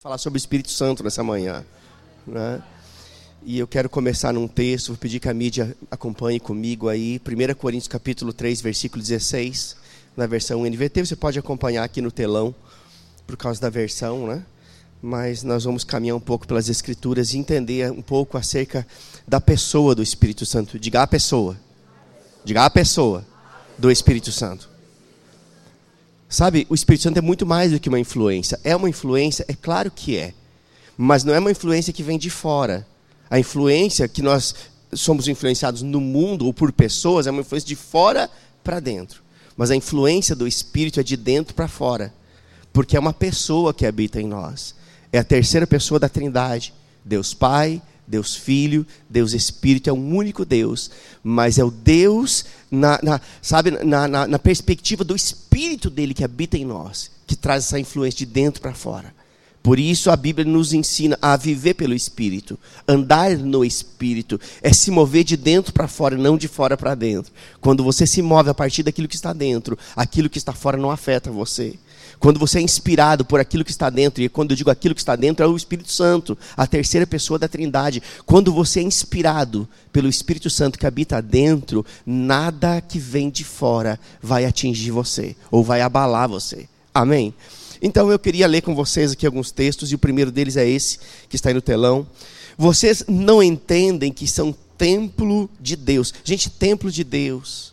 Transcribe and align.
falar 0.00 0.18
sobre 0.18 0.36
o 0.36 0.38
Espírito 0.38 0.70
Santo 0.70 1.02
nessa 1.02 1.24
manhã. 1.24 1.64
Né? 2.24 2.62
E 3.42 3.58
eu 3.58 3.66
quero 3.66 3.90
começar 3.90 4.32
num 4.32 4.46
texto, 4.46 4.88
vou 4.88 4.96
pedir 4.96 5.18
que 5.18 5.28
a 5.28 5.34
mídia 5.34 5.76
acompanhe 5.90 6.38
comigo 6.38 6.88
aí, 6.88 7.20
1 7.26 7.54
Coríntios 7.54 7.88
capítulo 7.88 8.32
3, 8.32 8.60
versículo 8.60 9.02
16, 9.02 9.76
na 10.16 10.24
versão 10.28 10.62
NVT, 10.62 11.04
você 11.04 11.16
pode 11.16 11.36
acompanhar 11.36 11.82
aqui 11.82 12.00
no 12.00 12.12
telão, 12.12 12.54
por 13.26 13.36
causa 13.36 13.60
da 13.60 13.68
versão, 13.68 14.28
né? 14.28 14.44
Mas 15.02 15.42
nós 15.42 15.64
vamos 15.64 15.82
caminhar 15.82 16.16
um 16.16 16.20
pouco 16.20 16.46
pelas 16.46 16.68
escrituras 16.68 17.34
e 17.34 17.38
entender 17.38 17.90
um 17.90 18.02
pouco 18.02 18.38
acerca 18.38 18.86
da 19.26 19.40
pessoa 19.40 19.96
do 19.96 20.02
Espírito 20.02 20.46
Santo. 20.46 20.78
Diga 20.78 21.02
a 21.02 21.08
pessoa. 21.08 21.58
Diga 22.44 22.64
a 22.64 22.70
pessoa 22.70 23.26
do 23.76 23.90
Espírito 23.90 24.30
Santo. 24.30 24.77
Sabe, 26.28 26.66
o 26.68 26.74
Espírito 26.74 27.04
Santo 27.04 27.18
é 27.18 27.22
muito 27.22 27.46
mais 27.46 27.72
do 27.72 27.80
que 27.80 27.88
uma 27.88 27.98
influência. 27.98 28.60
É 28.62 28.76
uma 28.76 28.88
influência, 28.88 29.44
é 29.48 29.54
claro 29.54 29.90
que 29.90 30.16
é. 30.16 30.34
Mas 30.96 31.24
não 31.24 31.34
é 31.34 31.38
uma 31.38 31.50
influência 31.50 31.92
que 31.92 32.02
vem 32.02 32.18
de 32.18 32.28
fora. 32.28 32.86
A 33.30 33.38
influência 33.38 34.06
que 34.06 34.20
nós 34.20 34.54
somos 34.92 35.28
influenciados 35.28 35.82
no 35.82 36.00
mundo 36.00 36.46
ou 36.46 36.52
por 36.52 36.72
pessoas 36.72 37.26
é 37.26 37.30
uma 37.30 37.40
influência 37.40 37.66
de 37.66 37.76
fora 37.76 38.30
para 38.62 38.80
dentro. 38.80 39.22
Mas 39.56 39.70
a 39.70 39.76
influência 39.76 40.36
do 40.36 40.46
Espírito 40.46 41.00
é 41.00 41.02
de 41.02 41.16
dentro 41.16 41.54
para 41.54 41.66
fora. 41.66 42.12
Porque 42.72 42.96
é 42.96 43.00
uma 43.00 43.12
pessoa 43.12 43.72
que 43.72 43.86
habita 43.86 44.20
em 44.20 44.26
nós. 44.26 44.74
É 45.12 45.18
a 45.18 45.24
terceira 45.24 45.66
pessoa 45.66 45.98
da 45.98 46.08
Trindade. 46.08 46.74
Deus 47.04 47.32
Pai, 47.32 47.80
Deus 48.08 48.34
Filho, 48.34 48.86
Deus 49.08 49.34
Espírito, 49.34 49.90
é 49.90 49.92
um 49.92 50.16
único 50.16 50.44
Deus, 50.44 50.90
mas 51.22 51.58
é 51.58 51.64
o 51.64 51.70
Deus, 51.70 52.46
na, 52.70 52.98
na 53.02 53.20
sabe, 53.42 53.70
na, 53.70 54.08
na, 54.08 54.26
na, 54.26 54.38
perspectiva 54.38 55.04
do 55.04 55.14
Espírito 55.14 55.90
dele 55.90 56.14
que 56.14 56.24
habita 56.24 56.56
em 56.56 56.64
nós, 56.64 57.10
que 57.26 57.36
traz 57.36 57.64
essa 57.64 57.78
influência 57.78 58.18
de 58.18 58.26
dentro 58.26 58.62
para 58.62 58.72
fora. 58.72 59.14
Por 59.62 59.78
isso 59.78 60.10
a 60.10 60.16
Bíblia 60.16 60.46
nos 60.46 60.72
ensina 60.72 61.18
a 61.20 61.36
viver 61.36 61.74
pelo 61.74 61.92
Espírito, 61.92 62.58
andar 62.86 63.36
no 63.36 63.62
Espírito, 63.62 64.40
é 64.62 64.72
se 64.72 64.90
mover 64.90 65.24
de 65.24 65.36
dentro 65.36 65.74
para 65.74 65.86
fora, 65.86 66.16
não 66.16 66.38
de 66.38 66.48
fora 66.48 66.76
para 66.76 66.94
dentro. 66.94 67.30
Quando 67.60 67.84
você 67.84 68.06
se 68.06 68.22
move 68.22 68.48
a 68.48 68.54
partir 68.54 68.82
daquilo 68.82 69.08
que 69.08 69.16
está 69.16 69.34
dentro, 69.34 69.78
aquilo 69.94 70.30
que 70.30 70.38
está 70.38 70.54
fora 70.54 70.78
não 70.78 70.90
afeta 70.90 71.30
você. 71.30 71.74
Quando 72.18 72.38
você 72.38 72.58
é 72.58 72.62
inspirado 72.62 73.24
por 73.24 73.38
aquilo 73.38 73.64
que 73.64 73.70
está 73.70 73.88
dentro, 73.88 74.22
e 74.22 74.28
quando 74.28 74.50
eu 74.50 74.56
digo 74.56 74.70
aquilo 74.70 74.94
que 74.94 75.00
está 75.00 75.14
dentro, 75.14 75.44
é 75.44 75.48
o 75.48 75.56
Espírito 75.56 75.92
Santo, 75.92 76.36
a 76.56 76.66
terceira 76.66 77.06
pessoa 77.06 77.38
da 77.38 77.46
Trindade. 77.48 78.02
Quando 78.26 78.52
você 78.52 78.80
é 78.80 78.82
inspirado 78.82 79.68
pelo 79.92 80.08
Espírito 80.08 80.50
Santo 80.50 80.78
que 80.78 80.86
habita 80.86 81.22
dentro, 81.22 81.86
nada 82.04 82.80
que 82.80 82.98
vem 82.98 83.30
de 83.30 83.44
fora 83.44 84.00
vai 84.20 84.44
atingir 84.44 84.90
você, 84.90 85.36
ou 85.50 85.62
vai 85.62 85.80
abalar 85.80 86.28
você. 86.28 86.68
Amém? 86.92 87.32
Então 87.80 88.10
eu 88.10 88.18
queria 88.18 88.48
ler 88.48 88.62
com 88.62 88.74
vocês 88.74 89.12
aqui 89.12 89.24
alguns 89.24 89.52
textos, 89.52 89.92
e 89.92 89.94
o 89.94 89.98
primeiro 89.98 90.32
deles 90.32 90.56
é 90.56 90.68
esse, 90.68 90.98
que 91.28 91.36
está 91.36 91.50
aí 91.50 91.54
no 91.54 91.62
telão. 91.62 92.06
Vocês 92.56 93.04
não 93.06 93.40
entendem 93.40 94.12
que 94.12 94.26
são 94.26 94.54
templo 94.76 95.48
de 95.60 95.76
Deus. 95.76 96.12
Gente, 96.24 96.50
templo 96.50 96.90
de 96.90 97.04
Deus. 97.04 97.72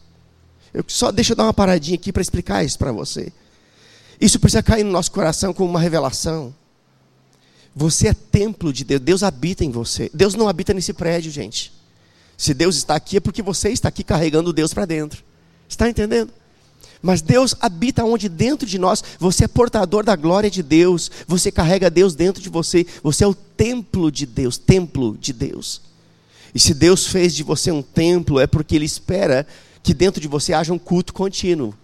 Eu 0.72 0.84
só 0.88 1.12
deixa 1.12 1.34
eu 1.34 1.38
dar 1.38 1.46
uma 1.46 1.54
paradinha 1.54 1.96
aqui 1.96 2.12
para 2.12 2.22
explicar 2.22 2.64
isso 2.64 2.78
para 2.78 2.92
você. 2.92 3.32
Isso 4.20 4.40
precisa 4.40 4.64
cair 4.64 4.84
no 4.84 4.92
nosso 4.92 5.12
coração 5.12 5.54
como 5.54 5.70
uma 5.70 5.80
revelação. 5.80 6.54
Você 7.76 8.08
é 8.08 8.14
templo 8.14 8.72
de 8.72 8.86
Deus, 8.86 9.02
Deus 9.02 9.24
habita 9.24 9.66
em 9.66 9.72
você. 9.72 10.10
Deus 10.14 10.34
não 10.36 10.48
habita 10.48 10.74
nesse 10.74 10.94
prédio, 10.94 11.32
gente. 11.32 11.74
Se 12.38 12.54
Deus 12.54 12.76
está 12.76 12.96
aqui 12.96 13.18
é 13.18 13.20
porque 13.20 13.42
você 13.42 13.70
está 13.70 13.90
aqui 13.90 14.04
carregando 14.04 14.54
Deus 14.54 14.74
para 14.74 14.86
dentro. 14.86 15.24
Está 15.68 15.90
entendendo? 15.90 16.32
Mas 17.02 17.22
Deus 17.22 17.56
habita 17.60 18.04
onde 18.04 18.28
dentro 18.28 18.68
de 18.68 18.80
nós, 18.80 19.04
você 19.20 19.46
é 19.46 19.48
portador 19.48 20.04
da 20.04 20.16
glória 20.16 20.50
de 20.50 20.64
Deus, 20.64 21.12
você 21.28 21.52
carrega 21.52 21.90
Deus 21.90 22.16
dentro 22.16 22.42
de 22.42 22.50
você, 22.50 22.86
você 23.04 23.24
é 23.24 23.28
o 23.28 23.36
templo 23.36 24.12
de 24.12 24.26
Deus, 24.26 24.58
templo 24.58 25.16
de 25.18 25.32
Deus. 25.32 25.82
E 26.54 26.60
se 26.60 26.74
Deus 26.74 27.06
fez 27.06 27.36
de 27.36 27.44
você 27.44 27.72
um 27.72 27.82
templo, 27.82 28.40
é 28.40 28.48
porque 28.48 28.76
Ele 28.76 28.86
espera 28.86 29.46
que 29.84 29.94
dentro 29.94 30.20
de 30.22 30.28
você 30.28 30.54
haja 30.54 30.74
um 30.74 30.80
culto 30.80 31.14
contínuo. 31.14 31.76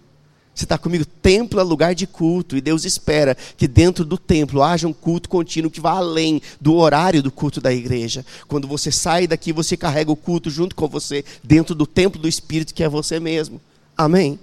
Você 0.54 0.64
está 0.64 0.76
comigo? 0.76 1.04
Templo 1.04 1.58
é 1.58 1.62
lugar 1.62 1.94
de 1.94 2.06
culto, 2.06 2.56
e 2.56 2.60
Deus 2.60 2.84
espera 2.84 3.36
que 3.56 3.66
dentro 3.66 4.04
do 4.04 4.18
templo 4.18 4.62
haja 4.62 4.86
um 4.86 4.92
culto 4.92 5.28
contínuo 5.28 5.70
que 5.70 5.80
vá 5.80 5.92
além 5.92 6.42
do 6.60 6.74
horário 6.74 7.22
do 7.22 7.30
culto 7.30 7.60
da 7.60 7.72
igreja. 7.72 8.24
Quando 8.46 8.68
você 8.68 8.92
sai 8.92 9.26
daqui, 9.26 9.52
você 9.52 9.76
carrega 9.76 10.12
o 10.12 10.16
culto 10.16 10.50
junto 10.50 10.76
com 10.76 10.86
você, 10.86 11.24
dentro 11.42 11.74
do 11.74 11.86
templo 11.86 12.20
do 12.20 12.28
Espírito 12.28 12.74
que 12.74 12.84
é 12.84 12.88
você 12.88 13.18
mesmo. 13.18 13.60
Amém? 13.96 14.38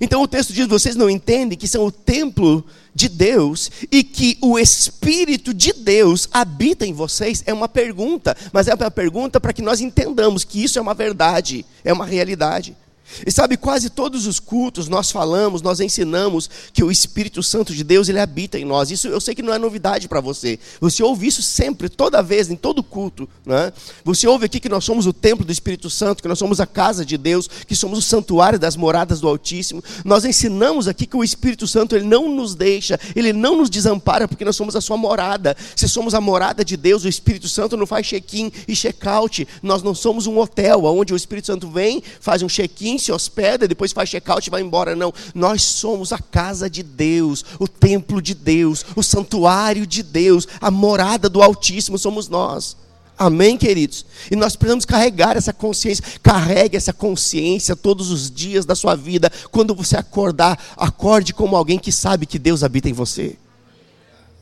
Então 0.00 0.22
o 0.22 0.28
texto 0.28 0.52
diz: 0.52 0.66
vocês 0.66 0.94
não 0.94 1.08
entendem 1.08 1.58
que 1.58 1.66
são 1.66 1.84
o 1.86 1.90
templo 1.90 2.64
de 2.94 3.08
Deus 3.08 3.70
e 3.90 4.04
que 4.04 4.36
o 4.40 4.58
Espírito 4.58 5.54
de 5.54 5.72
Deus 5.72 6.28
habita 6.30 6.86
em 6.86 6.92
vocês? 6.92 7.42
É 7.46 7.52
uma 7.52 7.68
pergunta, 7.68 8.36
mas 8.52 8.68
é 8.68 8.74
uma 8.74 8.90
pergunta 8.90 9.40
para 9.40 9.52
que 9.52 9.62
nós 9.62 9.80
entendamos 9.80 10.44
que 10.44 10.62
isso 10.62 10.78
é 10.78 10.82
uma 10.82 10.94
verdade, 10.94 11.64
é 11.82 11.92
uma 11.92 12.04
realidade. 12.04 12.76
E 13.26 13.30
sabe, 13.30 13.56
quase 13.56 13.90
todos 13.90 14.26
os 14.26 14.40
cultos 14.40 14.88
nós 14.88 15.10
falamos, 15.10 15.62
nós 15.62 15.80
ensinamos 15.80 16.48
que 16.72 16.82
o 16.82 16.90
Espírito 16.90 17.42
Santo 17.42 17.74
de 17.74 17.84
Deus 17.84 18.08
ele 18.08 18.18
habita 18.18 18.58
em 18.58 18.64
nós. 18.64 18.90
Isso 18.90 19.08
eu 19.08 19.20
sei 19.20 19.34
que 19.34 19.42
não 19.42 19.52
é 19.52 19.58
novidade 19.58 20.08
para 20.08 20.20
você. 20.20 20.58
Você 20.80 21.02
ouve 21.02 21.26
isso 21.26 21.42
sempre, 21.42 21.88
toda 21.88 22.22
vez, 22.22 22.50
em 22.50 22.56
todo 22.56 22.82
culto. 22.82 23.28
Né? 23.44 23.72
Você 24.04 24.26
ouve 24.26 24.46
aqui 24.46 24.60
que 24.60 24.68
nós 24.68 24.84
somos 24.84 25.06
o 25.06 25.12
templo 25.12 25.44
do 25.44 25.52
Espírito 25.52 25.90
Santo, 25.90 26.22
que 26.22 26.28
nós 26.28 26.38
somos 26.38 26.60
a 26.60 26.66
casa 26.66 27.04
de 27.04 27.16
Deus, 27.16 27.48
que 27.66 27.74
somos 27.74 27.98
o 27.98 28.02
santuário 28.02 28.58
das 28.58 28.76
moradas 28.76 29.20
do 29.20 29.28
Altíssimo. 29.28 29.82
Nós 30.04 30.24
ensinamos 30.24 30.88
aqui 30.88 31.06
que 31.06 31.16
o 31.16 31.24
Espírito 31.24 31.66
Santo 31.66 31.96
ele 31.96 32.04
não 32.04 32.28
nos 32.28 32.54
deixa, 32.54 32.98
ele 33.14 33.32
não 33.32 33.56
nos 33.56 33.70
desampara, 33.70 34.28
porque 34.28 34.44
nós 34.44 34.56
somos 34.56 34.76
a 34.76 34.80
sua 34.80 34.96
morada. 34.96 35.56
Se 35.74 35.88
somos 35.88 36.14
a 36.14 36.20
morada 36.20 36.64
de 36.64 36.76
Deus, 36.76 37.04
o 37.04 37.08
Espírito 37.08 37.48
Santo 37.48 37.76
não 37.76 37.86
faz 37.86 38.06
check-in 38.06 38.52
e 38.68 38.74
check-out. 38.74 39.46
Nós 39.62 39.82
não 39.82 39.94
somos 39.94 40.26
um 40.26 40.38
hotel 40.38 40.84
onde 40.84 41.12
o 41.12 41.16
Espírito 41.16 41.46
Santo 41.46 41.68
vem, 41.68 42.02
faz 42.20 42.42
um 42.42 42.48
check-in 42.48 42.98
se 43.00 43.10
hospeda, 43.12 43.66
depois 43.66 43.92
faz 43.92 44.08
check-out 44.08 44.46
e 44.46 44.50
vai 44.50 44.60
embora. 44.60 44.94
Não. 44.94 45.12
Nós 45.34 45.62
somos 45.62 46.12
a 46.12 46.18
casa 46.18 46.68
de 46.68 46.82
Deus, 46.82 47.44
o 47.58 47.66
templo 47.66 48.20
de 48.20 48.34
Deus, 48.34 48.84
o 48.94 49.02
santuário 49.02 49.86
de 49.86 50.02
Deus, 50.02 50.46
a 50.60 50.70
morada 50.70 51.28
do 51.28 51.42
Altíssimo 51.42 51.98
somos 51.98 52.28
nós. 52.28 52.76
Amém, 53.20 53.58
queridos? 53.58 54.06
E 54.30 54.36
nós 54.36 54.56
precisamos 54.56 54.86
carregar 54.86 55.36
essa 55.36 55.52
consciência. 55.52 56.02
Carregue 56.22 56.74
essa 56.74 56.90
consciência 56.90 57.76
todos 57.76 58.10
os 58.10 58.30
dias 58.30 58.64
da 58.64 58.74
sua 58.74 58.94
vida. 58.94 59.30
Quando 59.50 59.74
você 59.74 59.94
acordar, 59.94 60.58
acorde 60.74 61.34
como 61.34 61.54
alguém 61.54 61.78
que 61.78 61.92
sabe 61.92 62.24
que 62.24 62.38
Deus 62.38 62.64
habita 62.64 62.88
em 62.88 62.94
você. 62.94 63.36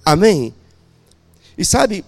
Amém? 0.04 0.54
E 1.58 1.64
sabe, 1.64 2.04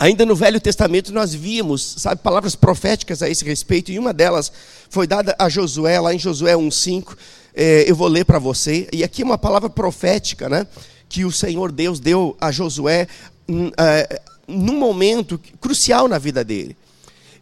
Ainda 0.00 0.24
no 0.24 0.36
Velho 0.36 0.60
Testamento 0.60 1.12
nós 1.12 1.34
víamos, 1.34 1.96
sabe, 1.98 2.22
palavras 2.22 2.54
proféticas 2.54 3.20
a 3.20 3.28
esse 3.28 3.44
respeito, 3.44 3.90
e 3.90 3.98
uma 3.98 4.12
delas 4.12 4.52
foi 4.88 5.08
dada 5.08 5.34
a 5.36 5.48
Josué, 5.48 5.98
lá 5.98 6.14
em 6.14 6.18
Josué 6.18 6.54
1,5. 6.54 7.16
É, 7.52 7.90
eu 7.90 7.96
vou 7.96 8.06
ler 8.06 8.24
para 8.24 8.38
você, 8.38 8.88
e 8.92 9.02
aqui 9.02 9.22
é 9.22 9.24
uma 9.24 9.36
palavra 9.36 9.68
profética, 9.68 10.48
né? 10.48 10.66
Que 11.08 11.24
o 11.24 11.32
Senhor 11.32 11.72
Deus 11.72 11.98
deu 11.98 12.36
a 12.40 12.52
Josué 12.52 13.08
hum, 13.48 13.72
é, 13.76 14.20
num 14.46 14.78
momento 14.78 15.40
crucial 15.60 16.06
na 16.06 16.18
vida 16.18 16.44
dele. 16.44 16.76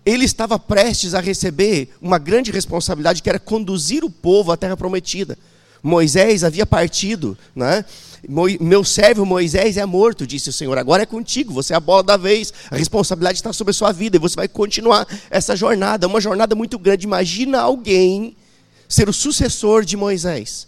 Ele 0.04 0.24
estava 0.24 0.58
prestes 0.58 1.12
a 1.12 1.20
receber 1.20 1.90
uma 2.00 2.18
grande 2.18 2.50
responsabilidade, 2.50 3.22
que 3.22 3.28
era 3.28 3.38
conduzir 3.38 4.02
o 4.02 4.08
povo 4.08 4.50
à 4.50 4.56
terra 4.56 4.76
prometida. 4.76 5.36
Moisés 5.82 6.42
havia 6.42 6.64
partido, 6.64 7.36
né? 7.54 7.84
Meu 8.28 8.82
servo 8.84 9.24
Moisés 9.24 9.76
é 9.76 9.86
morto, 9.86 10.26
disse 10.26 10.50
o 10.50 10.52
Senhor. 10.52 10.76
Agora 10.78 11.02
é 11.02 11.06
contigo, 11.06 11.52
você 11.52 11.72
é 11.72 11.76
a 11.76 11.80
bola 11.80 12.02
da 12.02 12.16
vez. 12.16 12.52
A 12.70 12.76
responsabilidade 12.76 13.38
está 13.38 13.52
sobre 13.52 13.70
a 13.70 13.74
sua 13.74 13.92
vida 13.92 14.16
e 14.16 14.20
você 14.20 14.36
vai 14.36 14.48
continuar 14.48 15.06
essa 15.30 15.54
jornada, 15.54 16.06
uma 16.06 16.20
jornada 16.20 16.54
muito 16.54 16.78
grande. 16.78 17.06
Imagina 17.06 17.60
alguém 17.60 18.36
ser 18.88 19.08
o 19.08 19.12
sucessor 19.12 19.84
de 19.84 19.96
Moisés. 19.96 20.66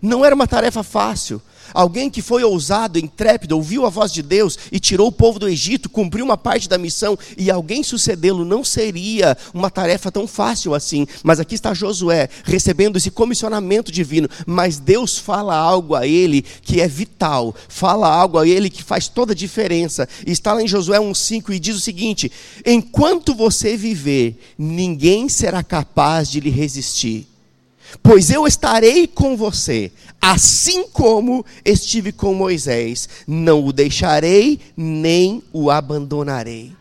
Não 0.00 0.24
era 0.24 0.34
uma 0.34 0.46
tarefa 0.46 0.82
fácil. 0.82 1.40
Alguém 1.72 2.10
que 2.10 2.22
foi 2.22 2.44
ousado, 2.44 2.98
intrépido, 2.98 3.56
ouviu 3.56 3.86
a 3.86 3.90
voz 3.90 4.12
de 4.12 4.22
Deus 4.22 4.58
e 4.70 4.80
tirou 4.80 5.08
o 5.08 5.12
povo 5.12 5.38
do 5.38 5.48
Egito, 5.48 5.88
cumpriu 5.88 6.24
uma 6.24 6.36
parte 6.36 6.68
da 6.68 6.78
missão, 6.78 7.18
e 7.36 7.50
alguém 7.50 7.82
sucedê-lo 7.82 8.44
não 8.44 8.64
seria 8.64 9.36
uma 9.52 9.70
tarefa 9.70 10.10
tão 10.10 10.26
fácil 10.26 10.74
assim. 10.74 11.06
Mas 11.22 11.40
aqui 11.40 11.54
está 11.54 11.74
Josué 11.74 12.28
recebendo 12.44 12.96
esse 12.96 13.10
comissionamento 13.10 13.92
divino, 13.92 14.28
mas 14.46 14.78
Deus 14.78 15.18
fala 15.18 15.56
algo 15.56 15.94
a 15.94 16.06
ele 16.06 16.42
que 16.62 16.80
é 16.80 16.88
vital, 16.88 17.54
fala 17.68 18.08
algo 18.08 18.38
a 18.38 18.46
ele 18.46 18.70
que 18.70 18.82
faz 18.82 19.08
toda 19.08 19.32
a 19.32 19.36
diferença. 19.36 20.08
E 20.26 20.32
está 20.32 20.52
lá 20.52 20.62
em 20.62 20.68
Josué 20.68 20.98
1,5 20.98 21.54
e 21.54 21.58
diz 21.58 21.76
o 21.76 21.80
seguinte: 21.80 22.30
Enquanto 22.64 23.34
você 23.34 23.76
viver, 23.76 24.38
ninguém 24.58 25.28
será 25.28 25.62
capaz 25.62 26.30
de 26.30 26.40
lhe 26.40 26.50
resistir 26.50 27.26
pois 28.02 28.30
eu 28.30 28.46
estarei 28.46 29.06
com 29.06 29.36
você, 29.36 29.90
assim 30.20 30.86
como 30.88 31.44
estive 31.64 32.12
com 32.12 32.34
Moisés, 32.34 33.08
não 33.26 33.64
o 33.64 33.72
deixarei 33.72 34.60
nem 34.76 35.42
o 35.52 35.70
abandonarei. 35.70 36.72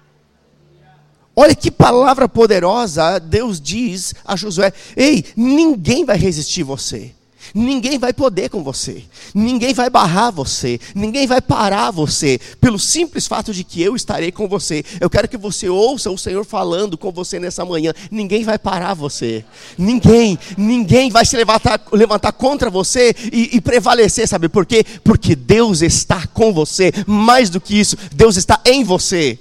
Olha 1.35 1.55
que 1.55 1.71
palavra 1.71 2.29
poderosa 2.29 3.19
Deus 3.19 3.59
diz 3.59 4.13
a 4.23 4.35
Josué: 4.35 4.71
Ei, 4.95 5.25
ninguém 5.35 6.05
vai 6.05 6.17
resistir 6.17 6.63
você. 6.63 7.14
Ninguém 7.53 7.97
vai 7.97 8.13
poder 8.13 8.49
com 8.49 8.63
você. 8.63 9.03
Ninguém 9.33 9.73
vai 9.73 9.89
barrar 9.89 10.31
você. 10.31 10.79
Ninguém 10.93 11.27
vai 11.27 11.41
parar 11.41 11.91
você. 11.91 12.39
Pelo 12.59 12.79
simples 12.79 13.27
fato 13.27 13.53
de 13.53 13.63
que 13.63 13.81
eu 13.81 13.95
estarei 13.95 14.31
com 14.31 14.47
você. 14.47 14.83
Eu 14.99 15.09
quero 15.09 15.27
que 15.27 15.37
você 15.37 15.69
ouça 15.69 16.09
o 16.09 16.17
Senhor 16.17 16.45
falando 16.45 16.97
com 16.97 17.11
você 17.11 17.39
nessa 17.39 17.65
manhã. 17.65 17.93
Ninguém 18.09 18.43
vai 18.43 18.57
parar 18.57 18.93
você. 18.93 19.43
Ninguém, 19.77 20.37
ninguém 20.57 21.09
vai 21.09 21.25
se 21.25 21.35
levantar, 21.35 21.81
levantar 21.91 22.31
contra 22.31 22.69
você 22.69 23.15
e, 23.31 23.57
e 23.57 23.61
prevalecer. 23.61 24.27
Sabe 24.27 24.49
por 24.49 24.65
quê? 24.65 24.85
Porque 25.03 25.35
Deus 25.35 25.81
está 25.81 26.25
com 26.27 26.53
você. 26.53 26.91
Mais 27.05 27.49
do 27.49 27.59
que 27.61 27.79
isso, 27.79 27.97
Deus 28.13 28.37
está 28.37 28.59
em 28.65 28.83
você. 28.83 29.39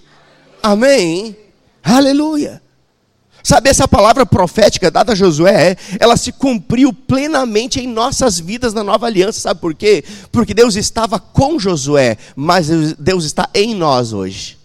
Amém? 0.62 1.36
Aleluia. 1.82 2.63
Sabe, 3.44 3.68
essa 3.68 3.86
palavra 3.86 4.24
profética 4.24 4.90
dada 4.90 5.12
a 5.12 5.14
Josué, 5.14 5.76
ela 6.00 6.16
se 6.16 6.32
cumpriu 6.32 6.94
plenamente 6.94 7.78
em 7.78 7.86
nossas 7.86 8.40
vidas 8.40 8.72
na 8.72 8.82
nova 8.82 9.06
aliança. 9.06 9.38
Sabe 9.38 9.60
por 9.60 9.74
quê? 9.74 10.02
Porque 10.32 10.54
Deus 10.54 10.76
estava 10.76 11.20
com 11.20 11.58
Josué, 11.58 12.16
mas 12.34 12.68
Deus 12.98 13.26
está 13.26 13.46
em 13.52 13.74
nós 13.74 14.14
hoje. 14.14 14.63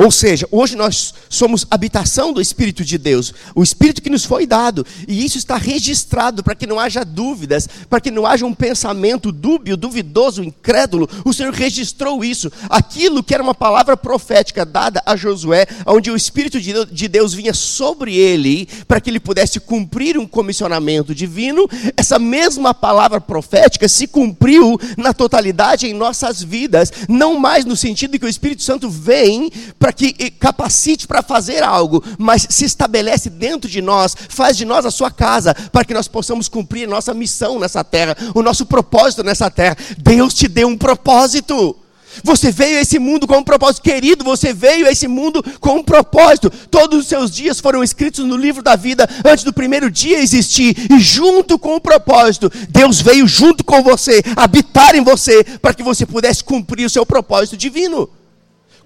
Ou 0.00 0.12
seja, 0.12 0.46
hoje 0.52 0.76
nós 0.76 1.12
somos 1.28 1.66
habitação 1.68 2.32
do 2.32 2.40
Espírito 2.40 2.84
de 2.84 2.96
Deus, 2.96 3.34
o 3.52 3.64
Espírito 3.64 4.00
que 4.00 4.08
nos 4.08 4.24
foi 4.24 4.46
dado, 4.46 4.86
e 5.08 5.24
isso 5.24 5.36
está 5.36 5.56
registrado 5.56 6.40
para 6.44 6.54
que 6.54 6.68
não 6.68 6.78
haja 6.78 7.04
dúvidas, 7.04 7.68
para 7.90 8.00
que 8.00 8.08
não 8.08 8.24
haja 8.24 8.46
um 8.46 8.54
pensamento 8.54 9.32
dúbio, 9.32 9.76
duvidoso, 9.76 10.44
incrédulo. 10.44 11.10
O 11.24 11.32
Senhor 11.32 11.52
registrou 11.52 12.24
isso, 12.24 12.48
aquilo 12.70 13.24
que 13.24 13.34
era 13.34 13.42
uma 13.42 13.56
palavra 13.56 13.96
profética 13.96 14.64
dada 14.64 15.02
a 15.04 15.16
Josué, 15.16 15.66
onde 15.84 16.12
o 16.12 16.16
Espírito 16.16 16.60
de 16.60 17.08
Deus 17.08 17.34
vinha 17.34 17.52
sobre 17.52 18.14
ele, 18.14 18.68
para 18.86 19.00
que 19.00 19.10
ele 19.10 19.18
pudesse 19.18 19.58
cumprir 19.58 20.16
um 20.16 20.28
comissionamento 20.28 21.12
divino. 21.12 21.68
Essa 21.96 22.20
mesma 22.20 22.72
palavra 22.72 23.20
profética 23.20 23.88
se 23.88 24.06
cumpriu 24.06 24.78
na 24.96 25.12
totalidade 25.12 25.88
em 25.88 25.92
nossas 25.92 26.40
vidas, 26.40 26.92
não 27.08 27.36
mais 27.36 27.64
no 27.64 27.74
sentido 27.74 28.16
que 28.16 28.26
o 28.26 28.28
Espírito 28.28 28.62
Santo 28.62 28.88
vem 28.88 29.50
para 29.76 29.87
para 29.88 29.92
que 29.94 30.30
capacite 30.32 31.06
para 31.06 31.22
fazer 31.22 31.62
algo, 31.62 32.04
mas 32.18 32.46
se 32.50 32.66
estabelece 32.66 33.30
dentro 33.30 33.70
de 33.70 33.80
nós, 33.80 34.14
faz 34.28 34.54
de 34.54 34.66
nós 34.66 34.84
a 34.84 34.90
sua 34.90 35.10
casa, 35.10 35.54
para 35.72 35.82
que 35.82 35.94
nós 35.94 36.06
possamos 36.06 36.46
cumprir 36.46 36.86
nossa 36.86 37.14
missão 37.14 37.58
nessa 37.58 37.82
terra, 37.82 38.14
o 38.34 38.42
nosso 38.42 38.66
propósito 38.66 39.24
nessa 39.24 39.50
terra. 39.50 39.78
Deus 39.96 40.34
te 40.34 40.46
deu 40.46 40.68
um 40.68 40.76
propósito. 40.76 41.74
Você 42.22 42.52
veio 42.52 42.76
a 42.76 42.82
esse 42.82 42.98
mundo 42.98 43.26
com 43.26 43.38
um 43.38 43.42
propósito, 43.42 43.82
querido. 43.82 44.24
Você 44.24 44.52
veio 44.52 44.86
a 44.86 44.90
esse 44.90 45.08
mundo 45.08 45.42
com 45.58 45.76
um 45.76 45.82
propósito. 45.82 46.50
Todos 46.70 47.00
os 47.00 47.06
seus 47.06 47.30
dias 47.30 47.58
foram 47.58 47.82
escritos 47.82 48.26
no 48.26 48.36
livro 48.36 48.62
da 48.62 48.76
vida 48.76 49.08
antes 49.24 49.42
do 49.42 49.54
primeiro 49.54 49.90
dia 49.90 50.18
existir. 50.18 50.76
E 50.92 50.98
junto 50.98 51.58
com 51.58 51.76
o 51.76 51.80
propósito, 51.80 52.52
Deus 52.68 53.00
veio 53.00 53.26
junto 53.26 53.64
com 53.64 53.82
você, 53.82 54.22
habitar 54.36 54.94
em 54.94 55.02
você, 55.02 55.42
para 55.62 55.72
que 55.72 55.82
você 55.82 56.04
pudesse 56.04 56.44
cumprir 56.44 56.84
o 56.84 56.90
seu 56.90 57.06
propósito 57.06 57.56
divino. 57.56 58.17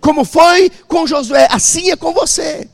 Como 0.03 0.25
foi 0.25 0.71
com 0.89 1.07
Josué, 1.07 1.47
assim 1.49 1.93
é 1.93 1.97
com 1.97 2.13
você. 2.13 2.69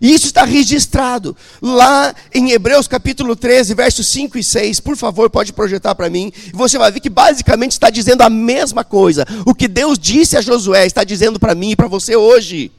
E 0.00 0.14
isso 0.14 0.26
está 0.26 0.44
registrado 0.44 1.36
lá 1.60 2.14
em 2.32 2.50
Hebreus 2.52 2.88
capítulo 2.88 3.36
13, 3.36 3.74
versos 3.74 4.06
5 4.06 4.38
e 4.38 4.42
6. 4.44 4.80
Por 4.80 4.96
favor, 4.96 5.28
pode 5.28 5.52
projetar 5.52 5.94
para 5.94 6.08
mim. 6.08 6.32
E 6.46 6.56
você 6.56 6.78
vai 6.78 6.90
ver 6.90 7.00
que 7.00 7.10
basicamente 7.10 7.72
está 7.72 7.90
dizendo 7.90 8.22
a 8.22 8.30
mesma 8.30 8.84
coisa. 8.84 9.26
O 9.44 9.54
que 9.54 9.68
Deus 9.68 9.98
disse 9.98 10.36
a 10.36 10.40
Josué 10.40 10.86
está 10.86 11.04
dizendo 11.04 11.38
para 11.38 11.54
mim 11.54 11.72
e 11.72 11.76
para 11.76 11.88
você 11.88 12.16
hoje. 12.16 12.72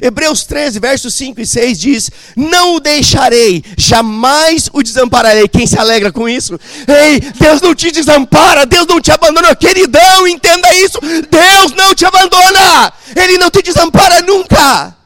Hebreus 0.00 0.44
13, 0.44 0.78
versos 0.78 1.14
5 1.14 1.40
e 1.40 1.46
6 1.46 1.78
diz: 1.78 2.10
Não 2.36 2.76
o 2.76 2.80
deixarei, 2.80 3.64
jamais 3.76 4.68
o 4.72 4.82
desampararei. 4.82 5.48
Quem 5.48 5.66
se 5.66 5.78
alegra 5.78 6.12
com 6.12 6.28
isso? 6.28 6.58
Ei, 6.86 7.20
Deus 7.20 7.60
não 7.60 7.74
te 7.74 7.90
desampara, 7.90 8.66
Deus 8.66 8.86
não 8.86 9.00
te 9.00 9.10
abandona, 9.12 9.54
queridão, 9.54 10.26
entenda 10.26 10.72
isso. 10.74 10.98
Deus 11.00 11.72
não 11.72 11.94
te 11.94 12.04
abandona, 12.04 12.92
Ele 13.14 13.38
não 13.38 13.50
te 13.50 13.62
desampara 13.62 14.20
nunca. 14.22 14.96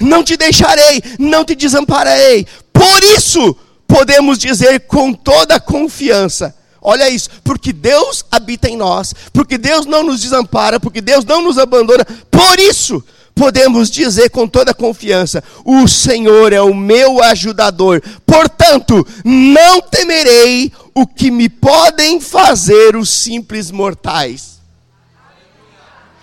Não 0.00 0.22
te 0.24 0.36
deixarei, 0.36 1.02
não 1.18 1.44
te 1.44 1.54
desampararei. 1.54 2.46
Por 2.72 3.02
isso, 3.02 3.56
podemos 3.86 4.38
dizer 4.38 4.80
com 4.80 5.12
toda 5.12 5.60
confiança: 5.60 6.54
Olha 6.80 7.10
isso, 7.10 7.28
porque 7.44 7.72
Deus 7.72 8.24
habita 8.30 8.68
em 8.68 8.76
nós, 8.76 9.14
porque 9.32 9.58
Deus 9.58 9.84
não 9.84 10.02
nos 10.02 10.22
desampara, 10.22 10.80
porque 10.80 11.00
Deus 11.00 11.24
não 11.24 11.42
nos 11.42 11.58
abandona. 11.58 12.06
Por 12.30 12.58
isso, 12.58 13.04
podemos 13.34 13.90
dizer 13.90 14.30
com 14.30 14.46
toda 14.46 14.74
confiança: 14.74 15.42
O 15.64 15.86
Senhor 15.88 16.52
é 16.52 16.60
o 16.60 16.74
meu 16.74 17.22
ajudador, 17.22 18.02
portanto, 18.26 19.06
não 19.24 19.80
temerei 19.80 20.72
o 20.94 21.06
que 21.06 21.30
me 21.30 21.48
podem 21.48 22.20
fazer 22.20 22.96
os 22.96 23.10
simples 23.10 23.70
mortais. 23.70 24.60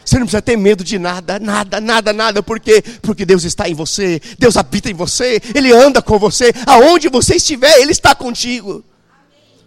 Você 0.08 0.20
não 0.20 0.26
precisa 0.26 0.42
ter 0.42 0.56
medo 0.56 0.86
de 0.86 0.98
nada, 0.98 1.38
nada, 1.38 1.82
nada, 1.82 2.14
nada, 2.14 2.42
por 2.42 2.62
quê? 2.62 2.82
Porque 3.02 3.26
Deus 3.26 3.44
está 3.44 3.68
em 3.68 3.74
você, 3.74 4.22
Deus 4.40 4.56
habita 4.56 4.90
em 4.90 4.94
você, 4.94 5.42
Ele 5.54 5.74
anda 5.74 6.02
com 6.02 6.18
você, 6.18 6.54
aonde 6.66 7.10
você 7.10 7.36
estiver, 7.36 7.78
Ele 7.80 7.92
está 7.92 8.16
contigo. 8.16 8.86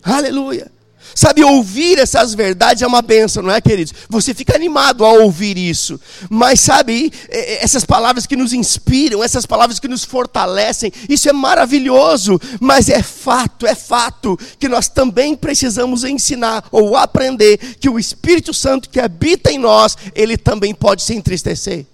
Aleluia. 0.02 0.72
Sabe, 1.14 1.42
ouvir 1.42 1.98
essas 1.98 2.34
verdades 2.34 2.82
é 2.82 2.86
uma 2.86 3.02
benção, 3.02 3.42
não 3.42 3.52
é, 3.52 3.60
queridos? 3.60 3.92
Você 4.08 4.32
fica 4.32 4.54
animado 4.54 5.04
ao 5.04 5.22
ouvir 5.22 5.58
isso. 5.58 6.00
Mas, 6.28 6.60
sabe, 6.60 7.12
essas 7.28 7.84
palavras 7.84 8.26
que 8.26 8.36
nos 8.36 8.52
inspiram, 8.52 9.22
essas 9.22 9.46
palavras 9.46 9.78
que 9.78 9.88
nos 9.88 10.04
fortalecem, 10.04 10.92
isso 11.08 11.28
é 11.28 11.32
maravilhoso. 11.32 12.40
Mas 12.60 12.88
é 12.88 13.02
fato, 13.02 13.66
é 13.66 13.74
fato, 13.74 14.38
que 14.58 14.68
nós 14.68 14.88
também 14.88 15.34
precisamos 15.34 16.04
ensinar 16.04 16.64
ou 16.70 16.96
aprender 16.96 17.58
que 17.78 17.88
o 17.88 17.98
Espírito 17.98 18.54
Santo 18.54 18.88
que 18.88 19.00
habita 19.00 19.50
em 19.50 19.58
nós, 19.58 19.96
ele 20.14 20.36
também 20.36 20.74
pode 20.74 21.02
se 21.02 21.14
entristecer. 21.14 21.86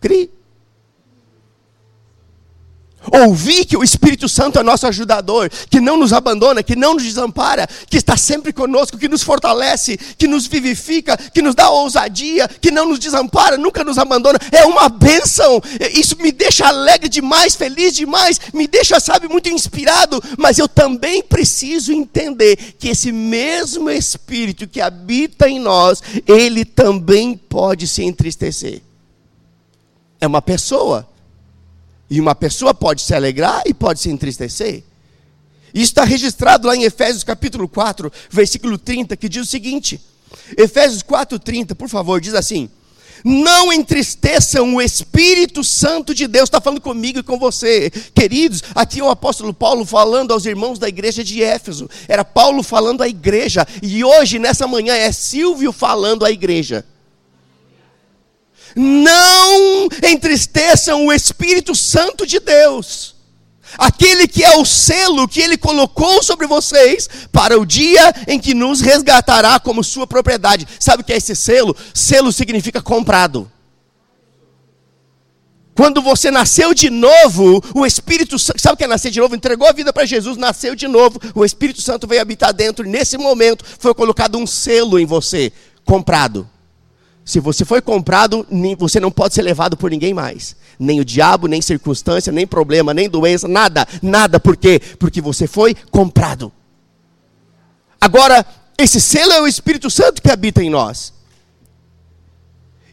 Crie. 0.00 0.41
Ouvir 3.10 3.64
que 3.64 3.76
o 3.76 3.82
Espírito 3.82 4.28
Santo 4.28 4.58
é 4.58 4.62
nosso 4.62 4.86
ajudador, 4.86 5.50
que 5.68 5.80
não 5.80 5.96
nos 5.96 6.12
abandona, 6.12 6.62
que 6.62 6.76
não 6.76 6.94
nos 6.94 7.02
desampara, 7.02 7.66
que 7.88 7.96
está 7.96 8.16
sempre 8.16 8.52
conosco, 8.52 8.96
que 8.96 9.08
nos 9.08 9.22
fortalece, 9.22 9.96
que 9.96 10.28
nos 10.28 10.46
vivifica, 10.46 11.16
que 11.16 11.42
nos 11.42 11.54
dá 11.54 11.68
ousadia, 11.70 12.48
que 12.48 12.70
não 12.70 12.88
nos 12.88 12.98
desampara, 12.98 13.58
nunca 13.58 13.82
nos 13.82 13.98
abandona. 13.98 14.38
É 14.52 14.64
uma 14.64 14.88
bênção. 14.88 15.60
Isso 15.92 16.16
me 16.18 16.30
deixa 16.30 16.68
alegre 16.68 17.08
demais, 17.08 17.54
feliz 17.54 17.94
demais, 17.94 18.40
me 18.54 18.68
deixa, 18.68 19.00
sabe, 19.00 19.28
muito 19.28 19.48
inspirado. 19.48 20.22
Mas 20.38 20.58
eu 20.58 20.68
também 20.68 21.22
preciso 21.22 21.92
entender 21.92 22.56
que 22.78 22.88
esse 22.88 23.10
mesmo 23.10 23.90
Espírito 23.90 24.68
que 24.68 24.80
habita 24.80 25.48
em 25.48 25.58
nós, 25.58 26.02
ele 26.26 26.64
também 26.64 27.36
pode 27.36 27.86
se 27.86 28.02
entristecer. 28.02 28.80
É 30.20 30.26
uma 30.26 30.40
pessoa 30.40 31.08
e 32.12 32.20
uma 32.20 32.34
pessoa 32.34 32.74
pode 32.74 33.00
se 33.00 33.14
alegrar 33.14 33.62
e 33.64 33.72
pode 33.72 33.98
se 33.98 34.10
entristecer. 34.10 34.84
Isso 35.72 35.84
está 35.84 36.04
registrado 36.04 36.68
lá 36.68 36.76
em 36.76 36.82
Efésios 36.82 37.24
capítulo 37.24 37.66
4, 37.66 38.12
versículo 38.28 38.76
30, 38.76 39.16
que 39.16 39.30
diz 39.30 39.44
o 39.44 39.50
seguinte: 39.50 39.98
Efésios 40.54 41.02
4,30, 41.02 41.74
por 41.74 41.88
favor, 41.88 42.20
diz 42.20 42.34
assim: 42.34 42.68
Não 43.24 43.72
entristeçam 43.72 44.74
o 44.74 44.82
Espírito 44.82 45.64
Santo 45.64 46.14
de 46.14 46.26
Deus, 46.26 46.48
está 46.48 46.60
falando 46.60 46.82
comigo 46.82 47.20
e 47.20 47.22
com 47.22 47.38
você, 47.38 47.88
queridos. 48.14 48.62
Aqui 48.74 49.00
é 49.00 49.04
o 49.04 49.08
apóstolo 49.08 49.54
Paulo 49.54 49.86
falando 49.86 50.32
aos 50.32 50.44
irmãos 50.44 50.78
da 50.78 50.90
igreja 50.90 51.24
de 51.24 51.42
Éfeso, 51.42 51.88
era 52.06 52.26
Paulo 52.26 52.62
falando 52.62 53.02
à 53.02 53.08
igreja, 53.08 53.66
e 53.82 54.04
hoje, 54.04 54.38
nessa 54.38 54.66
manhã, 54.66 54.94
é 54.94 55.10
Silvio 55.12 55.72
falando 55.72 56.26
à 56.26 56.30
igreja. 56.30 56.84
Não 58.74 59.88
entristeçam 60.02 61.06
o 61.06 61.12
Espírito 61.12 61.74
Santo 61.74 62.26
de 62.26 62.40
Deus, 62.40 63.14
aquele 63.78 64.26
que 64.26 64.42
é 64.42 64.56
o 64.56 64.64
selo 64.64 65.28
que 65.28 65.40
ele 65.40 65.56
colocou 65.56 66.22
sobre 66.22 66.46
vocês 66.46 67.08
para 67.30 67.58
o 67.58 67.66
dia 67.66 68.12
em 68.26 68.38
que 68.38 68.54
nos 68.54 68.80
resgatará 68.80 69.58
como 69.60 69.84
sua 69.84 70.06
propriedade. 70.06 70.66
Sabe 70.78 71.02
o 71.02 71.04
que 71.04 71.12
é 71.12 71.16
esse 71.16 71.34
selo? 71.34 71.76
Selo 71.94 72.32
significa 72.32 72.80
comprado. 72.80 73.50
Quando 75.74 76.02
você 76.02 76.30
nasceu 76.30 76.74
de 76.74 76.90
novo, 76.90 77.62
o 77.74 77.86
Espírito 77.86 78.38
Santo, 78.38 78.60
sabe 78.60 78.74
o 78.74 78.76
que 78.76 78.84
é 78.84 78.86
nascer 78.86 79.10
de 79.10 79.20
novo? 79.20 79.34
Entregou 79.34 79.66
a 79.66 79.72
vida 79.72 79.92
para 79.92 80.04
Jesus, 80.04 80.36
nasceu 80.36 80.74
de 80.74 80.86
novo, 80.86 81.18
o 81.34 81.44
Espírito 81.44 81.80
Santo 81.80 82.06
veio 82.06 82.20
habitar 82.20 82.52
dentro, 82.52 82.86
nesse 82.86 83.16
momento 83.16 83.64
foi 83.78 83.94
colocado 83.94 84.36
um 84.36 84.46
selo 84.46 84.98
em 84.98 85.06
você, 85.06 85.50
comprado. 85.84 86.48
Se 87.24 87.38
você 87.38 87.64
foi 87.64 87.80
comprado, 87.80 88.46
você 88.78 88.98
não 88.98 89.10
pode 89.10 89.34
ser 89.34 89.42
levado 89.42 89.76
por 89.76 89.90
ninguém 89.90 90.12
mais. 90.12 90.56
Nem 90.78 91.00
o 91.00 91.04
diabo, 91.04 91.46
nem 91.46 91.62
circunstância, 91.62 92.32
nem 92.32 92.46
problema, 92.46 92.92
nem 92.92 93.08
doença, 93.08 93.46
nada, 93.46 93.86
nada. 94.02 94.40
Por 94.40 94.56
quê? 94.56 94.80
Porque 94.98 95.20
você 95.20 95.46
foi 95.46 95.74
comprado. 95.90 96.52
Agora, 98.00 98.44
esse 98.76 99.00
selo 99.00 99.32
é 99.32 99.40
o 99.40 99.46
Espírito 99.46 99.88
Santo 99.88 100.20
que 100.20 100.30
habita 100.30 100.62
em 100.62 100.70
nós. 100.70 101.12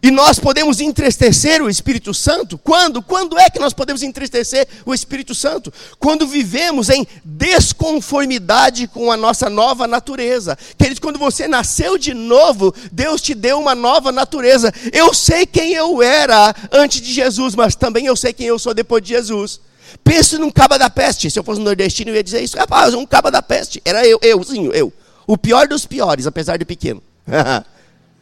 E 0.02 0.10
nós 0.12 0.40
podemos 0.40 0.80
entristecer 0.80 1.62
o 1.62 1.70
Espírito 1.70 2.14
Santo? 2.14 2.58
Quando? 2.58 3.02
Quando 3.02 3.38
é 3.38 3.50
que 3.50 3.60
nós 3.60 3.74
podemos 3.74 4.02
entristecer 4.02 4.68
o 4.86 4.94
Espírito 4.94 5.36
Santo? 5.36 5.74
Quando 6.00 6.26
vivemos 6.26 6.90
em 6.90 7.06
desconformidade 7.24 8.88
com 8.88 9.12
a 9.12 9.18
nossa 9.18 9.50
nova 9.50 9.88
natureza. 9.88 10.58
Queridos, 10.78 11.00
quando 11.00 11.20
você 11.20 11.48
nasceu 11.48 11.98
de 11.98 12.14
novo, 12.14 12.74
Deus 12.92 13.22
te 13.22 13.34
deu 13.34 13.60
uma 13.60 13.76
nova 13.76 14.12
natureza. 14.12 14.74
Eu 14.94 15.14
sei 15.14 15.46
quem 15.46 15.74
eu 15.74 16.02
era 16.02 16.56
antes 16.72 17.02
de 17.02 17.12
Jesus, 17.12 17.54
mas 17.56 17.76
também 17.76 18.06
eu 18.06 18.16
sei 18.16 18.32
quem 18.32 18.48
eu 18.48 18.58
sou 18.58 18.74
depois 18.74 19.04
de 19.04 19.10
Jesus. 19.10 19.60
Pense 20.04 20.38
num 20.38 20.52
caba 20.52 20.78
da 20.78 20.90
peste. 20.90 21.30
Se 21.30 21.38
eu 21.40 21.44
fosse 21.44 21.60
nordestino, 21.60 22.12
eu 22.12 22.16
ia 22.16 22.24
dizer 22.24 22.42
isso. 22.42 22.58
Rapaz, 22.58 22.94
um 22.94 23.06
caba 23.06 23.30
da 23.30 23.42
peste. 23.42 23.82
Era 23.84 24.06
eu, 24.06 24.20
euzinho, 24.22 24.72
eu. 24.72 24.94
O 25.28 25.38
pior 25.38 25.68
dos 25.68 25.86
piores, 25.86 26.26
apesar 26.26 26.58
de 26.58 26.66
pequeno. 26.66 27.02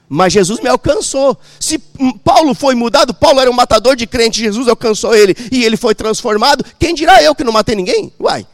Mas 0.10 0.32
Jesus 0.32 0.62
me 0.62 0.70
alcançou. 0.70 1.38
Se 1.60 1.78
Paulo 2.24 2.54
foi 2.54 2.76
mudado, 2.76 3.14
Paulo 3.14 3.40
era 3.40 3.50
um 3.52 3.54
matador 3.54 3.96
de 3.96 4.08
crente, 4.08 4.40
Jesus 4.40 4.68
alcançou 4.68 5.14
ele 5.14 5.36
e 5.52 5.64
ele 5.64 5.76
foi 5.76 5.94
transformado. 5.94 6.64
Quem 6.80 6.96
dirá 6.96 7.22
eu 7.22 7.36
que 7.36 7.44
não 7.44 7.52
matei 7.52 7.76
ninguém? 7.76 8.12
Uai. 8.20 8.48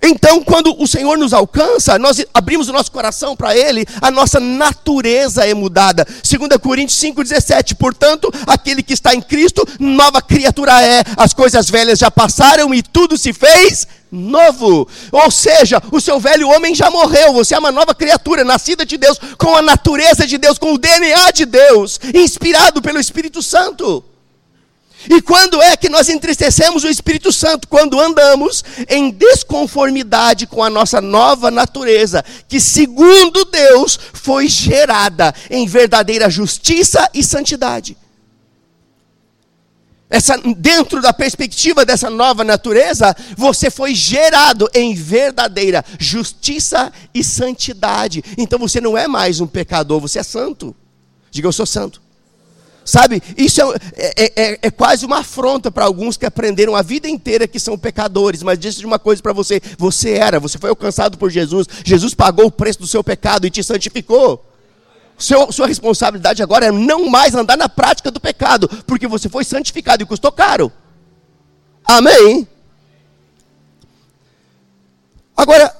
Então, 0.00 0.42
quando 0.42 0.80
o 0.80 0.86
Senhor 0.86 1.18
nos 1.18 1.32
alcança, 1.32 1.98
nós 1.98 2.24
abrimos 2.32 2.68
o 2.68 2.72
nosso 2.72 2.90
coração 2.90 3.34
para 3.34 3.56
Ele, 3.56 3.84
a 4.00 4.10
nossa 4.10 4.38
natureza 4.38 5.44
é 5.44 5.52
mudada. 5.52 6.06
2 6.06 6.56
Coríntios 6.62 7.00
5,17. 7.00 7.74
Portanto, 7.74 8.32
aquele 8.46 8.82
que 8.82 8.92
está 8.92 9.14
em 9.14 9.20
Cristo, 9.20 9.66
nova 9.78 10.22
criatura 10.22 10.80
é. 10.82 11.02
As 11.16 11.34
coisas 11.34 11.68
velhas 11.68 11.98
já 11.98 12.10
passaram 12.10 12.72
e 12.72 12.82
tudo 12.82 13.18
se 13.18 13.32
fez 13.32 13.86
novo. 14.10 14.88
Ou 15.12 15.30
seja, 15.30 15.82
o 15.92 16.00
seu 16.00 16.18
velho 16.18 16.48
homem 16.48 16.74
já 16.74 16.90
morreu, 16.90 17.32
você 17.32 17.54
é 17.54 17.58
uma 17.58 17.72
nova 17.72 17.94
criatura, 17.94 18.44
nascida 18.44 18.84
de 18.84 18.96
Deus, 18.96 19.18
com 19.36 19.56
a 19.56 19.62
natureza 19.62 20.26
de 20.26 20.38
Deus, 20.38 20.58
com 20.58 20.74
o 20.74 20.78
DNA 20.78 21.30
de 21.32 21.44
Deus, 21.44 22.00
inspirado 22.14 22.82
pelo 22.82 22.98
Espírito 22.98 23.42
Santo. 23.42 24.04
E 25.08 25.22
quando 25.22 25.62
é 25.62 25.76
que 25.76 25.88
nós 25.88 26.08
entristecemos 26.08 26.82
o 26.82 26.88
Espírito 26.88 27.32
Santo? 27.32 27.68
Quando 27.68 28.00
andamos 28.00 28.64
em 28.88 29.10
desconformidade 29.10 30.46
com 30.46 30.62
a 30.62 30.68
nossa 30.68 31.00
nova 31.00 31.50
natureza, 31.50 32.24
que 32.48 32.60
segundo 32.60 33.44
Deus 33.44 33.98
foi 34.12 34.48
gerada 34.48 35.32
em 35.50 35.66
verdadeira 35.66 36.28
justiça 36.28 37.08
e 37.14 37.22
santidade. 37.22 37.96
Essa, 40.10 40.38
dentro 40.56 41.02
da 41.02 41.12
perspectiva 41.12 41.84
dessa 41.84 42.08
nova 42.08 42.42
natureza, 42.42 43.14
você 43.36 43.70
foi 43.70 43.94
gerado 43.94 44.68
em 44.72 44.94
verdadeira 44.94 45.84
justiça 45.98 46.90
e 47.12 47.22
santidade. 47.22 48.24
Então 48.38 48.58
você 48.58 48.80
não 48.80 48.96
é 48.96 49.06
mais 49.06 49.40
um 49.40 49.46
pecador, 49.46 50.00
você 50.00 50.18
é 50.18 50.22
santo. 50.22 50.74
Diga, 51.30 51.46
eu 51.46 51.52
sou 51.52 51.66
santo. 51.66 52.00
Sabe, 52.86 53.22
isso 53.36 53.60
é, 53.60 53.74
é, 54.16 54.32
é, 54.34 54.58
é 54.62 54.70
quase 54.70 55.04
uma 55.04 55.18
afronta 55.18 55.70
para 55.70 55.84
alguns 55.84 56.16
que 56.16 56.24
aprenderam 56.24 56.74
a 56.74 56.80
vida 56.80 57.06
inteira 57.06 57.46
que 57.46 57.60
são 57.60 57.76
pecadores. 57.76 58.42
Mas 58.42 58.58
diz 58.58 58.78
uma 58.78 58.98
coisa 58.98 59.20
para 59.20 59.34
você: 59.34 59.60
você 59.76 60.12
era, 60.12 60.40
você 60.40 60.56
foi 60.56 60.70
alcançado 60.70 61.18
por 61.18 61.30
Jesus, 61.30 61.66
Jesus 61.84 62.14
pagou 62.14 62.46
o 62.46 62.50
preço 62.50 62.78
do 62.78 62.86
seu 62.86 63.04
pecado 63.04 63.46
e 63.46 63.50
te 63.50 63.62
santificou. 63.62 64.47
Seu, 65.18 65.50
sua 65.50 65.66
responsabilidade 65.66 66.42
agora 66.42 66.66
é 66.66 66.70
não 66.70 67.10
mais 67.10 67.34
andar 67.34 67.56
na 67.56 67.68
prática 67.68 68.10
do 68.10 68.20
pecado, 68.20 68.68
porque 68.86 69.08
você 69.08 69.28
foi 69.28 69.44
santificado 69.44 70.02
e 70.02 70.06
custou 70.06 70.30
caro. 70.30 70.72
Amém? 71.84 72.46
Agora, 75.36 75.74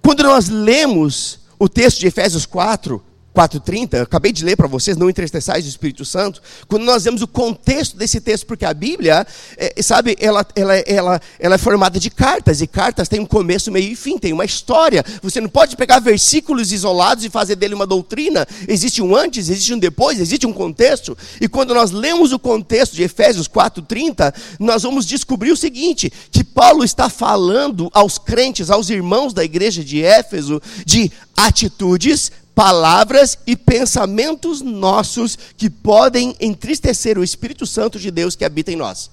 quando 0.00 0.22
nós 0.22 0.48
lemos 0.48 1.40
o 1.58 1.68
texto 1.68 1.98
de 1.98 2.06
Efésios 2.06 2.46
4, 2.46 3.02
4,30, 3.34 4.02
acabei 4.02 4.32
de 4.32 4.44
ler 4.44 4.56
para 4.56 4.68
vocês, 4.68 4.96
não 4.96 5.10
entristeçais 5.10 5.64
o 5.64 5.68
Espírito 5.68 6.04
Santo, 6.04 6.40
quando 6.68 6.84
nós 6.84 7.02
vemos 7.02 7.20
o 7.20 7.26
contexto 7.26 7.96
desse 7.96 8.20
texto, 8.20 8.46
porque 8.46 8.64
a 8.64 8.72
Bíblia, 8.72 9.26
é, 9.56 9.82
sabe, 9.82 10.16
ela, 10.20 10.46
ela, 10.54 10.74
ela, 10.76 11.20
ela 11.40 11.54
é 11.56 11.58
formada 11.58 11.98
de 11.98 12.10
cartas, 12.10 12.60
e 12.60 12.66
cartas 12.66 13.08
têm 13.08 13.18
um 13.18 13.26
começo, 13.26 13.72
meio 13.72 13.90
e 13.90 13.96
fim, 13.96 14.16
tem 14.18 14.32
uma 14.32 14.44
história. 14.44 15.04
Você 15.20 15.40
não 15.40 15.48
pode 15.48 15.76
pegar 15.76 15.98
versículos 15.98 16.70
isolados 16.70 17.24
e 17.24 17.30
fazer 17.30 17.56
dele 17.56 17.74
uma 17.74 17.86
doutrina. 17.86 18.46
Existe 18.68 19.02
um 19.02 19.16
antes, 19.16 19.48
existe 19.48 19.74
um 19.74 19.78
depois, 19.78 20.20
existe 20.20 20.46
um 20.46 20.52
contexto. 20.52 21.18
E 21.40 21.48
quando 21.48 21.74
nós 21.74 21.90
lemos 21.90 22.32
o 22.32 22.38
contexto 22.38 22.94
de 22.94 23.02
Efésios 23.02 23.48
4,30, 23.48 24.32
nós 24.60 24.84
vamos 24.84 25.06
descobrir 25.06 25.50
o 25.50 25.56
seguinte: 25.56 26.12
que 26.30 26.44
Paulo 26.44 26.84
está 26.84 27.08
falando 27.08 27.90
aos 27.92 28.16
crentes, 28.16 28.70
aos 28.70 28.90
irmãos 28.90 29.34
da 29.34 29.44
igreja 29.44 29.82
de 29.82 30.02
Éfeso, 30.02 30.62
de 30.86 31.10
atitudes 31.36 32.30
palavras 32.54 33.38
e 33.46 33.56
pensamentos 33.56 34.60
nossos 34.60 35.36
que 35.56 35.68
podem 35.68 36.36
entristecer 36.40 37.18
o 37.18 37.24
Espírito 37.24 37.66
Santo 37.66 37.98
de 37.98 38.10
Deus 38.10 38.36
que 38.36 38.44
habita 38.44 38.70
em 38.70 38.76
nós. 38.76 39.10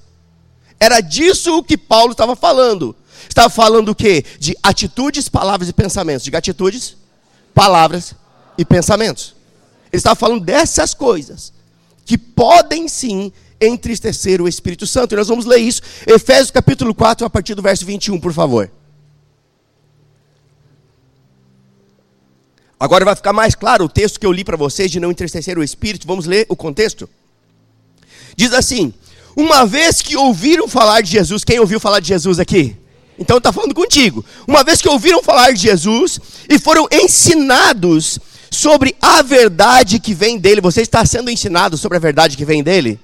Era 0.79 1.01
disso 1.01 1.63
que 1.63 1.77
Paulo 1.77 2.11
estava 2.11 2.35
falando. 2.35 2.95
Estava 3.27 3.49
falando 3.49 3.89
o 3.89 3.95
quê? 3.95 4.23
De 4.39 4.55
atitudes, 4.63 5.29
palavras 5.29 5.69
e 5.69 5.73
pensamentos. 5.73 6.23
Diga 6.23 6.37
atitudes, 6.37 6.97
palavras 7.53 8.15
e 8.57 8.65
pensamentos. 8.65 9.35
Ele 9.91 9.99
estava 9.99 10.15
falando 10.15 10.43
dessas 10.43 10.93
coisas 10.93 11.53
que 12.05 12.17
podem 12.17 12.87
sim 12.87 13.31
entristecer 13.59 14.41
o 14.41 14.47
Espírito 14.47 14.87
Santo. 14.87 15.13
E 15.13 15.17
nós 15.17 15.27
vamos 15.27 15.45
ler 15.45 15.59
isso. 15.59 15.81
Efésios 16.07 16.51
capítulo 16.51 16.95
4, 16.95 17.25
a 17.25 17.29
partir 17.29 17.53
do 17.53 17.61
verso 17.61 17.85
21, 17.85 18.19
por 18.19 18.33
favor. 18.33 18.71
Agora 22.81 23.05
vai 23.05 23.15
ficar 23.15 23.31
mais 23.31 23.53
claro 23.53 23.85
o 23.85 23.87
texto 23.87 24.19
que 24.19 24.25
eu 24.25 24.31
li 24.31 24.43
para 24.43 24.57
vocês 24.57 24.89
de 24.89 24.99
não 24.99 25.11
entristecer 25.11 25.55
o 25.55 25.63
espírito. 25.63 26.07
Vamos 26.07 26.25
ler 26.25 26.47
o 26.49 26.55
contexto? 26.55 27.07
Diz 28.35 28.51
assim: 28.53 28.91
Uma 29.37 29.67
vez 29.67 30.01
que 30.01 30.17
ouviram 30.17 30.67
falar 30.67 31.01
de 31.01 31.11
Jesus, 31.11 31.43
quem 31.43 31.59
ouviu 31.59 31.79
falar 31.79 31.99
de 31.99 32.07
Jesus 32.07 32.39
aqui? 32.39 32.75
Então 33.19 33.37
está 33.37 33.53
falando 33.53 33.75
contigo. 33.75 34.25
Uma 34.47 34.63
vez 34.63 34.81
que 34.81 34.89
ouviram 34.89 35.21
falar 35.21 35.51
de 35.51 35.61
Jesus 35.61 36.19
e 36.49 36.57
foram 36.57 36.87
ensinados 36.91 38.17
sobre 38.49 38.95
a 38.99 39.21
verdade 39.21 39.99
que 39.99 40.15
vem 40.15 40.39
dele, 40.39 40.59
você 40.59 40.81
está 40.81 41.05
sendo 41.05 41.29
ensinado 41.29 41.77
sobre 41.77 41.97
a 41.97 42.01
verdade 42.01 42.35
que 42.35 42.43
vem 42.43 42.63
dele? 42.63 42.99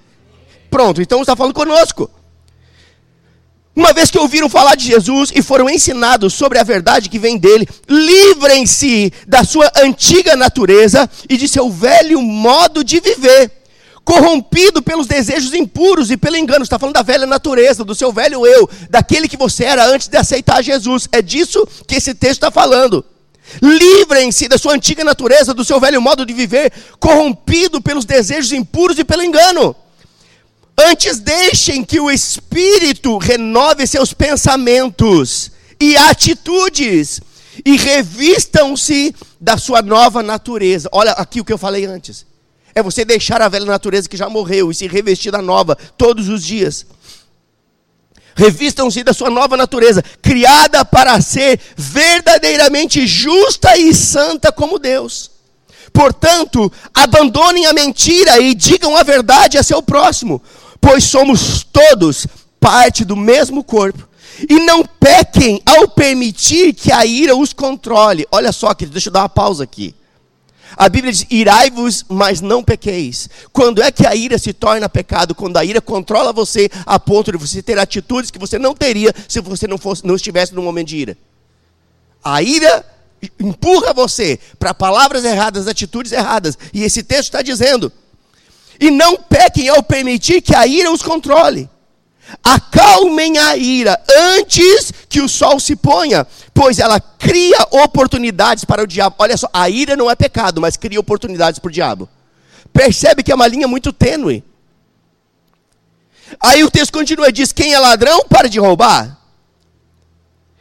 Pronto, 0.71 1.03
então 1.03 1.21
está 1.21 1.35
falando 1.35 1.53
conosco. 1.53 2.09
Uma 3.77 3.93
vez 3.93 4.09
que 4.09 4.17
ouviram 4.17 4.49
falar 4.49 4.73
de 4.73 4.87
Jesus 4.87 5.31
e 5.35 5.43
foram 5.43 5.69
ensinados 5.69 6.33
sobre 6.33 6.57
a 6.57 6.63
verdade 6.63 7.09
que 7.09 7.19
vem 7.19 7.37
dele, 7.37 7.69
livrem-se 7.87 9.13
da 9.27 9.43
sua 9.43 9.71
antiga 9.83 10.35
natureza 10.35 11.07
e 11.29 11.37
de 11.37 11.47
seu 11.47 11.69
velho 11.69 12.19
modo 12.19 12.83
de 12.83 12.99
viver, 12.99 13.51
corrompido 14.03 14.81
pelos 14.81 15.05
desejos 15.05 15.53
impuros 15.53 16.09
e 16.09 16.17
pelo 16.17 16.37
engano. 16.37 16.63
Está 16.63 16.79
falando 16.79 16.95
da 16.95 17.03
velha 17.03 17.27
natureza, 17.27 17.85
do 17.85 17.93
seu 17.93 18.11
velho 18.11 18.47
eu, 18.47 18.67
daquele 18.89 19.27
que 19.27 19.37
você 19.37 19.65
era 19.65 19.85
antes 19.85 20.07
de 20.07 20.17
aceitar 20.17 20.63
Jesus. 20.63 21.07
É 21.11 21.21
disso 21.21 21.63
que 21.87 21.97
esse 21.97 22.15
texto 22.15 22.37
está 22.37 22.49
falando. 22.49 23.05
Livrem-se 23.61 24.47
da 24.47 24.57
sua 24.57 24.73
antiga 24.73 25.03
natureza, 25.03 25.53
do 25.53 25.63
seu 25.63 25.79
velho 25.79 26.01
modo 26.01 26.25
de 26.25 26.33
viver, 26.33 26.73
corrompido 26.99 27.79
pelos 27.79 28.05
desejos 28.05 28.51
impuros 28.51 28.97
e 28.97 29.03
pelo 29.03 29.21
engano. 29.21 29.75
Antes 30.79 31.19
deixem 31.19 31.83
que 31.83 31.99
o 31.99 32.11
Espírito 32.11 33.17
renove 33.17 33.87
seus 33.87 34.13
pensamentos 34.13 35.51
e 35.81 35.97
atitudes 35.97 37.19
e 37.65 37.75
revistam-se 37.75 39.15
da 39.41 39.57
sua 39.57 39.81
nova 39.81 40.21
natureza. 40.21 40.87
Olha 40.91 41.13
aqui 41.13 41.41
o 41.41 41.45
que 41.45 41.51
eu 41.51 41.57
falei 41.57 41.85
antes. 41.85 42.27
É 42.75 42.83
você 42.83 43.03
deixar 43.03 43.41
a 43.41 43.49
velha 43.49 43.65
natureza 43.65 44.07
que 44.07 44.15
já 44.15 44.29
morreu 44.29 44.69
e 44.69 44.75
se 44.75 44.87
revestir 44.87 45.31
da 45.31 45.41
nova 45.41 45.75
todos 45.97 46.29
os 46.29 46.43
dias. 46.43 46.85
Revistam-se 48.35 49.03
da 49.03 49.13
sua 49.13 49.31
nova 49.31 49.57
natureza, 49.57 50.03
criada 50.21 50.85
para 50.85 51.19
ser 51.21 51.59
verdadeiramente 51.75 53.07
justa 53.07 53.75
e 53.75 53.95
santa 53.95 54.51
como 54.51 54.77
Deus. 54.77 55.31
Portanto, 55.91 56.71
abandonem 56.93 57.65
a 57.65 57.73
mentira 57.73 58.39
e 58.39 58.53
digam 58.53 58.95
a 58.95 59.01
verdade 59.01 59.57
a 59.57 59.63
seu 59.63 59.81
próximo, 59.81 60.39
pois 60.79 61.03
somos 61.03 61.63
todos 61.63 62.27
parte 62.59 63.05
do 63.05 63.15
mesmo 63.15 63.63
corpo. 63.63 64.07
E 64.47 64.59
não 64.59 64.83
pequem 64.85 65.61
ao 65.65 65.87
permitir 65.87 66.73
que 66.73 66.91
a 66.91 67.05
ira 67.05 67.35
os 67.35 67.53
controle. 67.53 68.27
Olha 68.31 68.51
só, 68.51 68.73
querido, 68.73 68.93
deixa 68.93 69.09
eu 69.09 69.13
dar 69.13 69.21
uma 69.21 69.29
pausa 69.29 69.63
aqui. 69.63 69.95
A 70.75 70.87
Bíblia 70.89 71.11
diz: 71.11 71.25
irai-vos, 71.29 72.05
mas 72.07 72.39
não 72.39 72.63
pequeis. 72.63 73.29
Quando 73.51 73.81
é 73.81 73.91
que 73.91 74.05
a 74.05 74.15
ira 74.15 74.37
se 74.37 74.53
torna 74.53 74.87
pecado? 74.87 75.33
Quando 75.33 75.57
a 75.57 75.65
ira 75.65 75.81
controla 75.81 76.31
você 76.31 76.69
a 76.85 76.99
ponto 76.99 77.31
de 77.31 77.37
você 77.37 77.63
ter 77.63 77.79
atitudes 77.79 78.29
que 78.29 78.37
você 78.37 78.59
não 78.59 78.75
teria 78.75 79.13
se 79.27 79.39
você 79.39 79.67
não, 79.67 79.77
fosse, 79.77 80.05
não 80.05 80.15
estivesse 80.15 80.53
no 80.53 80.61
momento 80.61 80.89
de 80.89 80.97
ira. 80.97 81.17
A 82.23 82.41
ira 82.43 82.85
empurra 83.39 83.93
você 83.93 84.39
para 84.59 84.73
palavras 84.73 85.23
erradas, 85.23 85.67
atitudes 85.67 86.11
erradas. 86.11 86.57
E 86.73 86.83
esse 86.83 87.01
texto 87.01 87.29
está 87.29 87.41
dizendo: 87.41 87.91
e 88.79 88.91
não 88.91 89.17
pequem 89.17 89.69
ao 89.69 89.81
permitir 89.83 90.41
que 90.41 90.55
a 90.55 90.65
ira 90.65 90.91
os 90.91 91.01
controle. 91.01 91.69
Acalmem 92.43 93.37
a 93.37 93.55
ira 93.55 94.01
antes 94.35 94.91
que 95.07 95.21
o 95.21 95.29
sol 95.29 95.59
se 95.59 95.75
ponha, 95.75 96.27
pois 96.53 96.77
ela 96.77 96.99
cria 96.99 97.57
oportunidades 97.71 98.65
para 98.65 98.83
o 98.83 98.87
diabo. 98.87 99.15
Olha 99.19 99.37
só, 99.37 99.49
a 99.53 99.69
ira 99.69 99.95
não 99.95 100.11
é 100.11 100.15
pecado, 100.15 100.59
mas 100.59 100.75
cria 100.75 100.99
oportunidades 100.99 101.59
para 101.59 101.69
o 101.69 101.71
diabo. 101.71 102.09
Percebe 102.73 103.23
que 103.23 103.31
é 103.31 103.35
uma 103.35 103.47
linha 103.47 103.67
muito 103.67 103.93
tênue. 103.93 104.43
Aí 106.41 106.63
o 106.63 106.71
texto 106.71 106.91
continua, 106.91 107.31
diz: 107.31 107.53
quem 107.53 107.73
é 107.73 107.79
ladrão, 107.79 108.25
para 108.27 108.49
de 108.49 108.59
roubar. 108.59 109.17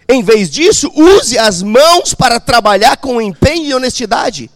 Em 0.09 0.23
vez 0.23 0.49
disso, 0.49 0.91
use 0.95 1.37
as 1.37 1.63
mãos 1.63 2.15
para 2.15 2.39
trabalhar 2.39 2.97
com 2.97 3.21
empenho 3.21 3.65
e 3.65 3.75
honestidade, 3.75 4.49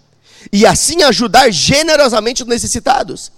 e 0.53 0.65
assim 0.65 1.03
ajudar 1.03 1.51
generosamente 1.51 2.43
os 2.43 2.49
necessitados. 2.49 3.33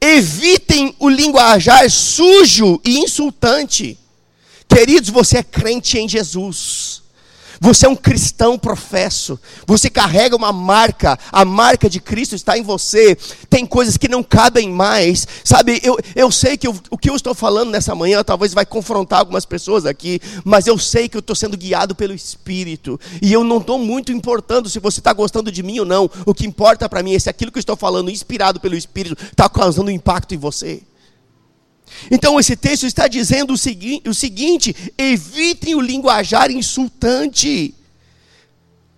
Evitem 0.00 0.94
o 0.98 1.08
linguajar 1.08 1.88
sujo 1.90 2.80
e 2.84 2.98
insultante. 2.98 3.98
Queridos, 4.68 5.10
você 5.10 5.38
é 5.38 5.42
crente 5.42 5.98
em 5.98 6.08
Jesus. 6.08 7.03
Você 7.64 7.86
é 7.86 7.88
um 7.88 7.96
cristão 7.96 8.58
professo. 8.58 9.40
Você 9.66 9.88
carrega 9.88 10.36
uma 10.36 10.52
marca. 10.52 11.18
A 11.32 11.46
marca 11.46 11.88
de 11.88 11.98
Cristo 11.98 12.34
está 12.34 12.58
em 12.58 12.62
você. 12.62 13.16
Tem 13.48 13.64
coisas 13.64 13.96
que 13.96 14.06
não 14.06 14.22
cabem 14.22 14.68
mais. 14.68 15.26
Sabe, 15.42 15.80
eu, 15.82 15.96
eu 16.14 16.30
sei 16.30 16.58
que 16.58 16.66
eu, 16.66 16.78
o 16.90 16.98
que 16.98 17.08
eu 17.08 17.16
estou 17.16 17.34
falando 17.34 17.70
nessa 17.70 17.94
manhã 17.94 18.22
talvez 18.22 18.52
vai 18.52 18.66
confrontar 18.66 19.20
algumas 19.20 19.46
pessoas 19.46 19.86
aqui. 19.86 20.20
Mas 20.44 20.66
eu 20.66 20.78
sei 20.78 21.08
que 21.08 21.16
eu 21.16 21.20
estou 21.20 21.34
sendo 21.34 21.56
guiado 21.56 21.94
pelo 21.94 22.12
Espírito. 22.12 23.00
E 23.22 23.32
eu 23.32 23.42
não 23.42 23.56
estou 23.56 23.78
muito 23.78 24.12
importando 24.12 24.68
se 24.68 24.78
você 24.78 25.00
está 25.00 25.14
gostando 25.14 25.50
de 25.50 25.62
mim 25.62 25.78
ou 25.78 25.86
não. 25.86 26.10
O 26.26 26.34
que 26.34 26.46
importa 26.46 26.86
para 26.86 27.02
mim 27.02 27.14
é 27.14 27.18
se 27.18 27.30
aquilo 27.30 27.50
que 27.50 27.56
eu 27.56 27.60
estou 27.60 27.76
falando, 27.76 28.10
inspirado 28.10 28.60
pelo 28.60 28.76
Espírito, 28.76 29.16
está 29.24 29.48
causando 29.48 29.90
impacto 29.90 30.34
em 30.34 30.38
você. 30.38 30.82
Então 32.10 32.38
esse 32.38 32.56
texto 32.56 32.86
está 32.86 33.08
dizendo 33.08 33.54
o, 33.54 33.58
segui 33.58 34.02
o 34.06 34.14
seguinte: 34.14 34.74
evitem 34.96 35.74
o 35.74 35.80
linguajar 35.80 36.50
insultante, 36.50 37.74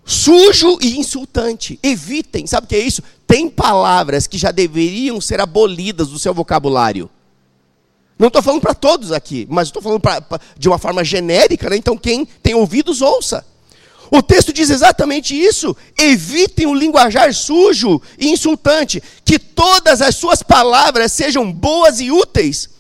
sujo 0.05 0.79
e 0.81 0.99
insultante. 0.99 1.79
Evitem, 1.83 2.47
sabe 2.47 2.67
o 2.67 2.69
que 2.69 2.76
é 2.76 2.81
isso? 2.81 3.03
Tem 3.26 3.49
palavras 3.49 4.26
que 4.26 4.38
já 4.38 4.50
deveriam 4.50 5.21
ser 5.21 5.41
abolidas 5.41 6.09
do 6.09 6.19
seu 6.19 6.33
vocabulário. 6.33 7.11
Não 8.19 8.29
estou 8.29 8.43
falando 8.43 8.62
para 8.62 8.75
todos 8.75 9.12
aqui, 9.12 9.47
mas 9.50 9.69
estou 9.69 9.83
falando 9.83 10.00
pra, 10.00 10.23
pra, 10.23 10.41
de 10.57 10.69
uma 10.69 10.79
forma 10.79 11.05
genérica, 11.05 11.69
né? 11.69 11.76
então 11.76 11.99
quem 11.99 12.25
tem 12.43 12.55
ouvidos, 12.55 13.03
ouça. 13.03 13.45
O 14.11 14.23
texto 14.23 14.53
diz 14.53 14.71
exatamente 14.71 15.38
isso. 15.38 15.76
Evitem 15.99 16.67
o 16.67 16.75
linguajar 16.75 17.35
sujo 17.35 18.00
e 18.19 18.29
insultante, 18.29 19.03
que 19.25 19.38
todas 19.38 20.00
as 20.00 20.15
suas 20.15 20.43
palavras 20.43 21.12
sejam 21.12 21.53
boas 21.53 22.00
e 22.00 22.11
úteis 22.11 22.75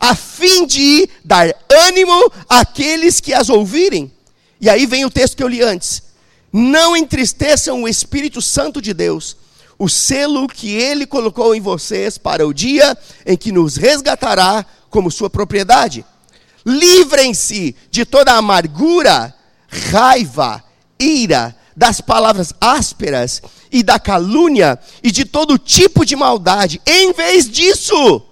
a 0.00 0.14
fim 0.14 0.66
de 0.66 1.06
dar 1.22 1.54
ânimo 1.68 2.32
àqueles 2.48 3.20
que 3.20 3.34
as 3.34 3.50
ouvirem. 3.50 4.10
E 4.58 4.68
aí 4.70 4.86
vem 4.86 5.04
o 5.04 5.10
texto 5.10 5.36
que 5.36 5.42
eu 5.42 5.48
li 5.48 5.62
antes. 5.62 6.02
Não 6.50 6.96
entristeçam 6.96 7.82
o 7.82 7.88
Espírito 7.88 8.40
Santo 8.40 8.80
de 8.80 8.94
Deus, 8.94 9.36
o 9.78 9.88
selo 9.88 10.48
que 10.48 10.74
ele 10.74 11.06
colocou 11.06 11.54
em 11.54 11.60
vocês 11.60 12.16
para 12.16 12.46
o 12.46 12.54
dia 12.54 12.96
em 13.26 13.36
que 13.36 13.52
nos 13.52 13.76
resgatará 13.76 14.64
como 14.88 15.10
sua 15.10 15.28
propriedade. 15.28 16.04
Livrem-se 16.64 17.76
de 17.90 18.04
toda 18.04 18.32
amargura, 18.32 19.34
raiva, 19.68 20.64
ira, 20.98 21.56
das 21.76 22.00
palavras 22.00 22.52
ásperas 22.60 23.40
e 23.70 23.82
da 23.82 23.98
calúnia 23.98 24.78
e 25.02 25.10
de 25.10 25.24
todo 25.24 25.56
tipo 25.56 26.04
de 26.04 26.16
maldade. 26.16 26.80
Em 26.84 27.12
vez 27.12 27.48
disso, 27.48 28.22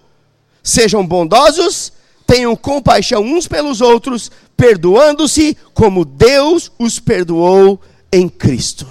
Sejam 0.68 1.06
bondosos, 1.06 1.90
tenham 2.26 2.54
compaixão 2.54 3.22
uns 3.22 3.48
pelos 3.48 3.80
outros, 3.80 4.30
perdoando-se 4.54 5.56
como 5.72 6.04
Deus 6.04 6.70
os 6.78 7.00
perdoou 7.00 7.80
em 8.12 8.28
Cristo. 8.28 8.87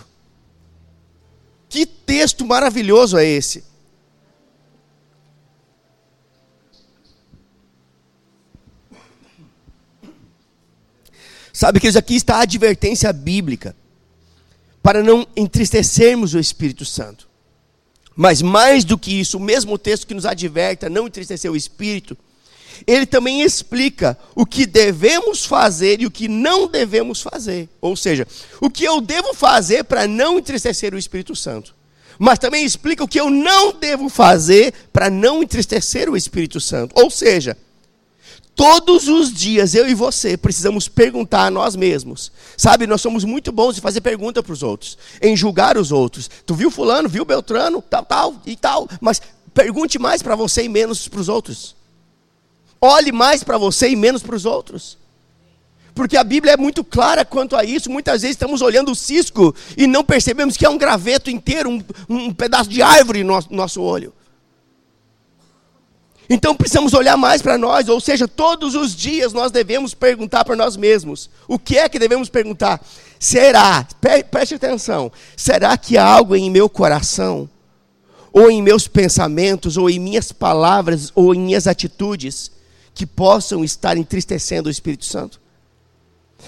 Que 1.69 1.85
texto 1.85 2.43
maravilhoso 2.43 3.15
é 3.15 3.25
esse? 3.25 3.63
Sabe 11.53 11.79
que 11.79 11.95
aqui 11.95 12.15
está 12.15 12.37
a 12.37 12.41
advertência 12.41 13.13
bíblica 13.13 13.75
para 14.81 15.03
não 15.03 15.27
entristecermos 15.35 16.33
o 16.33 16.39
Espírito 16.39 16.85
Santo. 16.85 17.26
Mas 18.19 18.41
mais 18.41 18.83
do 18.83 18.97
que 18.97 19.19
isso, 19.19 19.37
o 19.37 19.39
mesmo 19.39 19.77
texto 19.77 20.07
que 20.07 20.13
nos 20.15 20.25
adverte 20.25 20.87
a 20.87 20.89
não 20.89 21.05
entristecer 21.05 21.51
o 21.51 21.55
espírito, 21.55 22.17
ele 22.85 23.05
também 23.05 23.43
explica 23.43 24.17
o 24.35 24.43
que 24.43 24.65
devemos 24.65 25.45
fazer 25.45 26.01
e 26.01 26.07
o 26.07 26.11
que 26.11 26.27
não 26.27 26.67
devemos 26.67 27.21
fazer. 27.21 27.69
Ou 27.79 27.95
seja, 27.95 28.27
o 28.59 28.71
que 28.71 28.83
eu 28.83 28.99
devo 28.99 29.35
fazer 29.35 29.83
para 29.83 30.07
não 30.07 30.39
entristecer 30.39 30.95
o 30.95 30.97
Espírito 30.97 31.35
Santo. 31.35 31.75
Mas 32.17 32.39
também 32.39 32.65
explica 32.65 33.03
o 33.03 33.07
que 33.07 33.19
eu 33.19 33.29
não 33.29 33.71
devo 33.71 34.09
fazer 34.09 34.73
para 34.91 35.11
não 35.11 35.43
entristecer 35.43 36.09
o 36.09 36.17
Espírito 36.17 36.59
Santo. 36.59 36.99
Ou 36.99 37.11
seja, 37.11 37.55
Todos 38.57 39.07
os 39.07 39.31
dias, 39.31 39.75
eu 39.75 39.87
e 39.87 39.93
você, 39.93 40.35
precisamos 40.35 40.87
perguntar 40.87 41.45
a 41.45 41.51
nós 41.51 41.75
mesmos. 41.75 42.31
Sabe, 42.57 42.87
nós 42.87 43.01
somos 43.01 43.23
muito 43.23 43.51
bons 43.51 43.77
em 43.77 43.81
fazer 43.81 44.01
pergunta 44.01 44.41
para 44.41 44.51
os 44.51 44.63
outros, 44.63 44.97
em 45.21 45.37
julgar 45.37 45.77
os 45.77 45.91
outros. 45.91 46.27
Tu 46.43 46.55
viu 46.55 46.71
fulano, 46.71 47.07
viu 47.07 47.23
Beltrano, 47.23 47.83
tal, 47.83 48.03
tal 48.03 48.35
e 48.47 48.55
tal. 48.55 48.89
Mas 48.99 49.21
pergunte 49.53 49.99
mais 49.99 50.23
para 50.23 50.35
você 50.35 50.63
e 50.63 50.69
menos 50.69 51.07
para 51.07 51.19
os 51.19 51.29
outros. 51.29 51.75
Olhe 52.81 53.11
mais 53.11 53.43
para 53.43 53.59
você 53.59 53.89
e 53.89 53.95
menos 53.95 54.23
para 54.23 54.35
os 54.35 54.43
outros. 54.43 54.97
Porque 55.93 56.17
a 56.17 56.23
Bíblia 56.23 56.53
é 56.53 56.57
muito 56.57 56.83
clara 56.83 57.23
quanto 57.23 57.55
a 57.55 57.63
isso. 57.63 57.91
Muitas 57.91 58.23
vezes 58.23 58.37
estamos 58.37 58.63
olhando 58.63 58.91
o 58.91 58.95
cisco 58.95 59.53
e 59.77 59.85
não 59.85 60.03
percebemos 60.03 60.57
que 60.57 60.65
é 60.65 60.69
um 60.69 60.79
graveto 60.79 61.29
inteiro, 61.29 61.69
um, 61.69 61.83
um 62.09 62.33
pedaço 62.33 62.71
de 62.71 62.81
árvore 62.81 63.23
no 63.23 63.39
nosso 63.51 63.83
olho. 63.83 64.11
Então 66.29 66.55
precisamos 66.55 66.93
olhar 66.93 67.15
mais 67.15 67.41
para 67.41 67.57
nós, 67.57 67.87
ou 67.87 68.01
seja, 68.01 68.27
todos 68.27 68.75
os 68.75 68.93
dias 68.95 69.31
nós 69.31 69.51
devemos 69.51 69.93
perguntar 69.93 70.43
para 70.43 70.55
nós 70.55 70.75
mesmos. 70.75 71.29
O 71.47 71.57
que 71.57 71.77
é 71.77 71.87
que 71.87 71.99
devemos 71.99 72.29
perguntar? 72.29 72.85
Será, 73.19 73.87
preste 74.29 74.55
atenção, 74.55 75.11
será 75.35 75.77
que 75.77 75.97
há 75.97 76.05
algo 76.05 76.35
em 76.35 76.51
meu 76.51 76.69
coração, 76.69 77.49
ou 78.33 78.51
em 78.51 78.61
meus 78.61 78.87
pensamentos, 78.87 79.77
ou 79.77 79.89
em 79.89 79.99
minhas 79.99 80.31
palavras, 80.31 81.11
ou 81.15 81.33
em 81.33 81.39
minhas 81.39 81.65
atitudes, 81.65 82.51
que 82.93 83.05
possam 83.05 83.63
estar 83.63 83.95
entristecendo 83.95 84.67
o 84.67 84.71
Espírito 84.71 85.05
Santo? 85.05 85.39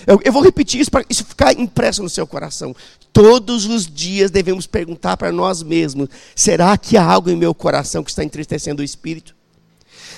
Eu, 0.05 0.19
eu 0.23 0.31
vou 0.31 0.43
repetir 0.43 0.79
isso 0.79 0.91
para 0.91 1.03
isso 1.09 1.25
ficar 1.25 1.57
impresso 1.57 2.03
no 2.03 2.09
seu 2.09 2.27
coração. 2.27 2.75
Todos 3.11 3.65
os 3.65 3.87
dias 3.87 4.29
devemos 4.29 4.67
perguntar 4.67 5.17
para 5.17 5.31
nós 5.31 5.63
mesmos: 5.63 6.09
será 6.35 6.77
que 6.77 6.95
há 6.95 7.03
algo 7.03 7.29
em 7.29 7.35
meu 7.35 7.55
coração 7.55 8.03
que 8.03 8.11
está 8.11 8.23
entristecendo 8.23 8.81
o 8.81 8.85
Espírito? 8.85 9.38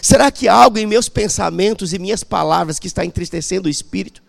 Será 0.01 0.31
que 0.31 0.47
há 0.47 0.53
algo 0.53 0.77
em 0.77 0.85
meus 0.85 1.07
pensamentos 1.07 1.93
e 1.93 1.99
minhas 1.99 2.23
palavras 2.23 2.79
que 2.79 2.87
está 2.87 3.05
entristecendo 3.05 3.67
o 3.67 3.71
espírito? 3.71 4.21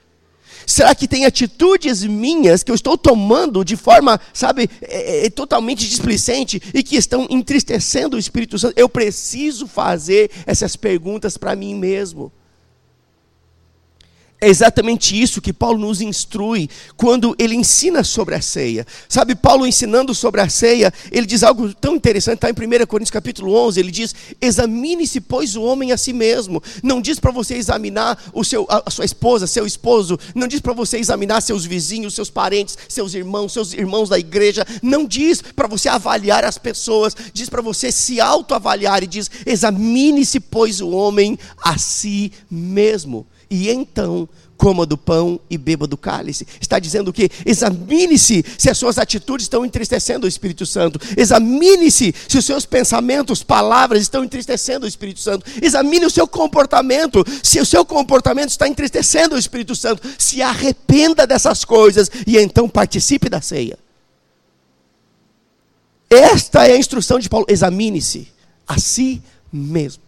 Será 0.66 0.94
que 0.94 1.08
tem 1.08 1.24
atitudes 1.24 2.04
minhas 2.04 2.62
que 2.62 2.70
eu 2.70 2.74
estou 2.74 2.96
tomando 2.96 3.64
de 3.64 3.76
forma, 3.76 4.20
sabe, 4.32 4.70
é, 4.80 5.26
é, 5.26 5.30
totalmente 5.30 5.88
displicente 5.88 6.62
e 6.72 6.82
que 6.82 6.96
estão 6.96 7.26
entristecendo 7.30 8.16
o 8.16 8.18
Espírito 8.18 8.58
Santo? 8.58 8.74
Eu 8.76 8.88
preciso 8.88 9.66
fazer 9.66 10.30
essas 10.46 10.76
perguntas 10.76 11.36
para 11.36 11.56
mim 11.56 11.74
mesmo. 11.74 12.32
É 14.42 14.48
exatamente 14.48 15.14
isso 15.14 15.40
que 15.40 15.52
Paulo 15.52 15.78
nos 15.78 16.00
instrui 16.00 16.68
quando 16.96 17.32
ele 17.38 17.54
ensina 17.54 18.02
sobre 18.02 18.34
a 18.34 18.42
ceia. 18.42 18.84
Sabe, 19.08 19.36
Paulo 19.36 19.64
ensinando 19.64 20.12
sobre 20.16 20.40
a 20.40 20.48
ceia, 20.48 20.92
ele 21.12 21.26
diz 21.26 21.44
algo 21.44 21.72
tão 21.72 21.94
interessante, 21.94 22.44
está 22.44 22.50
em 22.50 22.82
1 22.82 22.86
Coríntios 22.86 23.12
capítulo 23.12 23.54
11, 23.54 23.78
ele 23.78 23.92
diz, 23.92 24.12
examine-se, 24.40 25.20
pois, 25.20 25.54
o 25.54 25.62
homem 25.62 25.92
a 25.92 25.96
si 25.96 26.12
mesmo. 26.12 26.60
Não 26.82 27.00
diz 27.00 27.20
para 27.20 27.30
você 27.30 27.54
examinar 27.54 28.20
o 28.32 28.42
seu, 28.42 28.66
a 28.68 28.90
sua 28.90 29.04
esposa, 29.04 29.46
seu 29.46 29.64
esposo, 29.64 30.18
não 30.34 30.48
diz 30.48 30.60
para 30.60 30.72
você 30.72 30.98
examinar 30.98 31.40
seus 31.40 31.64
vizinhos, 31.64 32.12
seus 32.12 32.28
parentes, 32.28 32.76
seus 32.88 33.14
irmãos, 33.14 33.52
seus 33.52 33.72
irmãos 33.72 34.08
da 34.08 34.18
igreja, 34.18 34.66
não 34.82 35.06
diz 35.06 35.40
para 35.40 35.68
você 35.68 35.88
avaliar 35.88 36.44
as 36.44 36.58
pessoas, 36.58 37.14
diz 37.32 37.48
para 37.48 37.62
você 37.62 37.92
se 37.92 38.20
autoavaliar 38.20 39.04
e 39.04 39.06
diz, 39.06 39.30
examine-se, 39.46 40.40
pois, 40.40 40.80
o 40.80 40.90
homem 40.90 41.38
a 41.62 41.78
si 41.78 42.32
mesmo 42.50 43.24
e 43.52 43.68
então 43.68 44.26
coma 44.56 44.86
do 44.86 44.96
pão 44.96 45.38
e 45.50 45.58
beba 45.58 45.86
do 45.86 45.96
cálice. 45.96 46.46
Está 46.58 46.78
dizendo 46.78 47.12
que? 47.12 47.28
Examine-se 47.44 48.42
se 48.56 48.70
as 48.70 48.78
suas 48.78 48.96
atitudes 48.96 49.44
estão 49.44 49.62
entristecendo 49.62 50.24
o 50.24 50.28
Espírito 50.28 50.64
Santo. 50.64 50.98
Examine-se 51.16 52.14
se 52.26 52.38
os 52.38 52.46
seus 52.46 52.64
pensamentos, 52.64 53.42
palavras 53.42 54.00
estão 54.00 54.24
entristecendo 54.24 54.86
o 54.86 54.88
Espírito 54.88 55.20
Santo. 55.20 55.44
Examine 55.60 56.06
o 56.06 56.10
seu 56.10 56.26
comportamento, 56.26 57.22
se 57.42 57.60
o 57.60 57.66
seu 57.66 57.84
comportamento 57.84 58.48
está 58.48 58.66
entristecendo 58.66 59.34
o 59.34 59.38
Espírito 59.38 59.76
Santo. 59.76 60.02
Se 60.16 60.40
arrependa 60.40 61.26
dessas 61.26 61.62
coisas 61.62 62.10
e 62.26 62.38
então 62.38 62.68
participe 62.68 63.28
da 63.28 63.42
ceia. 63.42 63.78
Esta 66.08 66.66
é 66.66 66.72
a 66.72 66.78
instrução 66.78 67.18
de 67.18 67.28
Paulo. 67.28 67.46
Examine-se 67.50 68.28
a 68.66 68.78
si 68.78 69.20
mesmo. 69.52 70.02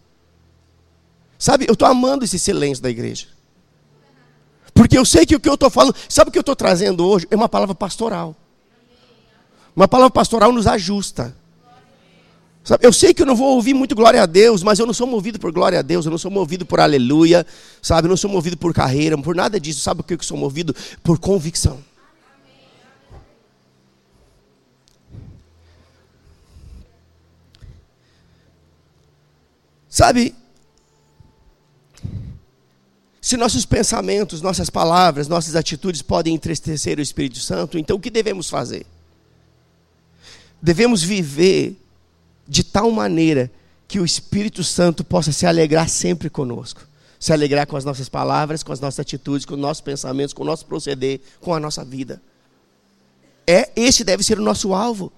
Sabe, 1.38 1.66
eu 1.68 1.74
estou 1.74 1.86
amando 1.86 2.24
esse 2.24 2.38
silêncio 2.38 2.82
da 2.82 2.88
igreja. 2.88 3.33
Porque 4.74 4.98
eu 4.98 5.04
sei 5.04 5.24
que 5.24 5.36
o 5.36 5.40
que 5.40 5.48
eu 5.48 5.54
estou 5.54 5.70
falando, 5.70 5.94
sabe 6.08 6.28
o 6.28 6.32
que 6.32 6.38
eu 6.38 6.42
estou 6.42 6.56
trazendo 6.56 7.06
hoje? 7.06 7.26
É 7.30 7.36
uma 7.36 7.48
palavra 7.48 7.74
pastoral. 7.74 8.36
Uma 9.74 9.86
palavra 9.86 10.10
pastoral 10.10 10.52
nos 10.52 10.66
ajusta. 10.66 11.34
Sabe, 12.64 12.84
eu 12.84 12.92
sei 12.92 13.12
que 13.12 13.20
eu 13.20 13.26
não 13.26 13.36
vou 13.36 13.54
ouvir 13.54 13.74
muito 13.74 13.94
glória 13.94 14.22
a 14.22 14.26
Deus, 14.26 14.62
mas 14.62 14.78
eu 14.78 14.86
não 14.86 14.94
sou 14.94 15.06
movido 15.06 15.38
por 15.38 15.52
glória 15.52 15.78
a 15.78 15.82
Deus, 15.82 16.06
eu 16.06 16.10
não 16.10 16.16
sou 16.16 16.30
movido 16.30 16.64
por 16.64 16.80
aleluia, 16.80 17.46
sabe? 17.82 18.06
Eu 18.06 18.10
não 18.10 18.16
sou 18.16 18.30
movido 18.30 18.56
por 18.56 18.72
carreira, 18.72 19.16
por 19.18 19.36
nada 19.36 19.60
disso. 19.60 19.80
Sabe 19.80 20.00
o 20.00 20.04
que 20.04 20.14
eu 20.14 20.22
sou 20.22 20.36
movido? 20.36 20.74
Por 21.02 21.18
convicção. 21.18 21.78
Sabe, 29.88 30.34
se 33.24 33.38
nossos 33.38 33.64
pensamentos, 33.64 34.42
nossas 34.42 34.68
palavras, 34.68 35.28
nossas 35.28 35.56
atitudes 35.56 36.02
podem 36.02 36.34
entristecer 36.34 36.98
o 36.98 37.00
Espírito 37.00 37.38
Santo, 37.38 37.78
então 37.78 37.96
o 37.96 38.00
que 38.00 38.10
devemos 38.10 38.50
fazer? 38.50 38.84
Devemos 40.60 41.02
viver 41.02 41.74
de 42.46 42.62
tal 42.62 42.90
maneira 42.90 43.50
que 43.88 43.98
o 43.98 44.04
Espírito 44.04 44.62
Santo 44.62 45.02
possa 45.02 45.32
se 45.32 45.46
alegrar 45.46 45.88
sempre 45.88 46.28
conosco. 46.28 46.82
Se 47.18 47.32
alegrar 47.32 47.66
com 47.66 47.78
as 47.78 47.84
nossas 47.86 48.10
palavras, 48.10 48.62
com 48.62 48.74
as 48.74 48.80
nossas 48.80 49.00
atitudes, 49.00 49.46
com 49.46 49.54
os 49.54 49.60
nossos 49.60 49.80
pensamentos, 49.80 50.34
com 50.34 50.42
o 50.42 50.46
nosso 50.46 50.66
proceder, 50.66 51.18
com 51.40 51.54
a 51.54 51.58
nossa 51.58 51.82
vida. 51.82 52.20
É, 53.46 53.70
esse 53.74 54.04
deve 54.04 54.22
ser 54.22 54.38
o 54.38 54.42
nosso 54.42 54.74
alvo. 54.74 55.10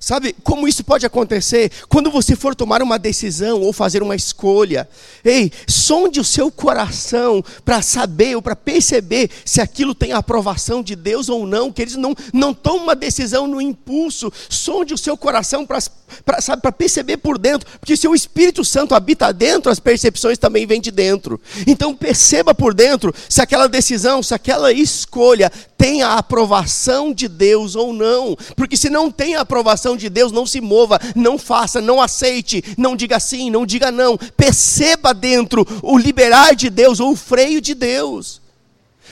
Sabe 0.00 0.34
como 0.42 0.68
isso 0.68 0.84
pode 0.84 1.04
acontecer? 1.04 1.70
Quando 1.88 2.10
você 2.10 2.36
for 2.36 2.54
tomar 2.54 2.82
uma 2.82 2.98
decisão 2.98 3.60
ou 3.60 3.72
fazer 3.72 4.02
uma 4.02 4.14
escolha. 4.14 4.88
Ei, 5.24 5.50
sonde 5.66 6.20
o 6.20 6.24
seu 6.24 6.50
coração 6.50 7.44
para 7.64 7.82
saber 7.82 8.36
ou 8.36 8.42
para 8.42 8.56
perceber 8.56 9.30
se 9.44 9.60
aquilo 9.60 9.94
tem 9.94 10.12
a 10.12 10.18
aprovação 10.18 10.82
de 10.82 10.94
Deus 10.94 11.28
ou 11.28 11.46
não. 11.46 11.72
Que 11.72 11.82
eles 11.82 11.96
não, 11.96 12.14
não 12.32 12.54
tomam 12.54 12.84
uma 12.84 12.96
decisão 12.96 13.46
no 13.46 13.60
impulso. 13.60 14.32
Sonde 14.48 14.94
o 14.94 14.98
seu 14.98 15.16
coração 15.16 15.66
para 15.66 16.72
perceber 16.72 17.16
por 17.18 17.38
dentro. 17.38 17.68
Porque 17.80 17.96
se 17.96 18.06
o 18.06 18.14
Espírito 18.14 18.64
Santo 18.64 18.94
habita 18.94 19.32
dentro, 19.32 19.70
as 19.70 19.80
percepções 19.80 20.38
também 20.38 20.66
vêm 20.66 20.80
de 20.80 20.90
dentro. 20.90 21.40
Então 21.66 21.94
perceba 21.94 22.54
por 22.54 22.74
dentro 22.74 23.14
se 23.28 23.40
aquela 23.40 23.68
decisão, 23.68 24.22
se 24.22 24.34
aquela 24.34 24.72
escolha 24.72 25.50
tem 25.76 26.02
a 26.02 26.14
aprovação 26.14 27.12
de 27.12 27.28
Deus 27.28 27.76
ou 27.76 27.92
não. 27.92 28.36
Porque 28.56 28.76
se 28.76 28.90
não 28.90 29.10
tem 29.10 29.36
a 29.36 29.42
aprovação 29.42 29.87
de 29.96 30.08
Deus, 30.08 30.32
não 30.32 30.46
se 30.46 30.60
mova, 30.60 30.98
não 31.14 31.38
faça, 31.38 31.80
não 31.80 32.00
aceite, 32.00 32.62
não 32.76 32.96
diga 32.96 33.18
sim, 33.20 33.50
não 33.50 33.66
diga 33.66 33.90
não. 33.90 34.16
Perceba 34.16 35.12
dentro 35.12 35.66
o 35.82 35.98
liberar 35.98 36.54
de 36.54 36.70
Deus 36.70 37.00
ou 37.00 37.12
o 37.12 37.16
freio 37.16 37.60
de 37.60 37.74
Deus. 37.74 38.40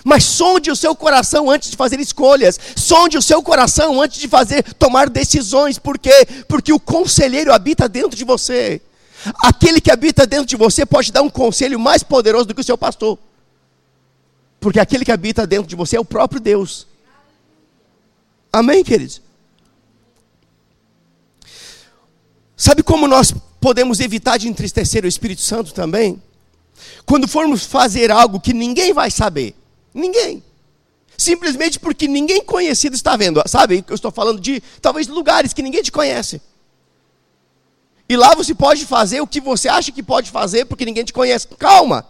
Mas 0.05 0.25
sonde 0.25 0.71
o 0.71 0.77
seu 0.77 0.95
coração 0.95 1.51
antes 1.51 1.71
de 1.71 1.77
fazer 1.77 1.99
escolhas. 1.99 2.59
Sonde 2.77 3.19
o 3.19 3.23
seu 3.23 3.43
coração 3.43 4.01
antes 4.01 4.21
de 4.21 4.29
fazer 4.29 4.63
tomar 4.75 5.11
decisões. 5.11 5.79
Por 5.79 5.99
quê? 5.99 6.27
Porque 6.49 6.73
o 6.73 6.79
conselheiro 6.79 7.53
habita 7.53 7.89
dentro 7.89 8.17
de 8.17 8.25
você. 8.25 8.81
Aquele 9.43 9.81
que 9.81 9.91
habita 9.91 10.27
dentro 10.27 10.47
de 10.47 10.57
você 10.57 10.87
pode 10.87 11.11
dar 11.11 11.23
um 11.23 11.31
conselho 11.31 11.81
mais 11.81 12.03
poderoso 12.03 12.47
do 12.47 12.55
que 12.55 12.61
o 12.61 12.65
seu 12.65 12.79
pastor. 12.79 13.19
Porque 14.61 14.79
aquele 14.79 15.05
que 15.05 15.13
habita 15.13 15.47
dentro 15.47 15.67
de 15.67 15.75
você 15.75 15.97
é 15.97 16.01
o 16.01 16.05
próprio 16.05 16.41
Deus. 16.41 16.87
Amém, 18.53 18.85
queridos? 18.85 19.21
Sabe 22.57 22.83
como 22.83 23.07
nós 23.07 23.35
podemos 23.61 24.01
evitar 24.01 24.39
de 24.39 24.49
entristecer 24.49 25.05
o 25.05 25.09
Espírito 25.09 25.43
Santo 25.43 25.75
também? 25.75 26.23
Quando 27.05 27.29
formos 27.29 27.65
fazer 27.65 28.11
algo 28.11 28.41
que 28.41 28.55
ninguém 28.55 28.93
vai 28.93 29.11
saber. 29.11 29.55
Ninguém. 29.93 30.43
Simplesmente 31.19 31.79
porque 31.79 32.09
ninguém 32.09 32.43
conhecido 32.43 32.97
está 32.97 33.17
vendo. 33.17 33.43
Sabe? 33.47 33.85
Eu 33.89 33.95
estou 33.95 34.11
falando 34.11 34.41
de 34.41 34.63
talvez 34.81 35.07
lugares 35.07 35.53
que 35.53 35.63
ninguém 35.63 35.83
te 35.83 35.93
conhece. 35.93 36.41
E 38.09 38.17
lá 38.17 38.35
você 38.35 38.55
pode 38.55 38.87
fazer 38.87 39.21
o 39.21 39.27
que 39.27 39.41
você 39.41 39.69
acha 39.69 39.91
que 39.91 40.03
pode 40.03 40.31
fazer 40.31 40.65
porque 40.65 40.85
ninguém 40.85 41.05
te 41.05 41.13
conhece. 41.13 41.49
Calma. 41.59 42.07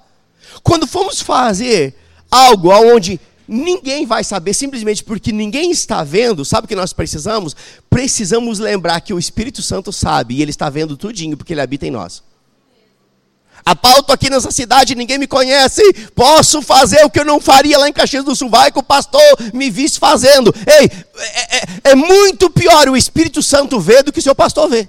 Quando 0.63 0.87
formos 0.87 1.21
fazer 1.21 1.95
algo 2.31 2.71
onde 2.71 3.21
ninguém 3.47 4.07
vai 4.07 4.25
saber, 4.25 4.55
simplesmente 4.55 5.05
porque 5.05 5.33
ninguém 5.33 5.71
está 5.71 6.03
vendo, 6.03 6.45
sabe 6.45 6.65
o 6.65 6.69
que 6.69 6.77
nós 6.77 6.93
precisamos? 6.93 7.55
Precisamos 7.89 8.59
lembrar 8.59 9.01
que 9.01 9.15
o 9.15 9.19
Espírito 9.19 9.63
Santo 9.63 9.93
sabe 9.93 10.35
e 10.35 10.43
ele 10.43 10.51
está 10.51 10.69
vendo 10.69 10.97
tudinho 10.97 11.37
porque 11.37 11.53
ele 11.53 11.61
habita 11.61 11.87
em 11.87 11.91
nós. 11.91 12.23
A 13.65 13.75
pauta 13.75 14.13
aqui 14.13 14.31
nessa 14.31 14.53
cidade, 14.53 14.95
ninguém 14.95 15.19
me 15.19 15.27
conhece. 15.27 15.83
Posso 16.15 16.63
fazer 16.63 17.05
o 17.05 17.11
que 17.11 17.19
eu 17.19 17.25
não 17.25 17.41
faria 17.41 17.77
lá 17.77 17.89
em 17.89 17.93
Caxias 17.93 18.25
do 18.25 18.37
Sul. 18.37 18.49
Vai 18.49 18.71
que 18.71 18.79
o 18.79 18.83
pastor 18.83 19.21
me 19.53 19.69
visse 19.71 19.99
fazendo. 19.99 20.55
Ei, 20.65 20.89
é, 21.17 21.57
é, 21.57 21.63
é 21.91 21.95
muito 21.97 22.49
pior 22.49 22.89
o 22.89 22.97
Espírito 22.97 23.43
Santo 23.43 23.81
ver 23.81 24.05
do 24.05 24.13
que 24.13 24.21
o 24.21 24.23
seu 24.23 24.37
pastor 24.37 24.69
vê. 24.69 24.89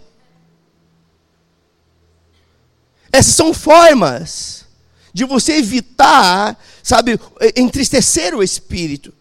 Essas 3.11 3.33
são 3.33 3.51
formas 3.51 4.65
de 5.11 5.25
você 5.25 5.53
evitar 5.53 6.55
sabe, 6.87 7.19
entristecer 7.53 8.33
o 8.33 8.41
espírito. 8.41 9.13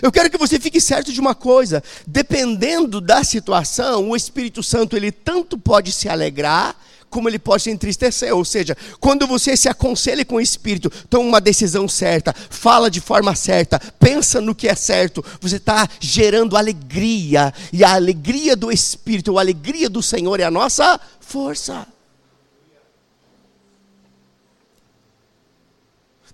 Eu 0.00 0.12
quero 0.12 0.30
que 0.30 0.38
você 0.38 0.60
fique 0.60 0.80
certo 0.80 1.12
de 1.12 1.20
uma 1.20 1.34
coisa: 1.34 1.82
dependendo 2.06 3.00
da 3.00 3.24
situação, 3.24 4.10
o 4.10 4.16
Espírito 4.16 4.62
Santo 4.62 4.96
ele 4.96 5.10
tanto 5.10 5.58
pode 5.58 5.90
se 5.90 6.08
alegrar 6.08 6.76
como 7.10 7.28
ele 7.28 7.40
pode 7.40 7.64
se 7.64 7.70
entristecer. 7.70 8.34
Ou 8.34 8.44
seja, 8.44 8.76
quando 9.00 9.26
você 9.26 9.56
se 9.56 9.68
aconselha 9.68 10.24
com 10.24 10.36
o 10.36 10.40
Espírito, 10.40 10.90
toma 11.10 11.28
uma 11.28 11.40
decisão 11.40 11.88
certa, 11.88 12.32
fala 12.32 12.88
de 12.88 13.00
forma 13.00 13.34
certa, 13.34 13.80
pensa 13.98 14.40
no 14.40 14.54
que 14.54 14.68
é 14.68 14.76
certo, 14.76 15.24
você 15.40 15.56
está 15.56 15.88
gerando 15.98 16.56
alegria, 16.56 17.52
e 17.72 17.82
a 17.82 17.94
alegria 17.94 18.54
do 18.54 18.70
Espírito, 18.70 19.38
a 19.38 19.40
alegria 19.42 19.90
do 19.90 20.02
Senhor 20.02 20.38
é 20.38 20.44
a 20.44 20.50
nossa 20.50 21.00
força. 21.20 21.93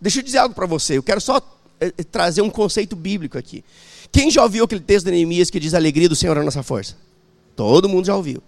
Deixa 0.01 0.21
eu 0.21 0.23
dizer 0.23 0.39
algo 0.39 0.55
para 0.55 0.67
você. 0.67 0.97
Eu 0.97 1.03
quero 1.03 1.21
só 1.21 1.39
é, 1.81 1.87
é, 1.87 2.03
trazer 2.05 2.43
um 2.43 2.51
conceito 2.51 2.97
bíblico 2.97 3.37
aqui. 3.37 3.65
Quem 4.13 4.31
já 4.31 4.43
ouviu 4.43 4.65
aquele 4.65 4.81
texto 4.81 5.07
de 5.07 5.13
Neemias 5.13 5.51
que 5.51 5.61
diz 5.61 5.75
alegria 5.75 6.09
do 6.09 6.17
Senhor 6.17 6.37
é 6.37 6.41
a 6.41 6.45
nossa 6.45 6.63
força? 6.63 6.97
Todo 7.55 7.89
mundo 7.89 8.07
já 8.07 8.17
ouviu. 8.17 8.43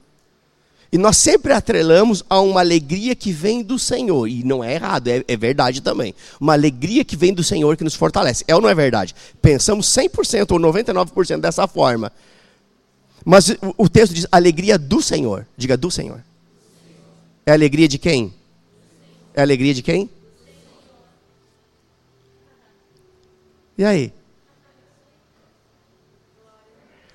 E 0.90 0.98
nós 0.98 1.16
sempre 1.16 1.54
atrelamos 1.54 2.22
a 2.28 2.38
uma 2.40 2.60
alegria 2.60 3.14
que 3.14 3.32
vem 3.32 3.62
do 3.62 3.78
Senhor. 3.78 4.28
E 4.28 4.44
não 4.44 4.62
é 4.62 4.74
errado, 4.74 5.08
é, 5.08 5.24
é, 5.26 5.36
verdade 5.36 5.80
também. 5.80 6.14
Uma 6.38 6.52
alegria 6.52 7.02
que 7.02 7.16
vem 7.16 7.32
do 7.32 7.42
Senhor 7.42 7.78
que 7.78 7.84
nos 7.84 7.94
fortalece. 7.94 8.44
É 8.46 8.54
ou 8.54 8.60
não 8.60 8.68
é 8.68 8.74
verdade? 8.74 9.14
Pensamos 9.40 9.86
100% 9.86 10.50
ou 10.50 10.60
99% 10.60 11.40
dessa 11.40 11.66
forma. 11.66 12.12
Mas 13.24 13.48
o, 13.48 13.56
o 13.78 13.88
texto 13.88 14.12
diz 14.12 14.26
alegria 14.30 14.78
do 14.78 15.00
Senhor. 15.00 15.46
Diga 15.56 15.78
do 15.78 15.90
Senhor. 15.90 16.22
É 17.46 17.52
alegria 17.52 17.88
de 17.88 17.98
quem? 17.98 18.32
É 19.34 19.40
alegria 19.40 19.72
de 19.72 19.82
quem? 19.82 20.10
E 23.76 23.84
aí? 23.84 24.12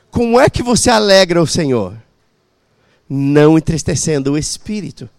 Como 0.10 0.40
é 0.40 0.50
que 0.50 0.64
você 0.64 0.90
alegra 0.90 1.42
o 1.42 1.48
Senhor? 1.48 1.96
Não 3.08 3.58
entristecendo 3.58 4.34
o 4.34 4.38
espírito. 4.38 5.10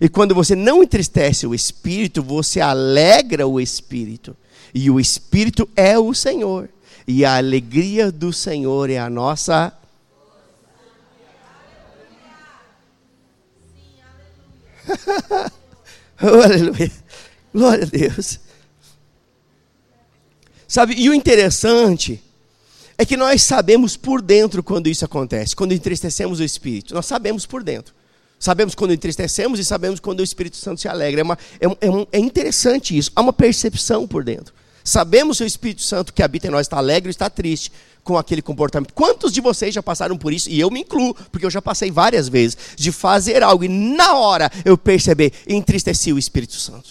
E 0.00 0.08
quando 0.08 0.34
você 0.34 0.54
não 0.54 0.82
entristece 0.82 1.46
o 1.46 1.54
espírito, 1.54 2.22
você 2.22 2.60
alegra 2.60 3.46
o 3.46 3.60
espírito. 3.60 4.36
E 4.72 4.90
o 4.90 5.00
espírito 5.00 5.68
é 5.74 5.98
o 5.98 6.14
Senhor. 6.14 6.68
E 7.06 7.24
a 7.24 7.36
alegria 7.36 8.12
do 8.12 8.32
Senhor 8.32 8.90
é 8.90 8.98
a 8.98 9.10
nossa. 9.10 9.72
aleluia. 16.18 16.92
Glória 17.52 17.84
a 17.84 17.88
Deus. 17.88 18.38
Sabe, 20.68 20.94
e 20.98 21.08
o 21.08 21.14
interessante 21.14 22.22
é 22.98 23.04
que 23.06 23.16
nós 23.16 23.42
sabemos 23.42 23.96
por 23.96 24.20
dentro 24.20 24.62
quando 24.62 24.86
isso 24.86 25.02
acontece, 25.02 25.56
quando 25.56 25.72
entristecemos 25.72 26.40
o 26.40 26.44
Espírito. 26.44 26.94
Nós 26.94 27.06
sabemos 27.06 27.46
por 27.46 27.62
dentro. 27.62 27.94
Sabemos 28.38 28.74
quando 28.74 28.92
entristecemos 28.92 29.58
e 29.58 29.64
sabemos 29.64 29.98
quando 29.98 30.20
o 30.20 30.22
Espírito 30.22 30.58
Santo 30.58 30.80
se 30.82 30.86
alegra. 30.86 31.22
É, 31.22 31.24
uma, 31.24 31.38
é, 31.58 31.66
é, 31.66 32.06
é 32.12 32.18
interessante 32.18 32.96
isso. 32.96 33.10
Há 33.16 33.22
uma 33.22 33.32
percepção 33.32 34.06
por 34.06 34.22
dentro. 34.22 34.52
Sabemos 34.84 35.38
que 35.38 35.44
o 35.44 35.46
Espírito 35.46 35.80
Santo 35.82 36.12
que 36.12 36.22
habita 36.22 36.48
em 36.48 36.50
nós 36.50 36.66
está 36.66 36.76
alegre 36.76 37.08
ou 37.08 37.10
está 37.10 37.30
triste 37.30 37.72
com 38.04 38.18
aquele 38.18 38.42
comportamento. 38.42 38.92
Quantos 38.92 39.32
de 39.32 39.40
vocês 39.40 39.74
já 39.74 39.82
passaram 39.82 40.18
por 40.18 40.32
isso? 40.34 40.50
E 40.50 40.60
eu 40.60 40.70
me 40.70 40.80
incluo, 40.80 41.14
porque 41.32 41.46
eu 41.46 41.50
já 41.50 41.62
passei 41.62 41.90
várias 41.90 42.28
vezes, 42.28 42.56
de 42.76 42.92
fazer 42.92 43.42
algo 43.42 43.64
e 43.64 43.68
na 43.68 44.14
hora 44.14 44.50
eu 44.64 44.76
perceber, 44.76 45.32
entristeci 45.48 46.12
o 46.12 46.18
Espírito 46.18 46.54
Santo. 46.54 46.90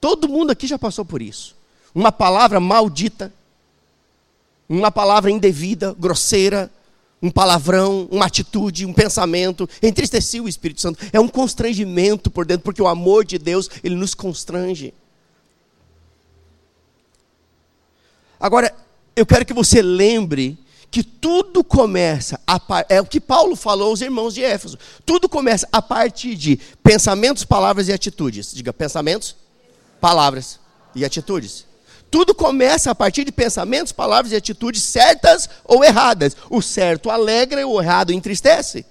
Todo 0.00 0.28
mundo 0.28 0.50
aqui 0.50 0.66
já 0.66 0.78
passou 0.78 1.04
por 1.04 1.22
isso 1.22 1.57
uma 1.94 2.12
palavra 2.12 2.60
maldita, 2.60 3.32
uma 4.68 4.90
palavra 4.90 5.30
indevida, 5.30 5.94
grosseira, 5.98 6.70
um 7.20 7.30
palavrão, 7.30 8.08
uma 8.10 8.26
atitude, 8.26 8.86
um 8.86 8.92
pensamento, 8.92 9.68
entristeci 9.82 10.40
o 10.40 10.48
Espírito 10.48 10.80
Santo. 10.80 11.04
É 11.12 11.18
um 11.18 11.28
constrangimento 11.28 12.30
por 12.30 12.46
dentro, 12.46 12.64
porque 12.64 12.82
o 12.82 12.88
amor 12.88 13.24
de 13.24 13.38
Deus, 13.38 13.68
ele 13.82 13.96
nos 13.96 14.14
constrange. 14.14 14.94
Agora, 18.38 18.72
eu 19.16 19.26
quero 19.26 19.44
que 19.44 19.52
você 19.52 19.82
lembre 19.82 20.56
que 20.90 21.02
tudo 21.02 21.62
começa, 21.62 22.40
a, 22.46 22.60
é 22.88 23.00
o 23.00 23.04
que 23.04 23.20
Paulo 23.20 23.56
falou 23.56 23.90
aos 23.90 24.00
irmãos 24.00 24.32
de 24.32 24.42
Éfeso, 24.42 24.78
tudo 25.04 25.28
começa 25.28 25.68
a 25.70 25.82
partir 25.82 26.34
de 26.34 26.56
pensamentos, 26.82 27.44
palavras 27.44 27.88
e 27.88 27.92
atitudes. 27.92 28.54
Diga, 28.54 28.72
pensamentos, 28.72 29.36
palavras 30.00 30.58
e 30.94 31.04
atitudes. 31.04 31.67
Tudo 32.10 32.34
começa 32.34 32.90
a 32.90 32.94
partir 32.94 33.24
de 33.24 33.32
pensamentos, 33.32 33.92
palavras 33.92 34.32
e 34.32 34.36
atitudes 34.36 34.82
certas 34.82 35.48
ou 35.64 35.84
erradas. 35.84 36.36
O 36.48 36.62
certo 36.62 37.10
alegra 37.10 37.60
e 37.60 37.64
o 37.64 37.80
errado 37.80 38.12
entristece. 38.12 38.84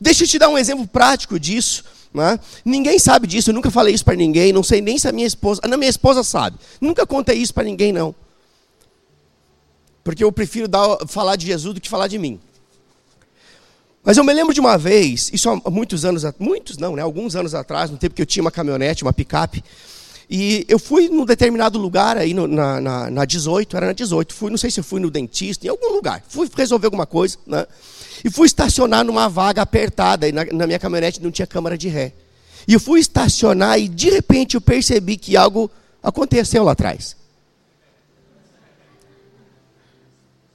Deixa 0.00 0.24
eu 0.24 0.28
te 0.28 0.38
dar 0.38 0.48
um 0.48 0.58
exemplo 0.58 0.86
prático 0.86 1.38
disso. 1.38 1.84
Né? 2.14 2.38
Ninguém 2.64 2.98
sabe 2.98 3.26
disso, 3.26 3.50
eu 3.50 3.54
nunca 3.54 3.70
falei 3.70 3.94
isso 3.94 4.04
para 4.04 4.14
ninguém, 4.14 4.52
não 4.52 4.62
sei 4.62 4.82
nem 4.82 4.98
se 4.98 5.08
a 5.08 5.12
minha 5.12 5.26
esposa. 5.26 5.60
A 5.64 5.76
minha 5.76 5.88
esposa 5.88 6.22
sabe. 6.22 6.58
Nunca 6.80 7.06
contei 7.06 7.38
isso 7.38 7.54
para 7.54 7.64
ninguém, 7.64 7.90
não. 7.92 8.14
Porque 10.04 10.22
eu 10.22 10.30
prefiro 10.30 10.68
dar, 10.68 10.98
falar 11.06 11.36
de 11.36 11.46
Jesus 11.46 11.74
do 11.74 11.80
que 11.80 11.88
falar 11.88 12.08
de 12.08 12.18
mim. 12.18 12.40
Mas 14.04 14.16
eu 14.16 14.24
me 14.24 14.32
lembro 14.32 14.52
de 14.52 14.60
uma 14.60 14.76
vez, 14.76 15.30
isso 15.32 15.48
há 15.48 15.70
muitos 15.70 16.04
anos, 16.04 16.24
muitos 16.38 16.76
não, 16.76 16.96
né? 16.96 17.02
Alguns 17.02 17.36
anos 17.36 17.54
atrás, 17.54 17.88
no 17.88 17.96
tempo 17.96 18.14
que 18.14 18.20
eu 18.20 18.26
tinha 18.26 18.42
uma 18.42 18.50
caminhonete, 18.50 19.04
uma 19.04 19.12
picape, 19.12 19.62
e 20.34 20.64
eu 20.66 20.78
fui 20.78 21.10
num 21.10 21.26
determinado 21.26 21.78
lugar 21.78 22.16
aí 22.16 22.32
no, 22.32 22.48
na, 22.48 22.80
na, 22.80 23.10
na 23.10 23.24
18, 23.26 23.76
era 23.76 23.88
na 23.88 23.92
18, 23.92 24.32
fui, 24.32 24.50
não 24.50 24.56
sei 24.56 24.70
se 24.70 24.82
fui 24.82 24.98
no 24.98 25.10
dentista, 25.10 25.66
em 25.66 25.68
algum 25.68 25.92
lugar, 25.92 26.24
fui 26.26 26.48
resolver 26.56 26.86
alguma 26.86 27.04
coisa, 27.04 27.36
né? 27.46 27.66
E 28.24 28.30
fui 28.30 28.46
estacionar 28.46 29.04
numa 29.04 29.28
vaga 29.28 29.60
apertada, 29.60 30.26
e 30.26 30.32
na, 30.32 30.46
na 30.46 30.66
minha 30.66 30.78
caminhonete 30.78 31.22
não 31.22 31.30
tinha 31.30 31.46
câmara 31.46 31.76
de 31.76 31.86
ré. 31.86 32.14
E 32.66 32.72
eu 32.72 32.80
fui 32.80 32.98
estacionar 32.98 33.78
e 33.78 33.86
de 33.86 34.08
repente 34.08 34.54
eu 34.54 34.62
percebi 34.62 35.18
que 35.18 35.36
algo 35.36 35.70
aconteceu 36.02 36.64
lá 36.64 36.72
atrás. 36.72 37.14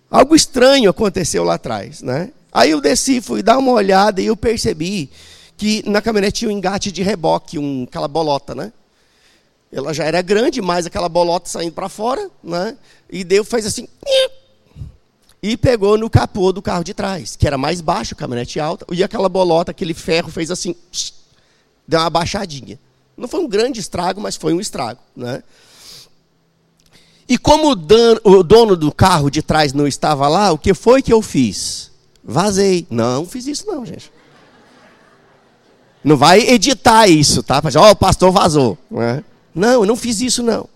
Algo 0.10 0.36
estranho 0.36 0.90
aconteceu 0.90 1.44
lá 1.44 1.54
atrás, 1.54 2.02
né? 2.02 2.32
Aí 2.52 2.72
eu 2.72 2.82
desci, 2.82 3.22
fui 3.22 3.44
dar 3.44 3.60
uma 3.60 3.74
olhada 3.74 4.24
e 4.24 4.26
eu 4.26 4.36
percebi 4.36 5.08
que 5.56 5.88
na 5.88 6.02
caminhonete 6.02 6.40
tinha 6.40 6.50
um 6.50 6.58
engate 6.58 6.92
de 6.92 7.04
reboque, 7.04 7.60
um, 7.60 7.84
aquela 7.84 8.08
bolota, 8.08 8.56
né? 8.56 8.74
Ela 9.78 9.94
já 9.94 10.06
era 10.06 10.24
grande, 10.24 10.60
mas 10.60 10.88
aquela 10.88 11.08
bolota 11.08 11.48
saindo 11.48 11.74
para 11.74 11.88
fora, 11.88 12.32
né? 12.44 12.76
E 13.08 13.24
deu, 13.24 13.46
fez 13.46 13.64
assim, 13.64 13.88
e 15.42 15.56
pegou 15.56 16.00
no 16.00 16.10
capô 16.10 16.52
do 16.52 16.64
carro 16.64 16.84
de 16.84 16.96
trás, 16.96 17.36
que 17.36 17.46
era 17.46 17.60
mais 17.60 17.80
baixo, 17.80 18.16
caminhonete 18.16 18.60
alta, 18.60 18.88
e 18.92 19.04
aquela 19.04 19.30
bolota, 19.30 19.70
aquele 19.70 19.94
ferro 19.94 20.32
fez 20.32 20.50
assim, 20.50 20.76
deu 21.88 22.00
uma 22.00 22.10
baixadinha. 22.10 22.80
Não 23.16 23.28
foi 23.28 23.40
um 23.40 23.48
grande 23.48 23.80
estrago, 23.80 24.20
mas 24.20 24.36
foi 24.36 24.52
um 24.52 24.60
estrago, 24.60 25.00
né? 25.16 25.44
E 27.30 27.38
como 27.38 27.70
o 27.72 28.44
dono 28.44 28.76
do 28.76 28.92
carro 28.92 29.30
de 29.30 29.44
trás 29.44 29.74
não 29.74 29.86
estava 29.86 30.28
lá, 30.28 30.52
o 30.52 30.58
que 30.58 30.74
foi 30.74 31.04
que 31.04 31.14
eu 31.14 31.22
fiz? 31.22 31.92
Vazei. 32.24 32.88
Não, 32.90 33.28
fiz 33.28 33.46
isso 33.46 33.68
não, 33.68 33.86
gente. 33.86 34.12
Não 36.04 36.18
vai 36.18 36.40
editar 36.40 37.08
isso, 37.08 37.44
tá? 37.44 37.62
Ó, 37.76 37.88
oh, 37.88 37.92
o 37.92 37.96
pastor 37.96 38.32
vazou. 38.32 38.78
Né? 38.90 39.24
Não, 39.58 39.82
eu 39.82 39.86
não 39.86 39.96
fiz 39.96 40.22
isso 40.22 40.44
não. 40.44 40.70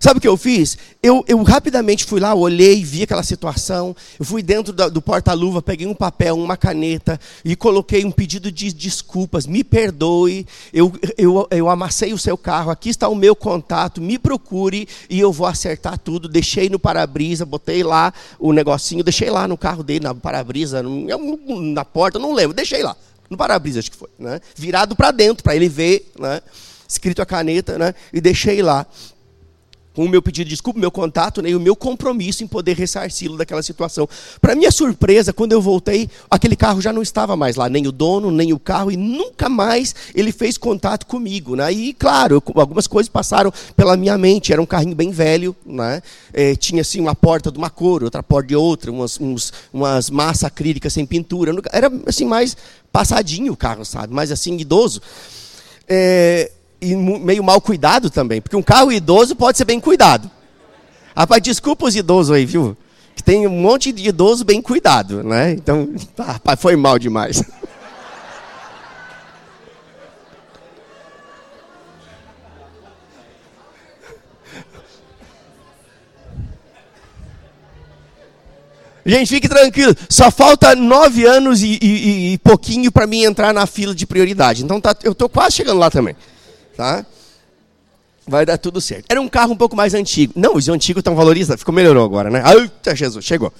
Sabe 0.00 0.18
o 0.18 0.20
que 0.20 0.28
eu 0.28 0.36
fiz? 0.36 0.78
Eu, 1.02 1.24
eu 1.26 1.42
rapidamente 1.42 2.04
fui 2.04 2.20
lá, 2.20 2.32
olhei, 2.32 2.84
vi 2.84 3.02
aquela 3.02 3.24
situação. 3.24 3.96
Eu 4.16 4.24
fui 4.24 4.44
dentro 4.44 4.72
do, 4.72 4.88
do 4.88 5.02
porta-luva, 5.02 5.60
peguei 5.60 5.88
um 5.88 5.94
papel, 5.94 6.38
uma 6.38 6.56
caneta 6.56 7.18
e 7.44 7.56
coloquei 7.56 8.04
um 8.04 8.12
pedido 8.12 8.52
de 8.52 8.72
desculpas. 8.72 9.44
Me 9.44 9.64
perdoe, 9.64 10.46
eu, 10.72 10.92
eu, 11.16 11.48
eu 11.50 11.68
amassei 11.68 12.12
o 12.12 12.18
seu 12.18 12.38
carro, 12.38 12.70
aqui 12.70 12.90
está 12.90 13.08
o 13.08 13.16
meu 13.16 13.34
contato, 13.34 14.00
me 14.00 14.18
procure 14.18 14.86
e 15.10 15.18
eu 15.18 15.32
vou 15.32 15.48
acertar 15.48 15.98
tudo. 15.98 16.28
Deixei 16.28 16.68
no 16.68 16.78
para-brisa, 16.78 17.44
botei 17.44 17.82
lá 17.82 18.14
o 18.38 18.52
negocinho, 18.52 19.02
deixei 19.02 19.30
lá 19.30 19.48
no 19.48 19.58
carro 19.58 19.82
dele, 19.82 20.04
na 20.04 20.14
para-brisa, 20.14 20.80
na 20.80 21.84
porta, 21.84 22.20
não 22.20 22.32
lembro, 22.32 22.54
deixei 22.54 22.84
lá. 22.84 22.96
No 23.28 23.36
para-brisa, 23.36 23.80
acho 23.80 23.90
que 23.90 23.96
foi. 23.96 24.08
Né? 24.16 24.40
Virado 24.54 24.94
para 24.94 25.10
dentro, 25.10 25.42
para 25.42 25.56
ele 25.56 25.68
ver, 25.68 26.12
né? 26.18 26.40
Escrito 26.88 27.22
a 27.22 27.26
caneta, 27.26 27.78
né? 27.78 27.94
e 28.12 28.20
deixei 28.20 28.62
lá 28.62 28.86
com 29.98 30.04
o 30.04 30.08
meu 30.08 30.22
pedido 30.22 30.44
de 30.44 30.50
desculpa, 30.50 30.78
meu 30.78 30.92
contato 30.92 31.42
né, 31.42 31.50
e 31.50 31.56
o 31.56 31.60
meu 31.60 31.74
compromisso 31.74 32.44
em 32.44 32.46
poder 32.46 32.76
ressarci-lo 32.76 33.36
daquela 33.36 33.64
situação. 33.64 34.08
Para 34.40 34.54
minha 34.54 34.70
surpresa, 34.70 35.32
quando 35.32 35.50
eu 35.50 35.60
voltei, 35.60 36.08
aquele 36.30 36.54
carro 36.54 36.80
já 36.80 36.92
não 36.92 37.02
estava 37.02 37.36
mais 37.36 37.56
lá, 37.56 37.68
nem 37.68 37.84
o 37.84 37.90
dono, 37.90 38.30
nem 38.30 38.52
o 38.52 38.60
carro, 38.60 38.92
e 38.92 38.96
nunca 38.96 39.48
mais 39.48 39.96
ele 40.14 40.30
fez 40.30 40.56
contato 40.56 41.04
comigo. 41.04 41.56
Né? 41.56 41.72
E, 41.72 41.92
claro, 41.92 42.40
algumas 42.54 42.86
coisas 42.86 43.08
passaram 43.08 43.52
pela 43.74 43.96
minha 43.96 44.16
mente. 44.16 44.52
Era 44.52 44.62
um 44.62 44.66
carrinho 44.66 44.94
bem 44.94 45.10
velho, 45.10 45.56
né? 45.66 46.00
É, 46.32 46.54
tinha 46.54 46.82
assim 46.82 47.00
uma 47.00 47.16
porta 47.16 47.50
de 47.50 47.58
uma 47.58 47.68
cor, 47.68 48.04
outra 48.04 48.22
porta 48.22 48.46
de 48.46 48.54
outra, 48.54 48.92
umas, 48.92 49.20
uns, 49.20 49.52
umas 49.72 50.10
massas 50.10 50.44
acrílicas 50.44 50.92
sem 50.92 51.04
pintura. 51.04 51.52
Era 51.72 51.90
assim 52.06 52.24
mais 52.24 52.56
passadinho 52.92 53.52
o 53.52 53.56
carro, 53.56 53.84
sabe? 53.84 54.14
Mais 54.14 54.30
assim, 54.30 54.56
idoso. 54.56 55.02
É, 55.88 56.52
e 56.80 56.94
meio 56.94 57.42
mal 57.42 57.60
cuidado 57.60 58.08
também, 58.08 58.40
porque 58.40 58.56
um 58.56 58.62
carro 58.62 58.92
idoso 58.92 59.34
pode 59.34 59.58
ser 59.58 59.64
bem 59.64 59.80
cuidado. 59.80 60.30
Rapaz, 61.14 61.42
desculpa 61.42 61.86
os 61.86 61.96
idosos 61.96 62.30
aí, 62.34 62.46
viu? 62.46 62.76
Que 63.16 63.22
tem 63.22 63.46
um 63.46 63.50
monte 63.50 63.90
de 63.90 64.08
idoso 64.08 64.44
bem 64.44 64.62
cuidado, 64.62 65.24
né? 65.24 65.50
Então, 65.52 65.92
rapaz, 66.16 66.60
foi 66.60 66.76
mal 66.76 66.98
demais. 66.98 67.42
Gente, 79.04 79.28
fique 79.28 79.48
tranquilo. 79.48 79.96
Só 80.08 80.30
falta 80.30 80.76
nove 80.76 81.24
anos 81.24 81.62
e, 81.62 81.78
e, 81.80 82.34
e 82.34 82.38
pouquinho 82.38 82.92
para 82.92 83.06
mim 83.06 83.24
entrar 83.24 83.54
na 83.54 83.66
fila 83.66 83.94
de 83.94 84.06
prioridade. 84.06 84.62
Então 84.62 84.78
tá, 84.80 84.94
eu 85.02 85.12
estou 85.12 85.30
quase 85.30 85.56
chegando 85.56 85.78
lá 85.78 85.90
também 85.90 86.14
tá? 86.78 87.04
Vai 88.24 88.46
dar 88.46 88.56
tudo 88.56 88.80
certo. 88.80 89.06
Era 89.08 89.20
um 89.20 89.28
carro 89.28 89.52
um 89.52 89.56
pouco 89.56 89.74
mais 89.74 89.94
antigo. 89.94 90.32
Não, 90.36 90.54
os 90.54 90.68
antigos 90.68 91.00
estão 91.00 91.16
valorizados. 91.16 91.62
Ficou 91.62 91.74
melhorou 91.74 92.04
agora, 92.04 92.30
né? 92.30 92.40
Eita, 92.54 92.94
Jesus, 92.94 93.24
chegou. 93.24 93.52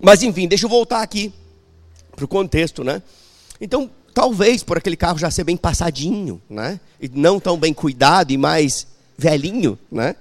Mas 0.00 0.22
enfim, 0.22 0.46
deixa 0.46 0.66
eu 0.66 0.70
voltar 0.70 1.02
aqui 1.02 1.32
para 2.14 2.24
o 2.24 2.28
contexto, 2.28 2.84
né? 2.84 3.02
Então, 3.60 3.90
talvez 4.14 4.62
por 4.62 4.78
aquele 4.78 4.96
carro 4.96 5.18
já 5.18 5.28
ser 5.28 5.42
bem 5.42 5.56
passadinho, 5.56 6.40
né? 6.48 6.78
E 7.00 7.08
não 7.08 7.40
tão 7.40 7.58
bem 7.58 7.74
cuidado 7.74 8.30
e 8.30 8.36
mais 8.36 8.86
velhinho, 9.18 9.76
né? 9.90 10.14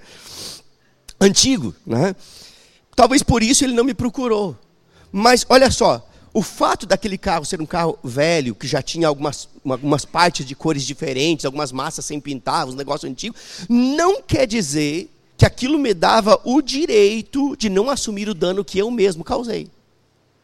Antigo, 1.22 1.76
né? 1.86 2.16
Talvez 2.96 3.22
por 3.22 3.44
isso 3.44 3.64
ele 3.64 3.74
não 3.74 3.84
me 3.84 3.94
procurou. 3.94 4.58
Mas 5.12 5.46
olha 5.48 5.70
só, 5.70 6.09
o 6.34 6.42
fato 6.42 6.86
daquele 6.86 7.18
carro 7.18 7.46
ser 7.46 7.62
um 7.62 7.66
carro 7.66 7.98
velho, 8.04 8.56
que 8.56 8.68
já 8.68 8.82
tinha 8.82 9.08
algumas, 9.08 9.48
algumas 9.68 10.06
partes 10.06 10.46
de 10.46 10.56
cores 10.56 10.84
diferentes, 10.84 11.46
algumas 11.46 11.72
massas 11.72 12.06
sem 12.06 12.20
pintar, 12.20 12.68
uns 12.68 12.76
negócios 12.76 13.10
antigos, 13.10 13.40
não 13.68 14.22
quer 14.22 14.46
dizer 14.46 15.10
que 15.38 15.46
aquilo 15.46 15.80
me 15.80 15.94
dava 15.94 16.40
o 16.44 16.62
direito 16.62 17.56
de 17.56 17.70
não 17.70 17.90
assumir 17.90 18.28
o 18.30 18.34
dano 18.34 18.64
que 18.64 18.78
eu 18.78 18.92
mesmo 18.92 19.24
causei. 19.24 19.70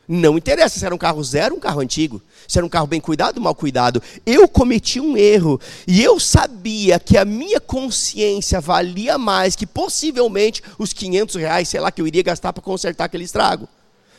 Não 0.08 0.38
interessa 0.38 0.80
se 0.80 0.86
era 0.86 0.93
um 0.93 1.00
carro 1.00 1.24
zero 1.24 1.56
ou 1.56 1.58
um 1.58 1.62
carro 1.62 1.82
antigo, 1.82 2.21
se 2.48 2.58
era 2.58 2.65
um 2.65 2.69
carro 2.69 2.86
bem 2.86 3.02
cuidado 3.02 3.38
ou 3.38 3.43
mal 3.43 3.56
cuidado. 3.56 4.02
Eu 4.26 4.48
cometi 4.48 5.00
um 5.00 5.17
erro 5.17 5.60
e 5.88 6.04
eu 6.04 6.19
sabia 6.19 7.00
que 7.00 7.17
a 7.17 7.26
minha 7.26 7.60
consciência 7.60 8.62
valia 8.62 9.17
mais 9.17 9.56
que 9.56 9.65
possivelmente 9.65 10.62
os 10.78 10.93
500 10.93 11.36
reais, 11.36 11.69
sei 11.69 11.80
lá, 11.80 11.91
que 11.91 12.02
eu 12.02 12.08
iria 12.08 12.21
gastar 12.21 12.54
para 12.54 12.62
consertar 12.62 13.06
aquele 13.06 13.24
estrago. 13.24 13.67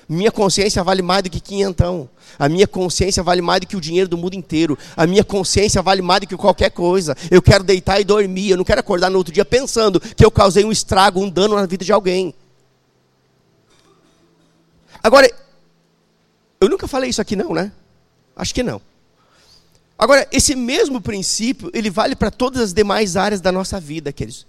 Minha 0.08 0.30
consciência 0.30 0.84
vale 0.84 1.02
mais 1.02 1.24
do 1.24 1.30
que 1.30 1.40
quinhentão. 1.40 2.08
A 2.38 2.48
minha 2.48 2.66
consciência 2.66 3.22
vale 3.22 3.42
mais 3.42 3.60
do 3.60 3.66
que 3.66 3.76
o 3.76 3.80
dinheiro 3.80 4.08
do 4.08 4.16
mundo 4.16 4.34
inteiro. 4.34 4.78
A 4.96 5.06
minha 5.06 5.24
consciência 5.24 5.82
vale 5.82 6.00
mais 6.00 6.20
do 6.20 6.26
que 6.28 6.36
qualquer 6.36 6.70
coisa. 6.70 7.16
Eu 7.28 7.42
quero 7.42 7.64
deitar 7.64 8.00
e 8.00 8.04
dormir. 8.04 8.50
Eu 8.50 8.56
não 8.56 8.64
quero 8.64 8.80
acordar 8.80 9.10
no 9.10 9.18
outro 9.18 9.32
dia 9.32 9.44
pensando 9.44 9.98
que 10.00 10.24
eu 10.24 10.30
causei 10.30 10.64
um 10.64 10.70
estrago, 10.70 11.20
um 11.20 11.28
dano 11.28 11.56
na 11.56 11.66
vida 11.66 11.84
de 11.84 11.92
alguém. 11.92 12.32
Agora, 15.02 15.28
eu 16.60 16.68
nunca 16.68 16.86
falei 16.86 17.10
isso 17.10 17.20
aqui 17.20 17.34
não, 17.34 17.52
né? 17.52 17.72
Acho 18.36 18.54
que 18.54 18.62
não. 18.62 18.80
Agora, 19.98 20.28
esse 20.30 20.54
mesmo 20.54 21.00
princípio, 21.00 21.70
ele 21.74 21.90
vale 21.90 22.14
para 22.14 22.30
todas 22.30 22.60
as 22.60 22.72
demais 22.72 23.16
áreas 23.16 23.40
da 23.40 23.50
nossa 23.50 23.80
vida, 23.80 24.12
queridos. 24.12 24.46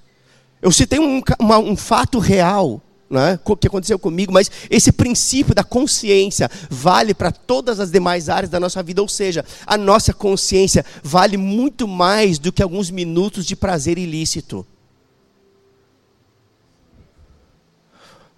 Eu 0.61 0.71
citei 0.71 0.99
um, 0.99 1.21
um 1.39 1.75
fato 1.75 2.19
real 2.19 2.81
né, 3.09 3.39
que 3.59 3.67
aconteceu 3.67 3.97
comigo, 3.97 4.33
mas 4.33 4.51
esse 4.69 4.91
princípio 4.91 5.55
da 5.55 5.63
consciência 5.63 6.49
vale 6.69 7.13
para 7.13 7.31
todas 7.31 7.79
as 7.79 7.91
demais 7.91 8.29
áreas 8.29 8.49
da 8.49 8.59
nossa 8.59 8.83
vida, 8.83 9.01
ou 9.01 9.07
seja, 9.07 9.45
a 9.65 9.77
nossa 9.77 10.13
consciência 10.13 10.85
vale 11.03 11.37
muito 11.37 11.87
mais 11.87 12.37
do 12.37 12.51
que 12.51 12.61
alguns 12.61 12.89
minutos 12.89 13.45
de 13.45 13.55
prazer 13.55 13.97
ilícito. 13.97 14.65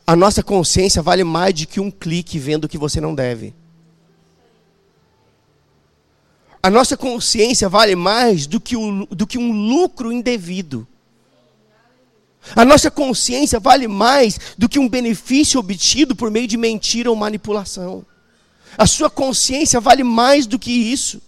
A 0.06 0.16
nossa 0.16 0.42
consciência 0.42 1.02
vale 1.04 1.24
mais 1.24 1.54
do 1.54 1.68
que 1.68 1.80
um 1.80 1.92
clique 1.92 2.40
vendo 2.40 2.66
o 2.66 2.70
que 2.70 2.80
você 2.80 3.00
não 3.00 3.14
deve. 3.14 3.54
A 6.62 6.70
nossa 6.70 6.98
consciência 6.98 7.70
vale 7.70 7.96
mais 7.96 8.46
do 8.46 8.60
que, 8.60 8.76
o, 8.76 9.06
do 9.06 9.26
que 9.26 9.38
um 9.38 9.52
lucro 9.52 10.12
indevido. 10.12 10.88
A 12.56 12.66
nossa 12.66 12.90
consciência 12.90 13.60
vale 13.60 13.88
mais 13.88 14.40
do 14.58 14.68
que 14.68 14.80
um 14.80 14.90
benefício 14.90 15.60
obtido 15.60 16.16
por 16.16 16.32
meio 16.32 16.48
de 16.48 16.58
mentira 16.58 17.10
ou 17.10 17.16
manipulação. 17.16 18.06
A 18.78 18.86
sua 18.86 19.10
consciência 19.10 19.80
vale 19.80 20.04
mais 20.04 20.48
do 20.48 20.58
que 20.58 20.72
isso. 20.72 21.22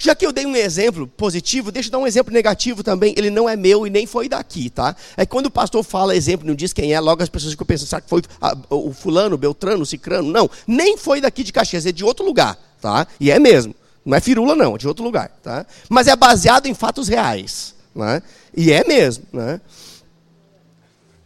Já 0.00 0.14
que 0.14 0.24
eu 0.24 0.32
dei 0.32 0.46
um 0.46 0.54
exemplo 0.54 1.08
positivo, 1.08 1.72
deixa 1.72 1.88
eu 1.88 1.92
dar 1.92 1.98
um 1.98 2.06
exemplo 2.06 2.32
negativo 2.32 2.84
também. 2.84 3.12
Ele 3.16 3.30
não 3.30 3.48
é 3.48 3.56
meu 3.56 3.84
e 3.84 3.90
nem 3.90 4.06
foi 4.06 4.28
daqui, 4.28 4.70
tá? 4.70 4.94
É 5.16 5.26
quando 5.26 5.46
o 5.46 5.50
pastor 5.50 5.82
fala 5.82 6.14
exemplo, 6.14 6.46
não 6.46 6.54
diz 6.54 6.72
quem 6.72 6.94
é, 6.94 7.00
logo 7.00 7.20
as 7.20 7.28
pessoas 7.28 7.52
ficam 7.52 7.66
pensando, 7.66 7.88
será 7.88 8.00
que 8.00 8.08
foi 8.08 8.22
o 8.70 8.92
fulano, 8.92 9.34
o 9.34 9.38
beltrano, 9.38 9.82
o 9.82 9.86
cicrano? 9.86 10.30
Não, 10.30 10.48
nem 10.66 10.96
foi 10.96 11.20
daqui 11.20 11.42
de 11.42 11.52
Caxias, 11.52 11.84
é 11.84 11.90
de 11.90 12.04
outro 12.04 12.24
lugar, 12.24 12.56
tá? 12.80 13.08
E 13.18 13.30
é 13.30 13.40
mesmo. 13.40 13.74
Não 14.04 14.16
é 14.16 14.20
firula 14.20 14.54
não, 14.54 14.76
é 14.76 14.78
de 14.78 14.86
outro 14.86 15.04
lugar, 15.04 15.30
tá? 15.42 15.66
Mas 15.88 16.06
é 16.06 16.14
baseado 16.14 16.66
em 16.66 16.74
fatos 16.74 17.08
reais, 17.08 17.74
né? 17.94 18.22
E 18.56 18.70
é 18.72 18.84
mesmo, 18.86 19.24
né? 19.32 19.60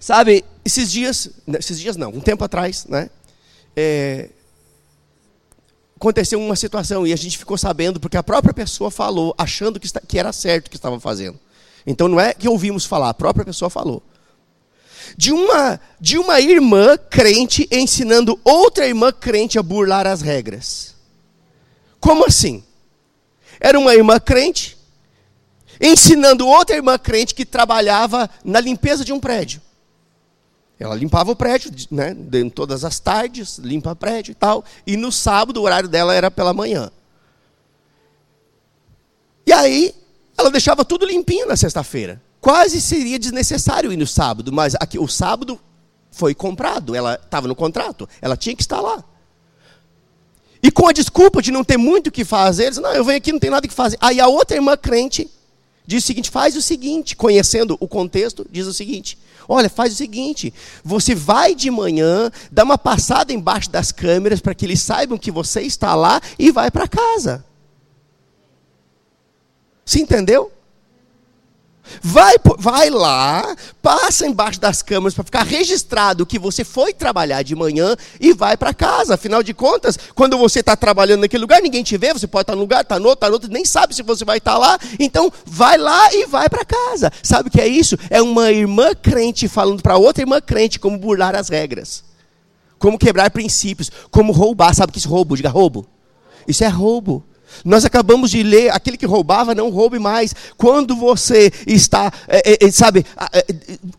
Sabe, 0.02 0.44
esses 0.64 0.90
dias, 0.90 1.30
esses 1.46 1.78
dias 1.78 1.96
não, 1.96 2.10
um 2.10 2.20
tempo 2.20 2.42
atrás, 2.42 2.86
né? 2.86 3.08
É, 3.76 4.30
aconteceu 5.94 6.40
uma 6.40 6.56
situação 6.56 7.06
e 7.06 7.12
a 7.12 7.16
gente 7.16 7.38
ficou 7.38 7.56
sabendo 7.56 8.00
porque 8.00 8.16
a 8.16 8.22
própria 8.22 8.52
pessoa 8.52 8.90
falou, 8.90 9.32
achando 9.38 9.78
que, 9.78 9.86
está, 9.86 10.00
que 10.00 10.18
era 10.18 10.32
certo 10.32 10.66
o 10.66 10.70
que 10.70 10.76
estava 10.76 10.98
fazendo. 10.98 11.38
Então 11.86 12.08
não 12.08 12.18
é 12.18 12.34
que 12.34 12.48
ouvimos 12.48 12.84
falar, 12.84 13.10
a 13.10 13.14
própria 13.14 13.44
pessoa 13.44 13.70
falou. 13.70 14.02
De 15.16 15.30
uma, 15.32 15.80
de 16.00 16.18
uma 16.18 16.40
irmã 16.40 16.98
crente 16.98 17.68
ensinando 17.70 18.40
outra 18.42 18.88
irmã 18.88 19.12
crente 19.12 19.56
a 19.56 19.62
burlar 19.62 20.08
as 20.08 20.20
regras. 20.20 20.96
Como 22.00 22.26
assim? 22.26 22.64
Era 23.60 23.78
uma 23.78 23.94
irmã 23.94 24.18
crente 24.18 24.76
ensinando 25.80 26.44
outra 26.44 26.74
irmã 26.74 26.98
crente 26.98 27.36
que 27.36 27.46
trabalhava 27.46 28.28
na 28.44 28.58
limpeza 28.58 29.04
de 29.04 29.12
um 29.12 29.20
prédio. 29.20 29.62
Ela 30.82 30.96
limpava 30.96 31.30
o 31.30 31.36
prédio, 31.36 31.70
né, 31.92 32.16
todas 32.52 32.84
as 32.84 32.98
tardes, 32.98 33.56
limpa 33.58 33.92
o 33.92 33.96
prédio 33.96 34.32
e 34.32 34.34
tal. 34.34 34.64
E 34.84 34.96
no 34.96 35.12
sábado 35.12 35.58
o 35.58 35.62
horário 35.62 35.88
dela 35.88 36.12
era 36.12 36.28
pela 36.28 36.52
manhã. 36.52 36.90
E 39.46 39.52
aí 39.52 39.94
ela 40.36 40.50
deixava 40.50 40.84
tudo 40.84 41.06
limpinho 41.06 41.46
na 41.46 41.56
sexta-feira. 41.56 42.20
Quase 42.40 42.80
seria 42.80 43.16
desnecessário 43.16 43.92
ir 43.92 43.96
no 43.96 44.08
sábado, 44.08 44.52
mas 44.52 44.74
aqui, 44.74 44.98
o 44.98 45.06
sábado 45.06 45.60
foi 46.10 46.34
comprado, 46.34 46.96
ela 46.96 47.14
estava 47.14 47.46
no 47.46 47.54
contrato, 47.54 48.08
ela 48.20 48.36
tinha 48.36 48.56
que 48.56 48.62
estar 48.62 48.80
lá. 48.80 49.04
E 50.60 50.68
com 50.68 50.88
a 50.88 50.92
desculpa 50.92 51.40
de 51.40 51.52
não 51.52 51.62
ter 51.62 51.76
muito 51.76 52.08
o 52.08 52.10
que 52.10 52.24
fazer, 52.24 52.64
eles, 52.64 52.78
não, 52.78 52.92
eu 52.92 53.04
venho 53.04 53.18
aqui, 53.18 53.30
não 53.30 53.38
tem 53.38 53.50
nada 53.50 53.68
que 53.68 53.74
fazer. 53.74 53.96
Aí 54.00 54.20
a 54.20 54.26
outra 54.26 54.56
irmã 54.56 54.76
crente 54.76 55.30
diz 55.86 56.02
o 56.02 56.06
seguinte: 56.08 56.28
faz 56.28 56.56
o 56.56 56.62
seguinte, 56.62 57.14
conhecendo 57.14 57.76
o 57.78 57.86
contexto, 57.86 58.44
diz 58.50 58.66
o 58.66 58.74
seguinte: 58.74 59.16
Olha, 59.48 59.68
faz 59.68 59.92
o 59.92 59.96
seguinte: 59.96 60.52
você 60.84 61.14
vai 61.14 61.54
de 61.54 61.70
manhã, 61.70 62.30
dá 62.50 62.64
uma 62.64 62.78
passada 62.78 63.32
embaixo 63.32 63.70
das 63.70 63.92
câmeras 63.92 64.40
para 64.40 64.54
que 64.54 64.64
eles 64.64 64.80
saibam 64.80 65.18
que 65.18 65.30
você 65.30 65.62
está 65.62 65.94
lá 65.94 66.20
e 66.38 66.50
vai 66.50 66.70
para 66.70 66.88
casa. 66.88 67.44
Se 69.84 70.00
entendeu? 70.00 70.50
Vai, 72.00 72.36
vai 72.58 72.90
lá, 72.90 73.56
passa 73.82 74.26
embaixo 74.26 74.60
das 74.60 74.82
câmeras 74.82 75.14
para 75.14 75.24
ficar 75.24 75.42
registrado 75.42 76.24
que 76.24 76.38
você 76.38 76.64
foi 76.64 76.94
trabalhar 76.94 77.42
de 77.42 77.54
manhã 77.54 77.96
e 78.20 78.32
vai 78.32 78.56
para 78.56 78.72
casa. 78.72 79.14
Afinal 79.14 79.42
de 79.42 79.52
contas, 79.52 79.98
quando 80.14 80.38
você 80.38 80.60
está 80.60 80.76
trabalhando 80.76 81.20
naquele 81.20 81.42
lugar, 81.42 81.60
ninguém 81.60 81.82
te 81.82 81.96
vê, 81.96 82.12
você 82.12 82.26
pode 82.26 82.42
estar 82.42 82.52
tá 82.52 82.56
no 82.56 82.62
lugar, 82.62 82.82
está 82.82 82.98
no 82.98 83.06
outro, 83.08 83.18
está 83.18 83.28
no 83.28 83.34
outro, 83.34 83.50
nem 83.50 83.64
sabe 83.64 83.94
se 83.94 84.02
você 84.02 84.24
vai 84.24 84.38
estar 84.38 84.52
tá 84.52 84.58
lá. 84.58 84.78
Então, 84.98 85.32
vai 85.44 85.76
lá 85.76 86.12
e 86.14 86.26
vai 86.26 86.48
para 86.48 86.64
casa. 86.64 87.10
Sabe 87.22 87.48
o 87.48 87.52
que 87.52 87.60
é 87.60 87.66
isso? 87.66 87.96
É 88.08 88.22
uma 88.22 88.50
irmã 88.50 88.94
crente 88.94 89.48
falando 89.48 89.82
para 89.82 89.96
outra 89.96 90.22
irmã 90.22 90.40
crente 90.40 90.78
como 90.78 90.98
burlar 90.98 91.34
as 91.34 91.48
regras, 91.48 92.04
como 92.78 92.98
quebrar 92.98 93.30
princípios, 93.30 93.90
como 94.10 94.32
roubar. 94.32 94.74
Sabe 94.74 94.90
o 94.90 94.92
que 94.92 94.98
isso 94.98 95.08
é 95.08 95.10
roubo? 95.10 95.36
Diga 95.36 95.48
roubo. 95.48 95.86
Isso 96.46 96.64
é 96.64 96.68
roubo. 96.68 97.24
Nós 97.64 97.84
acabamos 97.84 98.30
de 98.30 98.42
ler, 98.42 98.70
aquele 98.70 98.96
que 98.96 99.06
roubava 99.06 99.54
não 99.54 99.70
roube 99.70 99.98
mais. 99.98 100.34
Quando 100.56 100.96
você 100.96 101.52
está, 101.66 102.12
é, 102.28 102.66
é, 102.66 102.70
sabe, 102.70 103.04
é, 103.32 103.44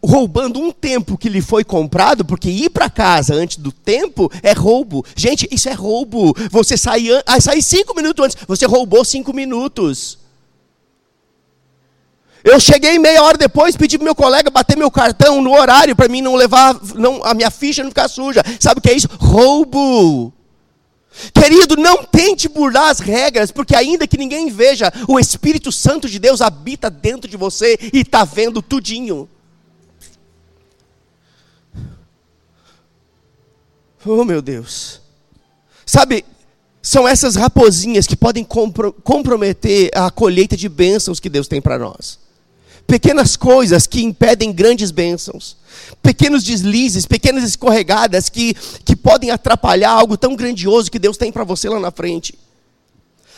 roubando 0.03 0.59
um 0.59 0.71
tempo 0.71 1.17
que 1.17 1.29
lhe 1.29 1.41
foi 1.41 1.63
comprado, 1.63 2.25
porque 2.25 2.49
ir 2.49 2.69
para 2.69 2.89
casa 2.89 3.33
antes 3.33 3.57
do 3.57 3.71
tempo 3.71 4.31
é 4.41 4.53
roubo. 4.53 5.05
Gente, 5.15 5.47
isso 5.51 5.69
é 5.69 5.73
roubo. 5.73 6.33
Você 6.51 6.77
sai, 6.77 7.07
ah, 7.25 7.39
sai 7.39 7.61
cinco 7.61 7.95
minutos 7.95 8.25
antes, 8.25 8.37
você 8.47 8.65
roubou 8.65 9.03
cinco 9.05 9.33
minutos. 9.33 10.23
Eu 12.43 12.59
cheguei 12.59 12.99
meia 12.99 13.23
hora 13.23 13.37
depois, 13.37 13.77
pedi 13.77 13.97
para 13.97 14.03
meu 14.03 14.15
colega 14.15 14.51
bater 14.51 14.77
meu 14.77 14.91
cartão 14.91 15.41
no 15.41 15.53
horário 15.53 15.95
para 15.95 16.09
mim 16.09 16.21
não 16.21 16.35
levar, 16.35 16.77
não, 16.95 17.23
a 17.23 17.33
minha 17.33 17.49
ficha 17.49 17.81
não 17.81 17.89
ficar 17.89 18.09
suja. 18.09 18.43
Sabe 18.59 18.79
o 18.79 18.81
que 18.81 18.89
é 18.89 18.93
isso? 18.93 19.07
Roubo. 19.17 20.33
Querido, 21.34 21.76
não 21.76 22.04
tente 22.04 22.49
burlar 22.49 22.89
as 22.89 22.99
regras, 22.99 23.52
porque 23.52 23.76
ainda 23.76 24.08
que 24.08 24.17
ninguém 24.17 24.49
veja, 24.49 24.91
o 25.08 25.19
Espírito 25.19 25.71
Santo 25.71 26.10
de 26.10 26.17
Deus 26.17 26.41
habita 26.41 26.89
dentro 26.89 27.30
de 27.30 27.38
você 27.38 27.78
e 27.93 27.99
está 27.99 28.23
vendo 28.23 28.62
tudinho. 28.62 29.30
Oh 34.06 34.26
meu 34.26 34.41
Deus. 34.41 35.02
Sabe, 35.86 36.26
são 36.82 37.08
essas 37.08 37.36
raposinhas 37.36 38.08
que 38.08 38.15
podem 38.15 38.43
compro 38.43 38.91
comprometer 38.91 39.89
a 39.93 40.12
colheita 40.12 40.58
de 40.58 40.67
bênçãos 40.67 41.19
que 41.19 41.30
Deus 41.30 41.47
tem 41.47 41.62
para 41.62 41.80
nós. 41.80 42.19
Pequenas 42.85 43.35
coisas 43.35 43.87
que 43.87 44.03
impedem 44.03 44.51
grandes 44.51 44.91
bênçãos 44.91 45.57
pequenos 46.01 46.43
deslizes, 46.43 47.05
pequenas 47.05 47.43
escorregadas 47.43 48.29
que, 48.29 48.53
que 48.83 48.95
podem 48.95 49.31
atrapalhar 49.31 49.91
algo 49.91 50.17
tão 50.17 50.35
grandioso 50.35 50.91
que 50.91 50.99
Deus 50.99 51.17
tem 51.17 51.31
para 51.31 51.43
você 51.43 51.69
lá 51.69 51.79
na 51.79 51.91
frente. 51.91 52.35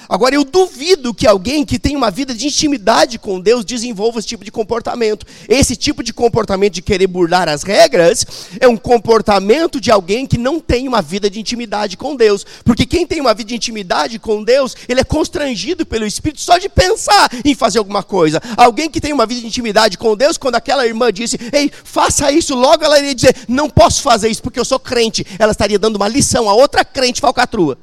Agora, 0.08 0.36
eu 0.36 0.44
duvido 0.44 1.14
que 1.14 1.28
alguém 1.28 1.66
que 1.66 1.80
tem 1.80 1.96
uma 1.96 2.12
vida 2.12 2.34
de 2.34 2.48
intimidade 2.48 3.18
com 3.18 3.40
Deus 3.40 3.66
desenvolva 3.66 4.20
esse 4.20 4.28
tipo 4.28 4.44
de 4.44 4.52
comportamento. 4.52 5.26
Esse 5.48 5.76
tipo 5.76 6.04
de 6.04 6.14
comportamento 6.14 6.74
de 6.74 6.82
querer 6.82 7.08
burlar 7.08 7.50
as 7.50 7.64
regras 7.64 8.26
é 8.60 8.68
um 8.68 8.78
comportamento 8.78 9.80
de 9.82 9.92
alguém 9.92 10.26
que 10.26 10.38
não 10.38 10.60
tem 10.60 10.88
uma 10.88 11.02
vida 11.02 11.30
de 11.30 11.40
intimidade 11.40 11.98
com 11.98 12.16
Deus. 12.16 12.46
Porque 12.64 12.86
quem 12.86 13.06
tem 13.06 13.20
uma 13.20 13.34
vida 13.34 13.50
de 13.50 13.56
intimidade 13.56 14.20
com 14.20 14.44
Deus, 14.44 14.76
ele 14.88 15.02
é 15.02 15.04
constrangido 15.04 15.86
pelo 15.86 16.06
Espírito 16.06 16.42
só 16.42 16.58
de 16.58 16.70
pensar 16.70 17.30
em 17.44 17.56
fazer 17.56 17.80
alguma 17.80 18.04
coisa. 18.04 18.42
Alguém 18.58 18.90
que 18.90 19.02
tem 19.02 19.14
uma 19.14 19.26
vida 19.26 19.42
de 19.42 19.48
intimidade 19.48 19.98
com 19.98 20.16
Deus, 20.16 20.38
quando 20.38 20.56
aquela 20.56 20.86
irmã 20.86 21.12
disse, 21.12 21.38
ei, 21.52 21.72
faça 21.84 22.32
isso, 22.32 22.56
logo 22.56 22.84
ela 22.84 23.00
iria 23.00 23.16
dizer, 23.16 23.36
não 23.48 23.70
posso 23.70 24.02
fazer 24.02 24.30
isso 24.30 24.42
porque 24.42 24.60
eu 24.60 24.66
sou 24.66 24.80
crente. 24.80 25.26
Ela 25.40 25.52
estaria 25.52 25.80
dando 25.80 25.96
uma 25.96 26.08
lição 26.08 26.50
a 26.50 26.54
outra 26.54 26.84
crente 26.86 27.22
falcatrua. 27.22 27.78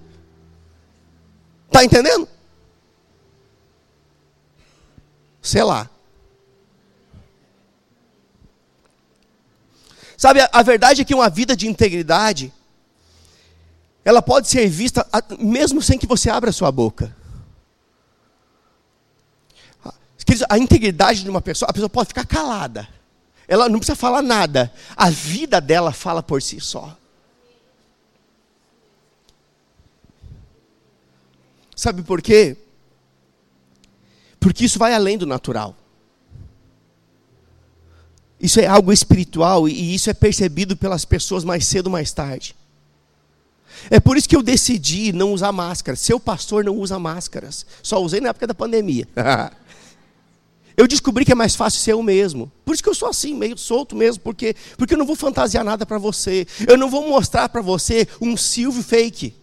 Está 1.73 1.83
entendendo? 1.83 2.29
Sei 5.41 5.63
lá. 5.63 5.89
Sabe, 10.19 10.43
a, 10.43 10.51
a, 10.53 10.63
verdade 10.63 11.01
é 11.01 11.05
que 11.05 11.15
uma 11.15 11.31
vida 11.31 11.57
de 11.57 11.67
integridade, 11.67 12.53
ela 14.05 14.21
pode 14.21 14.49
ser 14.49 14.69
vista 14.69 15.07
a, 15.11 15.23
mesmo 15.39 15.81
sem 15.81 15.99
que 15.99 16.07
você 16.07 16.29
abra 16.29 16.51
a 16.51 16.53
sua 16.53 16.71
boca. 16.71 17.17
A 20.49 20.59
integridade 20.59 21.23
de 21.23 21.31
uma 21.31 21.41
pessoa, 21.41 21.71
a 21.71 21.73
pessoa 21.73 21.89
pode 21.89 22.09
ficar 22.09 22.27
calada. 22.27 22.87
Ela 23.49 23.69
não 23.69 23.79
precisa 23.79 23.97
falar 23.97 24.23
nada. 24.23 24.73
A 24.95 25.09
vida 25.09 25.59
dela 25.59 25.91
fala 25.91 26.23
por 26.23 26.41
si 26.43 26.61
só. 26.61 26.97
Sabe 31.75 32.03
por 32.03 32.21
quê? 32.21 32.57
Porque 34.39 34.65
isso 34.65 34.79
vai 34.79 34.93
além 34.93 35.17
do 35.17 35.27
natural. 35.27 35.77
Isso 38.41 38.59
é 38.59 38.67
algo 38.67 38.93
espiritual 38.93 39.69
e 39.69 39.95
isso 39.95 40.11
é 40.11 40.15
percebido 40.15 40.77
pelas 40.77 41.05
pessoas 41.05 41.45
mais 41.45 41.65
cedo 41.65 41.87
ou 41.87 41.93
mais 41.93 42.13
tarde. 42.13 42.57
É 43.89 44.01
por 44.01 44.17
isso 44.17 44.29
que 44.29 44.37
eu 44.37 44.43
decidi 44.43 45.13
não 45.13 45.33
usar 45.33 45.53
máscara. 45.53 45.97
Seu 45.97 46.19
pastor 46.19 46.65
não 46.65 46.77
usa 46.77 46.99
máscaras. 46.99 47.65
Só 47.83 48.03
usei 48.03 48.21
na 48.21 48.31
época 48.31 48.49
da 48.49 48.55
pandemia. 48.55 49.09
eu 50.77 50.89
descobri 50.89 51.25
que 51.25 51.33
é 51.33 51.37
mais 51.37 51.55
fácil 51.55 51.81
ser 51.81 51.93
eu 51.93 52.03
mesmo. 52.03 52.51
Por 52.65 52.75
isso 52.75 52.83
que 52.83 52.89
eu 52.89 52.95
sou 52.95 53.09
assim, 53.09 53.35
meio 53.35 53.57
solto 53.57 53.95
mesmo, 53.95 54.23
porque 54.23 54.57
porque 54.77 54.95
eu 54.95 54.99
não 54.99 55.07
vou 55.07 55.17
fantasiar 55.17 55.65
nada 55.65 55.87
para 55.87 55.99
você. 55.99 56.47
Eu 56.67 56.77
não 56.77 56.91
vou 56.91 57.09
mostrar 57.09 57.49
para 57.49 57.63
você 57.63 58.09
um 58.21 58.37
Silvio 58.37 58.83
fake. 58.83 59.42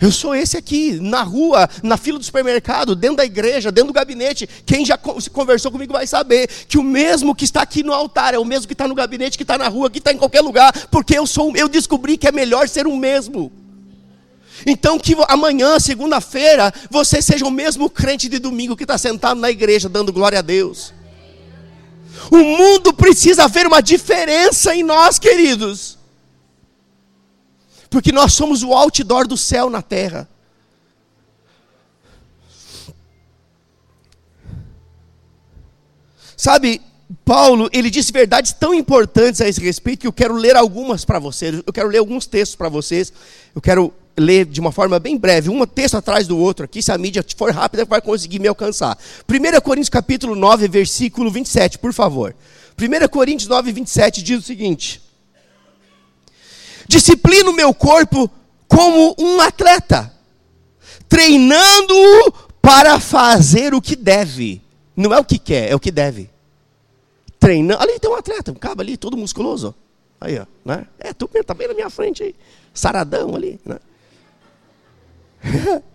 Eu 0.00 0.10
sou 0.10 0.34
esse 0.34 0.56
aqui, 0.56 0.98
na 1.00 1.22
rua, 1.22 1.68
na 1.82 1.96
fila 1.96 2.18
do 2.18 2.24
supermercado, 2.24 2.94
dentro 2.96 3.18
da 3.18 3.24
igreja, 3.24 3.70
dentro 3.70 3.92
do 3.92 3.94
gabinete. 3.94 4.48
Quem 4.66 4.84
já 4.84 4.98
conversou 4.98 5.70
comigo 5.70 5.92
vai 5.92 6.06
saber 6.06 6.48
que 6.68 6.78
o 6.78 6.82
mesmo 6.82 7.34
que 7.34 7.44
está 7.44 7.62
aqui 7.62 7.82
no 7.82 7.92
altar 7.92 8.34
é 8.34 8.38
o 8.38 8.44
mesmo 8.44 8.66
que 8.66 8.74
está 8.74 8.88
no 8.88 8.94
gabinete, 8.94 9.36
que 9.36 9.44
está 9.44 9.56
na 9.56 9.68
rua, 9.68 9.90
que 9.90 9.98
está 9.98 10.12
em 10.12 10.18
qualquer 10.18 10.40
lugar, 10.40 10.72
porque 10.90 11.16
eu 11.16 11.26
sou, 11.26 11.56
eu 11.56 11.68
descobri 11.68 12.16
que 12.16 12.26
é 12.26 12.32
melhor 12.32 12.68
ser 12.68 12.86
o 12.86 12.96
mesmo. 12.96 13.52
Então 14.66 14.98
que 14.98 15.16
amanhã, 15.28 15.78
segunda-feira, 15.78 16.72
você 16.90 17.20
seja 17.20 17.44
o 17.44 17.50
mesmo 17.50 17.88
crente 17.90 18.28
de 18.28 18.38
domingo 18.38 18.76
que 18.76 18.84
está 18.84 18.98
sentado 18.98 19.40
na 19.40 19.50
igreja 19.50 19.88
dando 19.88 20.12
glória 20.12 20.38
a 20.38 20.42
Deus. 20.42 20.92
O 22.30 22.38
mundo 22.38 22.92
precisa 22.92 23.48
ver 23.48 23.66
uma 23.66 23.80
diferença 23.80 24.74
em 24.74 24.82
nós, 24.82 25.18
queridos. 25.18 25.93
Porque 27.94 28.10
nós 28.10 28.32
somos 28.32 28.64
o 28.64 28.72
outdoor 28.74 29.24
do 29.24 29.36
céu 29.36 29.70
na 29.70 29.80
terra. 29.80 30.28
Sabe, 36.36 36.82
Paulo, 37.24 37.70
ele 37.72 37.88
disse 37.90 38.12
verdades 38.12 38.52
tão 38.52 38.74
importantes 38.74 39.40
a 39.40 39.48
esse 39.48 39.60
respeito 39.60 40.00
que 40.00 40.06
eu 40.08 40.12
quero 40.12 40.34
ler 40.34 40.56
algumas 40.56 41.04
para 41.04 41.20
vocês. 41.20 41.62
Eu 41.64 41.72
quero 41.72 41.86
ler 41.86 41.98
alguns 41.98 42.26
textos 42.26 42.56
para 42.56 42.68
vocês. 42.68 43.12
Eu 43.54 43.62
quero 43.62 43.94
ler 44.16 44.44
de 44.44 44.58
uma 44.58 44.72
forma 44.72 44.98
bem 44.98 45.16
breve, 45.16 45.48
um 45.48 45.64
texto 45.64 45.96
atrás 45.96 46.26
do 46.26 46.36
outro 46.36 46.64
aqui, 46.64 46.82
se 46.82 46.90
a 46.90 46.98
mídia 46.98 47.24
for 47.36 47.52
rápida, 47.52 47.84
vai 47.84 48.00
conseguir 48.00 48.40
me 48.40 48.48
alcançar. 48.48 48.98
1 49.28 49.60
Coríntios 49.60 49.88
capítulo 49.88 50.34
9, 50.34 50.66
versículo 50.66 51.30
27, 51.30 51.78
por 51.78 51.92
favor. 51.92 52.34
1 52.76 53.08
Coríntios 53.08 53.48
9, 53.48 53.70
27 53.70 54.20
diz 54.20 54.40
o 54.40 54.42
seguinte: 54.42 55.00
Disciplino 56.88 57.52
meu 57.52 57.72
corpo 57.74 58.30
como 58.68 59.14
um 59.18 59.40
atleta, 59.40 60.12
treinando-o 61.08 62.32
para 62.60 62.98
fazer 62.98 63.74
o 63.74 63.80
que 63.80 63.94
deve. 63.94 64.62
Não 64.96 65.12
é 65.12 65.18
o 65.18 65.24
que 65.24 65.38
quer, 65.38 65.70
é 65.70 65.74
o 65.74 65.80
que 65.80 65.90
deve. 65.90 66.30
Treinando. 67.38 67.82
Ali 67.82 67.98
tem 67.98 68.10
um 68.10 68.14
atleta, 68.14 68.52
um 68.52 68.54
cabo 68.54 68.82
ali, 68.82 68.96
todo 68.96 69.16
musculoso. 69.16 69.74
Aí, 70.20 70.38
ó. 70.38 70.46
Né? 70.64 70.86
É, 70.98 71.12
tu 71.12 71.28
tá 71.44 71.54
bem 71.54 71.68
na 71.68 71.74
minha 71.74 71.90
frente 71.90 72.22
aí. 72.22 72.34
Saradão 72.72 73.34
ali. 73.34 73.60
Né? 73.64 73.78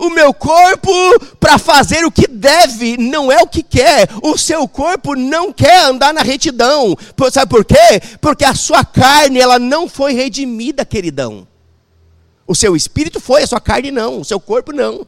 O 0.00 0.08
meu 0.08 0.32
corpo 0.32 0.90
para 1.38 1.58
fazer 1.58 2.06
o 2.06 2.10
que 2.10 2.26
deve, 2.26 2.96
não 2.96 3.30
é 3.30 3.42
o 3.42 3.46
que 3.46 3.62
quer. 3.62 4.08
O 4.22 4.38
seu 4.38 4.66
corpo 4.66 5.14
não 5.14 5.52
quer 5.52 5.84
andar 5.84 6.14
na 6.14 6.22
retidão. 6.22 6.96
Sabe 7.30 7.50
por 7.50 7.66
quê? 7.66 8.00
Porque 8.18 8.42
a 8.42 8.54
sua 8.54 8.82
carne, 8.82 9.38
ela 9.38 9.58
não 9.58 9.86
foi 9.86 10.14
redimida, 10.14 10.86
queridão. 10.86 11.46
O 12.46 12.54
seu 12.54 12.74
espírito 12.74 13.20
foi, 13.20 13.42
a 13.42 13.46
sua 13.46 13.60
carne 13.60 13.90
não, 13.90 14.20
o 14.20 14.24
seu 14.24 14.40
corpo 14.40 14.72
não. 14.72 15.06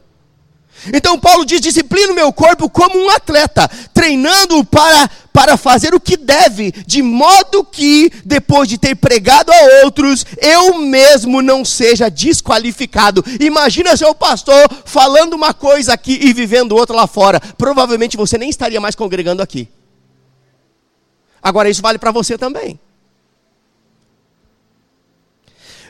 Então 0.93 1.19
Paulo 1.19 1.45
diz: 1.45 1.61
disciplina 1.61 2.11
o 2.11 2.15
meu 2.15 2.33
corpo 2.33 2.69
como 2.69 2.97
um 2.97 3.09
atleta, 3.09 3.69
treinando-o 3.93 4.65
para, 4.65 5.09
para 5.31 5.55
fazer 5.55 5.93
o 5.93 5.99
que 5.99 6.17
deve, 6.17 6.71
de 6.85 7.01
modo 7.01 7.63
que, 7.63 8.11
depois 8.25 8.67
de 8.67 8.77
ter 8.77 8.95
pregado 8.95 9.51
a 9.51 9.85
outros, 9.85 10.25
eu 10.37 10.79
mesmo 10.79 11.41
não 11.41 11.63
seja 11.63 12.09
desqualificado. 12.09 13.23
Imagina 13.39 13.95
seu 13.95 14.13
pastor 14.13 14.67
falando 14.85 15.33
uma 15.33 15.53
coisa 15.53 15.93
aqui 15.93 16.19
e 16.21 16.33
vivendo 16.33 16.75
outra 16.75 16.95
lá 16.95 17.07
fora. 17.07 17.39
Provavelmente 17.57 18.17
você 18.17 18.37
nem 18.37 18.49
estaria 18.49 18.81
mais 18.81 18.95
congregando 18.95 19.41
aqui. 19.41 19.69
Agora, 21.41 21.69
isso 21.69 21.81
vale 21.81 21.99
para 21.99 22.11
você 22.11 22.37
também. 22.37 22.79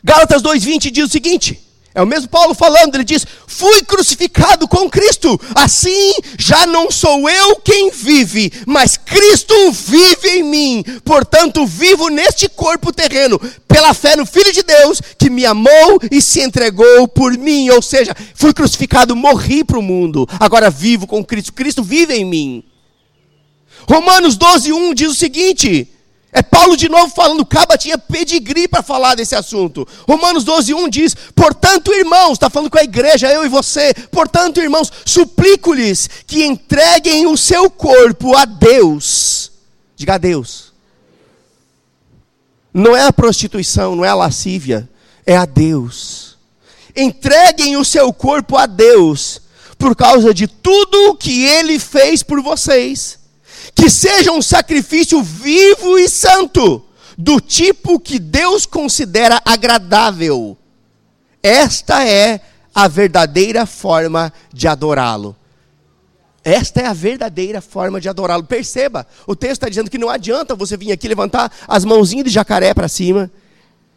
Gálatas 0.04 0.42
2,20 0.42 0.92
diz 0.92 1.06
o 1.06 1.12
seguinte. 1.12 1.63
É 1.96 2.02
o 2.02 2.08
mesmo 2.08 2.28
Paulo 2.28 2.56
falando, 2.56 2.96
ele 2.96 3.04
diz: 3.04 3.26
Fui 3.46 3.84
crucificado 3.84 4.68
com 4.68 4.90
Cristo, 4.90 5.40
assim 5.54 6.14
já 6.40 6.66
não 6.66 6.90
sou 6.90 7.30
eu 7.30 7.58
quem 7.58 7.92
vive, 7.92 8.52
mas 8.66 8.98
Cristo 8.98 9.54
vive 9.72 10.30
em 10.30 10.44
mim. 10.44 10.84
Portanto, 11.06 11.66
vivo 11.68 12.10
neste 12.10 12.50
corpo 12.50 12.92
terreno, 12.92 13.40
pela 13.68 13.94
fé 13.94 14.16
no 14.16 14.26
Filho 14.26 14.52
de 14.52 14.64
Deus, 14.64 15.02
que 15.20 15.30
me 15.30 15.46
amou 15.46 16.00
e 16.12 16.20
se 16.20 16.42
entregou 16.42 17.08
por 17.08 17.38
mim. 17.38 17.70
Ou 17.70 17.82
seja, 17.82 18.16
fui 18.34 18.54
crucificado, 18.54 19.16
morri 19.16 19.64
para 19.64 19.78
o 19.78 19.84
mundo, 19.84 20.28
agora 20.40 20.72
vivo 20.72 21.06
com 21.06 21.24
Cristo. 21.24 21.54
Cristo 21.54 21.84
vive 21.84 22.16
em 22.16 22.26
mim. 22.26 22.64
Romanos 23.88 24.36
12, 24.36 24.74
1 24.74 24.94
diz 24.96 25.12
o 25.12 25.16
seguinte: 25.16 25.88
é 26.34 26.42
Paulo 26.42 26.76
de 26.76 26.90
novo 26.90 27.14
falando, 27.14 27.46
Caba 27.46 27.78
tinha 27.78 27.96
pedigree 27.96 28.68
para 28.68 28.82
falar 28.82 29.14
desse 29.14 29.36
assunto. 29.36 29.88
Romanos 30.08 30.44
12, 30.44 30.74
1 30.74 30.90
diz: 30.90 31.16
Portanto, 31.36 31.94
irmãos, 31.94 32.34
está 32.34 32.50
falando 32.50 32.72
com 32.72 32.80
a 32.80 32.84
igreja, 32.84 33.32
eu 33.32 33.46
e 33.46 33.48
você. 33.48 33.94
Portanto, 34.12 34.60
irmãos, 34.60 34.92
suplico-lhes 35.06 36.10
que 36.26 36.44
entreguem 36.44 37.28
o 37.28 37.38
seu 37.38 37.70
corpo 37.70 38.36
a 38.36 38.46
Deus. 38.46 39.52
Diga 39.96 40.16
a 40.16 40.18
Deus. 40.18 40.74
Não 42.74 42.98
é 42.98 43.06
a 43.06 43.14
prostituição, 43.14 43.96
não 43.96 44.04
é 44.04 44.10
a 44.10 44.16
lascívia, 44.16 44.90
é 45.28 45.38
a 45.38 45.46
Deus. 45.46 46.36
Entreguem 46.96 47.78
o 47.78 47.86
seu 47.86 48.12
corpo 48.12 48.58
a 48.58 48.66
Deus, 48.66 49.40
por 49.78 49.96
causa 49.96 50.34
de 50.34 50.48
tudo 50.48 51.12
o 51.12 51.16
que 51.16 51.46
ele 51.46 51.78
fez 51.78 52.24
por 52.24 52.42
vocês 52.42 53.23
que 53.76 53.90
seja 53.90 54.32
um 54.32 54.42
sacrifício 54.42 55.22
vivo 55.22 55.98
e 55.98 56.08
santo, 56.08 56.86
do 57.18 57.40
tipo 57.40 58.00
que 58.00 58.20
Deus 58.20 58.66
considera 58.66 59.42
agradável. 59.46 60.58
Esta 61.42 62.08
é 62.08 62.42
a 62.74 62.88
verdadeira 62.88 63.66
forma 63.66 64.34
de 64.52 64.68
adorá-lo. 64.68 65.36
Esta 66.44 66.82
é 66.82 66.86
a 66.86 66.94
verdadeira 66.94 67.62
forma 67.62 68.02
de 68.02 68.10
adorá-lo. 68.10 68.44
Perceba, 68.44 69.08
o 69.26 69.36
texto 69.36 69.54
está 69.54 69.70
dizendo 69.70 69.90
que 69.90 69.98
não 69.98 70.10
adianta 70.10 70.56
você 70.56 70.76
vir 70.76 70.92
aqui 70.92 71.08
levantar 71.08 71.52
as 71.68 71.86
mãozinhas 71.86 72.26
de 72.26 72.32
jacaré 72.32 72.74
para 72.74 72.88
cima 72.88 73.32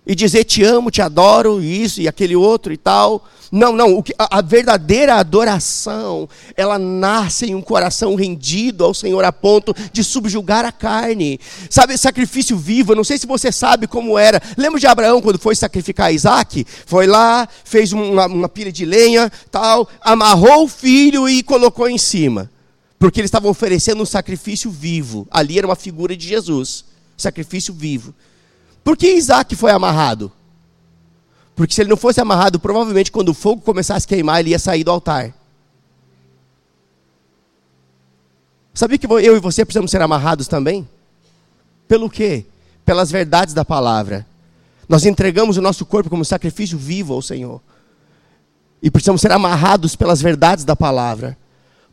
e 0.06 0.14
dizer 0.14 0.44
te 0.44 0.62
amo, 0.62 0.90
te 0.90 1.02
adoro, 1.02 1.60
isso 1.60 2.00
e 2.00 2.06
aquele 2.06 2.36
outro 2.36 2.72
e 2.72 2.76
tal. 2.76 3.26
Não, 3.50 3.72
não, 3.72 4.02
a, 4.18 4.38
a, 4.38 4.42
verdadeira 4.42 5.14
adoração, 5.14 6.28
ela 6.56 6.78
nasce 6.78 7.46
em 7.46 7.54
um 7.54 7.62
coração 7.62 8.14
rendido 8.14 8.84
ao 8.84 8.92
Senhor 8.92 9.24
a 9.24 9.32
ponto 9.32 9.74
de 9.92 10.02
subjugar 10.02 10.64
a 10.64 10.72
carne. 10.72 11.38
Sabe, 11.70 11.96
sacrifício 11.96 12.56
vivo, 12.56 12.92
eu 12.92 12.96
não 12.96 13.04
sei 13.04 13.18
se 13.18 13.26
você 13.26 13.52
sabe 13.52 13.86
como 13.86 14.18
era. 14.18 14.40
Lembra 14.56 14.80
de 14.80 14.86
Abraão 14.86 15.20
quando 15.20 15.38
foi 15.38 15.54
sacrificar 15.54 16.12
Isaac? 16.12 16.66
Foi 16.86 17.06
lá, 17.06 17.48
fez 17.64 17.92
uma, 17.92 18.26
uma 18.26 18.48
pilha 18.48 18.72
de 18.72 18.84
lenha, 18.84 19.30
tal, 19.50 19.88
amarrou 20.00 20.64
o 20.64 20.68
filho 20.68 21.28
e 21.28 21.42
colocou 21.42 21.88
em 21.88 21.98
cima. 21.98 22.50
Porque 22.98 23.20
ele 23.20 23.26
estava 23.26 23.48
oferecendo 23.48 24.02
um 24.02 24.06
sacrifício 24.06 24.70
vivo. 24.70 25.26
Ali 25.30 25.58
era 25.58 25.66
uma 25.66 25.76
figura 25.76 26.16
de 26.16 26.26
Jesus. 26.26 26.84
Sacrifício 27.16 27.72
vivo. 27.72 28.14
Por 28.86 28.96
que 28.96 29.14
Isaac 29.14 29.56
foi 29.56 29.72
amarrado? 29.72 30.30
Porque 31.56 31.74
se 31.74 31.82
ele 31.82 31.90
não 31.90 31.96
fosse 31.96 32.20
amarrado, 32.20 32.60
provavelmente 32.60 33.10
quando 33.10 33.30
o 33.30 33.34
fogo 33.34 33.60
começasse 33.60 34.06
a 34.06 34.08
queimar, 34.08 34.38
ele 34.38 34.50
ia 34.50 34.60
sair 34.60 34.84
do 34.84 34.92
altar. 34.92 35.34
Sabia 38.72 38.96
que 38.96 39.04
eu 39.04 39.36
e 39.36 39.40
você 39.40 39.64
precisamos 39.64 39.90
ser 39.90 40.00
amarrados 40.00 40.46
também? 40.46 40.88
Pelo 41.88 42.08
quê? 42.08 42.46
Pelas 42.84 43.10
verdades 43.10 43.52
da 43.52 43.64
palavra. 43.64 44.24
Nós 44.88 45.04
entregamos 45.04 45.56
o 45.56 45.62
nosso 45.62 45.84
corpo 45.84 46.08
como 46.08 46.24
sacrifício 46.24 46.78
vivo 46.78 47.12
ao 47.12 47.20
Senhor. 47.20 47.60
E 48.80 48.88
precisamos 48.88 49.20
ser 49.20 49.32
amarrados 49.32 49.96
pelas 49.96 50.22
verdades 50.22 50.64
da 50.64 50.76
palavra. 50.76 51.36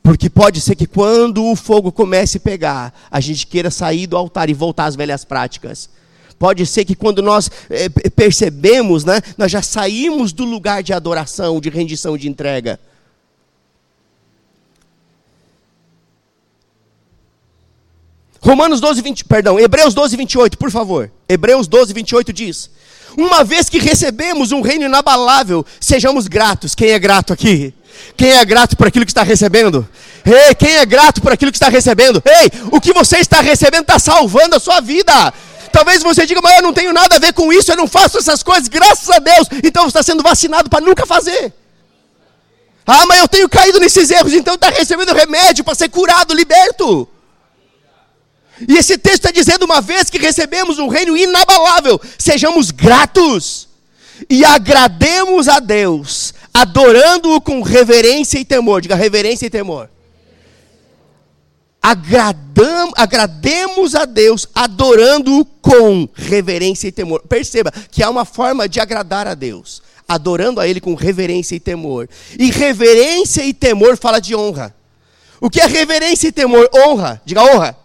Porque 0.04 0.30
pode 0.30 0.62
ser 0.62 0.76
que 0.76 0.86
quando 0.86 1.44
o 1.44 1.56
fogo 1.56 1.91
comece 1.91 2.38
a 2.38 2.41
pegar, 2.41 2.94
a 3.10 3.20
gente 3.20 3.48
queira 3.48 3.72
sair 3.72 4.06
do 4.06 4.16
altar 4.16 4.48
e 4.48 4.54
voltar 4.54 4.86
às 4.86 4.96
velhas 4.96 5.26
práticas. 5.26 5.89
Pode 6.44 6.66
ser 6.66 6.84
que 6.84 6.94
quando 6.94 7.22
nós 7.22 7.50
é, 7.70 7.88
percebemos, 8.10 9.06
né, 9.06 9.22
nós 9.38 9.50
já 9.50 9.62
saímos 9.62 10.34
do 10.34 10.44
lugar 10.44 10.84
de 10.84 10.91
adoração, 10.91 11.62
de 11.62 11.70
rendição, 11.70 12.18
de 12.18 12.28
entrega. 12.28 12.78
Romanos 18.41 18.82
12, 18.82 19.02
20, 19.02 19.24
perdão, 19.24 19.58
Hebreus 19.58 19.94
12, 19.94 20.18
28, 20.18 20.58
por 20.58 20.70
favor. 20.70 21.10
Hebreus 21.30 21.66
12, 21.66 21.94
28 21.94 22.34
diz: 22.34 22.70
Uma 23.18 23.46
vez 23.46 23.70
que 23.70 23.80
recebemos 23.80 24.52
um 24.52 24.60
reino 24.60 24.84
inabalável, 24.84 25.66
sejamos 25.80 26.28
gratos. 26.28 26.76
Quem 26.76 26.89
é 26.89 27.00
grato 27.00 27.32
aqui? 27.32 27.74
Quem 28.18 28.32
é 28.32 28.44
grato 28.44 28.76
por 28.76 28.88
aquilo 28.88 29.06
que 29.06 29.12
está 29.12 29.24
recebendo? 29.24 29.88
Ei, 30.26 30.54
quem 30.56 30.76
é 30.76 30.86
grato 30.86 31.22
por 31.22 31.32
aquilo 31.32 31.52
que 31.52 31.58
está 31.58 31.70
recebendo? 31.70 32.22
Ei, 32.26 32.52
o 32.70 32.82
que 32.82 32.91
você 32.91 33.20
está 33.20 33.39
recebendo 33.39 33.84
está 33.84 33.98
salvando 33.98 34.58
a 34.58 34.60
sua 34.60 34.82
vida. 34.82 35.34
Talvez 35.74 36.04
você 36.04 36.24
diga, 36.28 36.40
mas 36.40 36.58
eu 36.58 36.62
não 36.62 36.72
tenho 36.72 36.94
nada 36.94 37.16
a 37.16 37.20
ver 37.20 37.34
com 37.34 37.52
isso, 37.52 37.72
eu 37.72 37.76
não 37.76 37.88
faço 37.88 38.20
essas 38.20 38.44
coisas, 38.44 38.68
graças 38.68 39.10
a 39.10 39.18
Deus. 39.18 39.48
Então 39.64 39.82
você 39.82 39.90
está 39.90 40.04
sendo 40.04 40.22
vacinado 40.22 40.70
para 40.70 40.86
nunca 40.86 41.04
fazer. 41.04 41.52
Ah, 42.86 43.08
mas 43.08 43.20
eu 43.20 43.28
tenho 43.28 43.50
caído 43.50 43.80
nesses 43.80 44.12
erros, 44.12 44.34
então 44.34 44.54
está 44.54 44.70
recebendo 44.70 45.12
remédio 45.16 45.64
para 45.64 45.74
ser 45.74 45.90
curado, 45.90 46.32
liberto. 46.32 47.08
E 48.68 48.78
esse 48.78 49.00
texto 49.00 49.26
está 49.26 49.32
dizendo 49.32 49.64
uma 49.64 49.82
vez 49.82 50.12
que 50.12 50.20
recebemos 50.20 50.78
um 50.78 50.88
reino 50.88 51.18
inabalável, 51.18 52.00
sejamos 52.20 52.70
gratos. 52.70 53.68
e 54.30 54.46
agrademos 54.46 55.48
a 55.48 55.60
Deus, 55.60 56.36
adorando-o 56.54 57.42
com 57.42 57.64
reverência 57.64 58.38
e 58.38 58.46
temor. 58.46 58.80
Diga 58.80 58.96
reverência 58.96 59.48
e 59.48 59.50
temor. 59.50 59.90
Agradam, 61.86 62.94
agrademos 62.96 63.94
a 63.94 64.06
Deus, 64.06 64.48
adorando-o 64.56 65.44
com 65.44 66.08
reverência 66.14 66.88
e 66.88 66.94
temor. 66.94 67.22
Perceba 67.28 67.74
que 67.92 68.02
há 68.02 68.10
uma 68.10 68.24
forma 68.24 68.70
de 68.70 68.80
agradar 68.80 69.28
a 69.28 69.34
Deus, 69.34 69.82
adorando 70.08 70.62
a 70.62 70.68
Ele 70.68 70.80
com 70.80 70.96
reverência 70.96 71.56
e 71.56 71.60
temor. 71.60 72.08
E 72.40 72.50
reverência 72.52 73.44
e 73.44 73.54
temor 73.54 73.98
fala 73.98 74.22
de 74.22 74.34
honra. 74.34 74.74
O 75.42 75.50
que 75.50 75.60
é 75.60 75.66
reverência 75.66 76.30
e 76.30 76.32
temor? 76.32 76.70
Honra. 76.74 77.22
Diga 77.26 77.44
honra. 77.44 77.76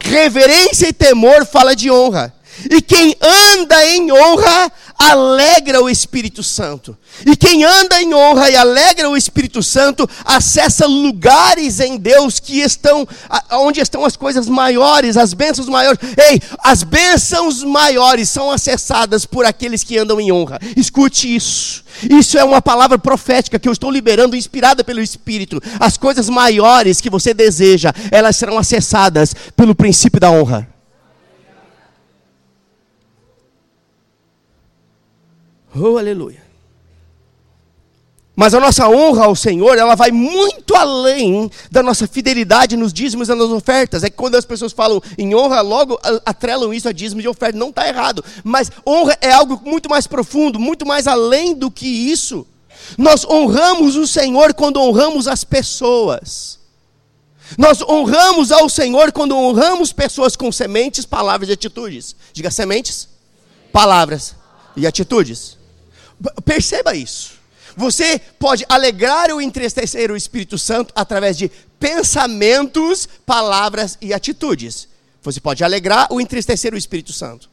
Reverência 0.00 0.88
e 0.88 0.92
temor 0.94 1.44
fala 1.44 1.76
de 1.76 1.90
honra. 1.90 2.34
E 2.70 2.80
quem 2.80 3.16
anda 3.20 3.86
em 3.86 4.10
honra 4.12 4.72
alegra 4.98 5.82
o 5.82 5.90
Espírito 5.90 6.42
Santo. 6.42 6.96
E 7.24 7.36
quem 7.36 7.64
anda 7.64 8.00
em 8.00 8.14
honra 8.14 8.50
e 8.50 8.56
alegra 8.56 9.08
o 9.08 9.16
Espírito 9.16 9.62
Santo 9.62 10.08
acessa 10.24 10.86
lugares 10.86 11.80
em 11.80 11.96
Deus 11.96 12.40
que 12.40 12.60
estão 12.60 13.06
onde 13.52 13.80
estão 13.80 14.04
as 14.04 14.16
coisas 14.16 14.48
maiores, 14.48 15.16
as 15.16 15.34
bênçãos 15.34 15.68
maiores. 15.68 15.98
Ei, 16.30 16.40
as 16.62 16.82
bênçãos 16.82 17.62
maiores 17.62 18.28
são 18.28 18.50
acessadas 18.50 19.26
por 19.26 19.44
aqueles 19.44 19.84
que 19.84 19.98
andam 19.98 20.20
em 20.20 20.32
honra. 20.32 20.58
Escute 20.76 21.34
isso. 21.34 21.84
Isso 22.10 22.38
é 22.38 22.44
uma 22.44 22.60
palavra 22.60 22.98
profética 22.98 23.58
que 23.58 23.68
eu 23.68 23.72
estou 23.72 23.90
liberando, 23.90 24.36
inspirada 24.36 24.84
pelo 24.84 25.00
Espírito. 25.00 25.62
As 25.80 25.96
coisas 25.96 26.28
maiores 26.28 27.00
que 27.00 27.10
você 27.10 27.32
deseja, 27.32 27.92
elas 28.10 28.36
serão 28.36 28.58
acessadas 28.58 29.34
pelo 29.56 29.74
princípio 29.74 30.20
da 30.20 30.30
honra. 30.30 30.75
Oh, 35.78 35.98
aleluia. 35.98 36.46
Mas 38.36 38.52
a 38.52 38.60
nossa 38.60 38.86
honra 38.86 39.24
ao 39.24 39.34
Senhor, 39.34 39.78
ela 39.78 39.94
vai 39.94 40.10
muito 40.10 40.74
além 40.76 41.50
da 41.70 41.82
nossa 41.82 42.06
fidelidade 42.06 42.76
nos 42.76 42.92
dízimos 42.92 43.30
e 43.30 43.34
nas 43.34 43.48
ofertas. 43.48 44.04
É 44.04 44.10
que 44.10 44.16
quando 44.16 44.34
as 44.34 44.44
pessoas 44.44 44.74
falam 44.74 45.00
em 45.16 45.34
honra, 45.34 45.62
logo 45.62 45.98
atrelam 46.24 46.74
isso 46.74 46.86
a 46.86 46.92
dízimos 46.92 47.24
e 47.24 47.28
ofertas. 47.28 47.58
Não 47.58 47.70
está 47.70 47.88
errado. 47.88 48.22
Mas 48.44 48.70
honra 48.86 49.16
é 49.22 49.32
algo 49.32 49.62
muito 49.64 49.88
mais 49.88 50.06
profundo, 50.06 50.60
muito 50.60 50.84
mais 50.84 51.06
além 51.06 51.54
do 51.54 51.70
que 51.70 51.86
isso. 51.86 52.46
Nós 52.98 53.24
honramos 53.24 53.96
o 53.96 54.06
Senhor 54.06 54.52
quando 54.52 54.82
honramos 54.82 55.26
as 55.26 55.42
pessoas. 55.42 56.58
Nós 57.56 57.80
honramos 57.80 58.52
ao 58.52 58.68
Senhor 58.68 59.12
quando 59.12 59.34
honramos 59.34 59.94
pessoas 59.94 60.36
com 60.36 60.52
sementes, 60.52 61.06
palavras 61.06 61.48
e 61.48 61.52
atitudes. 61.52 62.14
Diga 62.34 62.50
sementes, 62.50 63.08
palavras 63.72 64.34
e 64.76 64.86
atitudes. 64.86 65.55
Perceba 66.44 66.94
isso. 66.94 67.32
Você 67.76 68.18
pode 68.38 68.64
alegrar 68.68 69.30
ou 69.30 69.40
entristecer 69.40 70.10
o 70.10 70.16
Espírito 70.16 70.56
Santo 70.56 70.92
através 70.96 71.36
de 71.36 71.50
pensamentos, 71.78 73.06
palavras 73.26 73.98
e 74.00 74.14
atitudes. 74.14 74.88
Você 75.22 75.40
pode 75.40 75.62
alegrar 75.62 76.06
ou 76.10 76.20
entristecer 76.20 76.72
o 76.72 76.78
Espírito 76.78 77.12
Santo. 77.12 77.50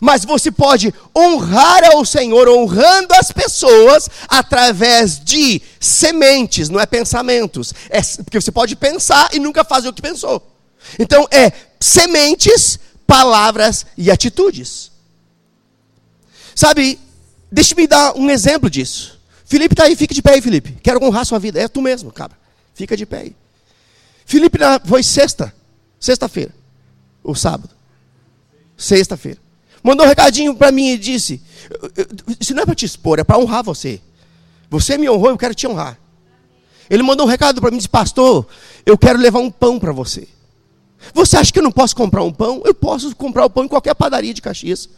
Mas 0.00 0.24
você 0.24 0.50
pode 0.50 0.92
honrar 1.16 1.82
ao 1.92 2.04
Senhor, 2.04 2.46
honrando 2.46 3.14
as 3.14 3.32
pessoas, 3.32 4.08
através 4.28 5.18
de 5.18 5.62
sementes, 5.80 6.68
não 6.68 6.78
é 6.78 6.84
pensamentos. 6.84 7.72
É, 7.88 8.02
porque 8.22 8.38
você 8.38 8.52
pode 8.52 8.76
pensar 8.76 9.30
e 9.32 9.38
nunca 9.38 9.64
fazer 9.64 9.88
o 9.88 9.92
que 9.92 10.02
pensou. 10.02 10.46
Então, 10.98 11.26
é 11.30 11.52
sementes, 11.80 12.78
palavras 13.06 13.86
e 13.96 14.10
atitudes. 14.10 14.92
Sabe, 16.54 16.98
Deixa-me 17.50 17.86
dar 17.86 18.14
um 18.16 18.28
exemplo 18.30 18.68
disso. 18.68 19.18
Felipe 19.44 19.72
está 19.72 19.84
aí, 19.84 19.96
fica 19.96 20.14
de 20.14 20.20
pé 20.20 20.34
aí, 20.34 20.42
Felipe. 20.42 20.76
Quero 20.82 21.02
honrar 21.02 21.24
sua 21.24 21.38
vida. 21.38 21.58
É 21.58 21.66
tu 21.68 21.80
mesmo, 21.80 22.12
cara. 22.12 22.32
Fica 22.74 22.96
de 22.96 23.06
pé 23.06 23.18
aí. 23.20 23.36
Felipe 24.26 24.58
foi 24.84 25.02
sexta, 25.02 25.54
sexta-feira, 25.98 26.54
ou 27.24 27.34
sábado. 27.34 27.70
Sexta-feira. 28.76 29.38
Mandou 29.82 30.04
um 30.04 30.08
recadinho 30.08 30.54
para 30.54 30.70
mim 30.70 30.90
e 30.90 30.98
disse: 30.98 31.40
Isso 32.38 32.54
não 32.54 32.62
é 32.62 32.66
para 32.66 32.74
te 32.74 32.84
expor, 32.84 33.18
é 33.18 33.24
para 33.24 33.38
honrar 33.38 33.64
você. 33.64 34.00
Você 34.68 34.98
me 34.98 35.08
honrou, 35.08 35.30
eu 35.30 35.38
quero 35.38 35.54
te 35.54 35.66
honrar. 35.66 35.98
Ele 36.90 37.02
mandou 37.02 37.26
um 37.26 37.28
recado 37.28 37.60
para 37.60 37.70
mim 37.70 37.76
e 37.76 37.78
disse: 37.78 37.88
Pastor, 37.88 38.46
eu 38.84 38.98
quero 38.98 39.18
levar 39.18 39.38
um 39.38 39.50
pão 39.50 39.78
para 39.78 39.92
você. 39.92 40.28
Você 41.14 41.36
acha 41.36 41.52
que 41.52 41.58
eu 41.58 41.62
não 41.62 41.72
posso 41.72 41.96
comprar 41.96 42.22
um 42.22 42.32
pão? 42.32 42.60
Eu 42.64 42.74
posso 42.74 43.14
comprar 43.16 43.46
o 43.46 43.50
pão 43.50 43.64
em 43.64 43.68
qualquer 43.68 43.94
padaria 43.94 44.34
de 44.34 44.42
Caxias. 44.42 44.90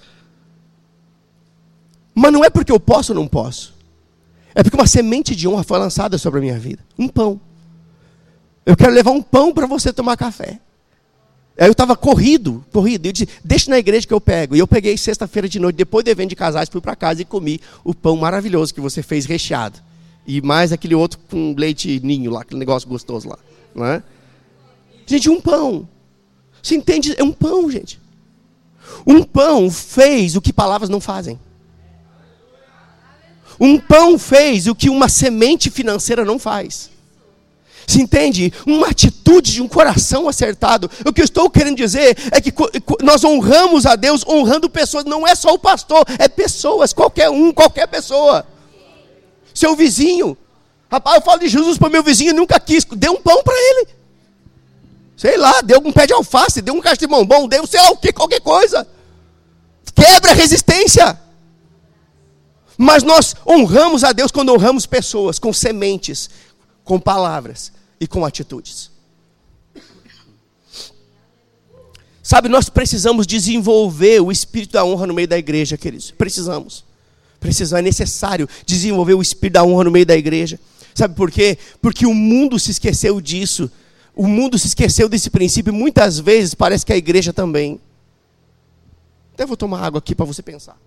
Mas 2.21 2.35
não 2.35 2.45
é 2.45 2.51
porque 2.51 2.71
eu 2.71 2.79
posso 2.79 3.12
ou 3.14 3.18
não 3.18 3.27
posso. 3.27 3.73
É 4.55 4.62
porque 4.62 4.77
uma 4.77 4.87
semente 4.87 5.35
de 5.35 5.49
honra 5.49 5.64
foi 5.64 5.79
lançada 5.79 6.18
sobre 6.18 6.39
a 6.39 6.43
minha 6.43 6.59
vida. 6.59 6.85
Um 6.99 7.09
pão. 7.09 7.41
Eu 8.66 8.77
quero 8.77 8.93
levar 8.93 9.11
um 9.11 9.23
pão 9.23 9.55
para 9.55 9.66
você 9.66 9.91
tomar 9.91 10.18
café. 10.18 10.61
Aí 11.59 11.66
eu 11.66 11.73
estava 11.73 11.97
corrido, 11.97 12.62
corrido. 12.71 13.07
Eu 13.07 13.12
disse, 13.12 13.27
deixa 13.43 13.71
na 13.71 13.79
igreja 13.79 14.07
que 14.07 14.12
eu 14.12 14.21
pego. 14.21 14.55
E 14.55 14.59
eu 14.59 14.68
peguei 14.68 14.99
sexta-feira 14.99 15.49
de 15.49 15.59
noite, 15.59 15.77
depois 15.77 16.05
do 16.05 16.09
evento 16.09 16.29
de 16.29 16.37
casais, 16.37 16.68
fui 16.68 16.83
para 16.83 16.95
casa 16.95 17.23
e 17.23 17.25
comi 17.25 17.59
o 17.83 17.95
pão 17.95 18.16
maravilhoso 18.16 18.75
que 18.75 18.83
você 18.83 19.03
fez 19.03 19.25
recheado. 19.25 19.79
E 20.27 20.43
mais 20.43 20.73
aquele 20.73 20.95
outro 20.95 21.18
com 21.31 21.55
leite 21.57 22.01
ninho 22.05 22.31
lá, 22.31 22.43
aquele 22.43 22.61
negócio 22.61 22.87
gostoso 22.87 23.31
lá. 23.31 23.39
Não 23.75 23.87
é? 23.87 24.03
Gente, 25.07 25.31
um 25.31 25.41
pão. 25.41 25.89
Você 26.62 26.75
entende? 26.75 27.14
É 27.16 27.25
um 27.25 27.33
pão, 27.33 27.71
gente. 27.71 27.99
Um 29.07 29.23
pão 29.23 29.71
fez 29.71 30.37
o 30.37 30.43
que 30.43 30.53
palavras 30.53 30.91
não 30.91 31.01
fazem. 31.01 31.41
Um 33.61 33.79
pão 33.79 34.19
fez 34.19 34.67
o 34.67 34.75
que 34.75 34.89
uma 34.89 35.09
semente 35.09 35.71
financeira 35.71 36.25
não 36.25 36.39
faz. 36.39 36.91
Se 37.87 38.01
entende? 38.01 38.53
Uma 38.67 38.89
atitude 38.89 39.53
de 39.53 39.61
um 39.61 39.69
coração 39.69 40.29
acertado. 40.29 40.91
O 41.05 41.13
que 41.13 41.21
eu 41.21 41.25
estou 41.25 41.51
querendo 41.51 41.77
dizer 41.77 42.17
é 42.31 42.41
que 42.41 42.55
nós 43.03 43.25
honramos 43.25 43.85
a 43.85 43.97
Deus 43.97 44.25
honrando 44.27 44.71
pessoas. 44.71 45.05
Não 45.05 45.27
é 45.27 45.35
só 45.35 45.53
o 45.53 45.59
pastor, 45.59 46.05
é 46.19 46.29
pessoas, 46.29 46.93
qualquer 46.93 47.29
um, 47.29 47.53
qualquer 47.53 47.87
pessoa. 47.89 48.47
Seu 49.53 49.75
vizinho. 49.75 50.39
Rapaz, 50.91 51.17
eu 51.17 51.23
falo 51.23 51.41
de 51.41 51.49
Jesus 51.49 51.77
para 51.77 51.91
meu 51.91 52.03
vizinho, 52.03 52.33
nunca 52.33 52.59
quis. 52.59 52.85
Dê 52.85 53.09
um 53.09 53.21
pão 53.21 53.43
para 53.43 53.55
ele. 53.55 53.89
Sei 55.17 55.37
lá, 55.37 55.61
deu 55.61 55.83
um 55.85 55.93
pé 55.93 56.07
de 56.07 56.15
alface, 56.15 56.63
deu 56.63 56.75
um 56.75 56.81
caixa 56.81 57.01
de 57.01 57.07
bombom, 57.07 57.47
deu 57.47 57.67
sei 57.67 57.81
lá 57.81 57.91
o 57.91 57.97
que, 57.97 58.13
qualquer 58.13 58.41
coisa. 58.41 58.87
Quebra 59.95 60.31
a 60.31 60.35
resistência. 60.35 61.19
Mas 62.83 63.03
nós 63.03 63.37
honramos 63.47 64.03
a 64.05 64.11
Deus 64.11 64.33
quando 64.33 64.55
honramos 64.55 64.87
pessoas 64.87 65.39
com 65.39 65.53
sementes, 65.53 66.31
com 66.83 66.99
palavras 66.99 67.70
e 68.01 68.07
com 68.07 68.24
atitudes. 68.24 68.91
Sabe, 72.22 72.49
nós 72.49 72.70
precisamos 72.70 73.26
desenvolver 73.26 74.22
o 74.22 74.33
espírito 74.33 74.72
da 74.72 74.83
honra 74.83 75.07
no 75.07 75.12
meio 75.12 75.28
da 75.28 75.37
igreja, 75.37 75.76
queridos. 75.76 76.11
Precisamos. 76.11 76.83
Precisamos, 77.39 77.81
é 77.81 77.83
necessário 77.83 78.49
desenvolver 78.64 79.12
o 79.12 79.20
espírito 79.20 79.55
da 79.55 79.62
honra 79.62 79.85
no 79.85 79.91
meio 79.91 80.07
da 80.07 80.16
igreja. 80.16 80.59
Sabe 80.95 81.14
por 81.14 81.31
quê? 81.31 81.59
Porque 81.83 82.07
o 82.07 82.14
mundo 82.14 82.59
se 82.59 82.70
esqueceu 82.70 83.20
disso. 83.20 83.70
O 84.16 84.26
mundo 84.26 84.59
se 84.59 84.68
esqueceu 84.68 85.07
desse 85.07 85.28
princípio. 85.28 85.70
Muitas 85.70 86.18
vezes 86.18 86.55
parece 86.55 86.87
que 86.87 86.95
a 86.95 86.97
igreja 86.97 87.31
também. 87.31 87.78
Até 89.35 89.45
vou 89.45 89.55
tomar 89.55 89.85
água 89.85 89.99
aqui 89.99 90.14
para 90.14 90.24
você 90.24 90.43
pensar. 90.43 90.81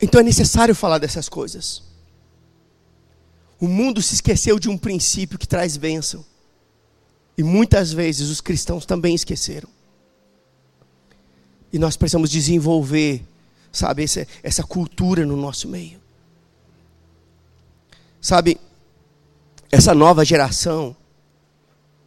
Então 0.00 0.20
é 0.20 0.24
necessário 0.24 0.74
falar 0.74 0.98
dessas 0.98 1.28
coisas. 1.28 1.82
O 3.60 3.68
mundo 3.68 4.00
se 4.00 4.14
esqueceu 4.14 4.58
de 4.58 4.68
um 4.68 4.78
princípio 4.78 5.38
que 5.38 5.46
traz 5.46 5.76
bênção. 5.76 6.24
E 7.36 7.42
muitas 7.42 7.92
vezes 7.92 8.30
os 8.30 8.40
cristãos 8.40 8.86
também 8.86 9.14
esqueceram. 9.14 9.68
E 11.72 11.78
nós 11.78 11.96
precisamos 11.96 12.30
desenvolver, 12.30 13.22
sabe, 13.70 14.02
essa, 14.02 14.26
essa 14.42 14.62
cultura 14.62 15.24
no 15.26 15.36
nosso 15.36 15.68
meio. 15.68 16.00
Sabe, 18.20 18.58
essa 19.70 19.94
nova 19.94 20.24
geração, 20.24 20.96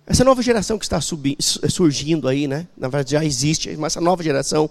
essa 0.05 0.23
nova 0.23 0.41
geração 0.41 0.77
que 0.77 0.85
está 0.85 0.99
subindo, 0.99 1.37
surgindo 1.41 2.27
aí, 2.27 2.47
né? 2.47 2.67
Na 2.75 2.87
verdade 2.87 3.11
já 3.11 3.23
existe, 3.23 3.75
mas 3.77 3.93
essa 3.93 4.01
nova 4.01 4.21
geração 4.21 4.69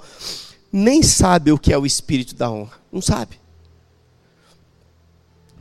nem 0.73 1.03
sabe 1.03 1.53
o 1.53 1.59
que 1.59 1.73
é 1.73 1.79
o 1.79 1.85
espírito 1.85 2.35
da 2.35 2.51
honra. 2.51 2.79
Não 2.91 3.03
sabe. 3.03 3.39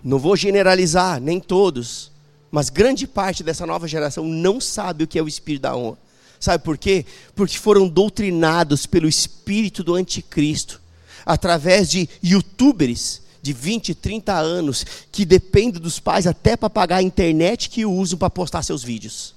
Não 0.04 0.18
vou 0.18 0.36
generalizar, 0.36 1.20
nem 1.20 1.40
todos, 1.40 2.12
mas 2.50 2.70
grande 2.70 3.06
parte 3.06 3.44
dessa 3.44 3.66
nova 3.66 3.88
geração 3.88 4.26
não 4.26 4.60
sabe 4.60 5.04
o 5.04 5.08
que 5.08 5.20
é 5.20 5.22
o 5.22 5.28
espírito 5.28 5.64
da 5.64 5.76
honra. 5.76 5.98
Sabe 6.40 6.64
por 6.64 6.78
quê? 6.78 7.06
Porque 7.36 7.58
foram 7.58 7.88
doutrinados 7.88 8.88
pelo 8.88 9.08
espírito 9.08 9.84
do 9.84 9.94
anticristo, 9.94 10.82
através 11.24 11.88
de 11.88 12.10
youtubers 12.24 13.22
de 13.44 13.54
20, 13.54 13.94
30 13.94 14.34
anos, 14.34 14.86
que 15.12 15.24
dependem 15.24 15.80
dos 15.82 16.00
pais 16.00 16.26
até 16.26 16.56
para 16.56 16.70
pagar 16.70 16.98
a 16.98 17.04
internet 17.04 17.70
que 17.70 17.86
usam 17.86 18.18
para 18.18 18.30
postar 18.30 18.64
seus 18.64 18.84
vídeos. 18.84 19.36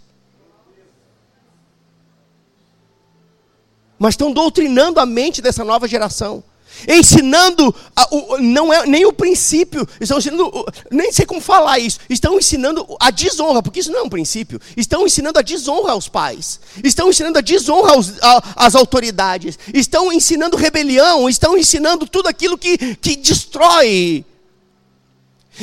Mas 4.04 4.12
estão 4.12 4.30
doutrinando 4.30 5.00
a 5.00 5.06
mente 5.06 5.40
dessa 5.40 5.64
nova 5.64 5.88
geração. 5.88 6.44
Ensinando, 6.86 7.74
a, 7.96 8.06
o, 8.14 8.36
não 8.36 8.70
é 8.70 8.86
nem 8.86 9.06
o 9.06 9.14
princípio, 9.14 9.88
estão 9.98 10.18
ensinando, 10.18 10.66
nem 10.90 11.10
sei 11.10 11.24
como 11.24 11.40
falar 11.40 11.78
isso, 11.78 12.00
estão 12.10 12.36
ensinando 12.36 12.86
a 13.00 13.10
desonra, 13.10 13.62
porque 13.62 13.80
isso 13.80 13.90
não 13.90 14.00
é 14.00 14.02
um 14.02 14.08
princípio, 14.10 14.60
estão 14.76 15.06
ensinando 15.06 15.38
a 15.38 15.42
desonra 15.42 15.92
aos 15.92 16.06
pais, 16.06 16.60
estão 16.82 17.08
ensinando 17.08 17.38
a 17.38 17.40
desonra 17.40 17.92
aos, 17.92 18.22
a, 18.22 18.66
às 18.66 18.74
autoridades, 18.74 19.58
estão 19.72 20.12
ensinando 20.12 20.54
rebelião, 20.54 21.26
estão 21.26 21.56
ensinando 21.56 22.06
tudo 22.06 22.28
aquilo 22.28 22.58
que, 22.58 22.76
que 22.96 23.16
destrói. 23.16 24.22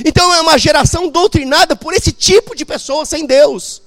Então 0.03 0.33
é 0.33 0.41
uma 0.41 0.57
geração 0.57 1.09
doutrinada 1.09 1.75
por 1.75 1.93
esse 1.93 2.11
tipo 2.11 2.55
de 2.55 2.65
pessoa 2.65 3.05
sem 3.05 3.27
Deus. 3.27 3.83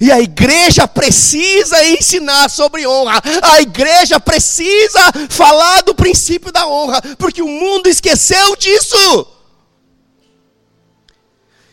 E 0.00 0.12
a 0.12 0.20
igreja 0.20 0.86
precisa 0.86 1.84
ensinar 1.86 2.48
sobre 2.48 2.86
honra. 2.86 3.20
A 3.42 3.60
igreja 3.60 4.20
precisa 4.20 5.00
falar 5.28 5.82
do 5.82 5.94
princípio 5.94 6.52
da 6.52 6.66
honra, 6.66 7.00
porque 7.18 7.42
o 7.42 7.48
mundo 7.48 7.88
esqueceu 7.88 8.56
disso. 8.56 9.26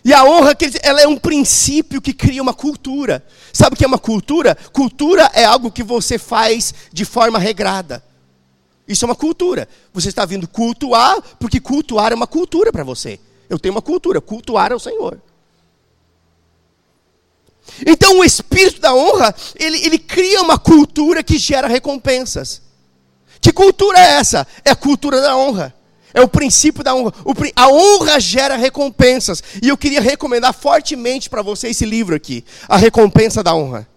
E 0.04 0.14
a 0.14 0.24
honra, 0.24 0.56
ela 0.84 1.02
é 1.02 1.08
um 1.08 1.18
princípio 1.18 2.00
que 2.00 2.14
cria 2.14 2.42
uma 2.42 2.54
cultura. 2.54 3.26
Sabe 3.52 3.74
o 3.74 3.78
que 3.78 3.84
é 3.84 3.88
uma 3.88 3.98
cultura? 3.98 4.56
Cultura 4.72 5.32
é 5.34 5.44
algo 5.46 5.72
que 5.72 5.82
você 5.82 6.20
faz 6.20 6.74
de 6.94 7.04
forma 7.04 7.40
regrada. 7.40 8.04
Isso 8.88 9.04
é 9.04 9.08
uma 9.08 9.16
cultura. 9.16 9.68
Você 9.94 10.10
está 10.10 10.24
vindo 10.24 10.48
cultuar, 10.48 11.20
porque 11.40 11.60
cultuar 11.60 12.12
é 12.12 12.16
uma 12.16 12.28
cultura 12.28 12.72
para 12.72 12.84
você. 12.84 13.20
Eu 13.50 13.58
tenho 13.58 13.74
uma 13.74 13.82
cultura, 13.82 14.22
cultuar 14.22 14.72
é 14.72 14.76
o 14.76 14.80
Senhor. 14.80 15.20
Então 17.86 18.20
o 18.20 18.24
espírito 18.24 18.80
da 18.80 18.94
honra, 18.94 19.34
ele, 19.56 19.78
ele 19.86 19.98
cria 19.98 20.42
uma 20.42 20.58
cultura 20.58 21.24
que 21.24 21.38
gera 21.38 21.68
recompensas. 21.68 22.62
Que 23.42 23.52
cultura 23.52 24.00
é 24.00 24.14
essa? 24.14 24.48
É 24.64 24.72
a 24.72 24.76
cultura 24.76 25.22
da 25.22 25.36
honra. 25.36 25.74
É 26.14 26.22
o 26.22 26.28
princípio 26.28 26.84
da 26.84 26.96
honra. 26.96 27.14
O, 27.26 27.34
a 27.56 27.68
honra 27.70 28.20
gera 28.20 28.56
recompensas. 28.56 29.44
E 29.62 29.68
eu 29.68 29.78
queria 29.78 30.00
recomendar 30.00 30.54
fortemente 30.54 31.30
para 31.30 31.42
você 31.42 31.68
esse 31.68 31.86
livro 31.86 32.16
aqui, 32.16 32.46
A 32.70 32.78
Recompensa 32.78 33.44
da 33.44 33.54
Honra. 33.54 33.88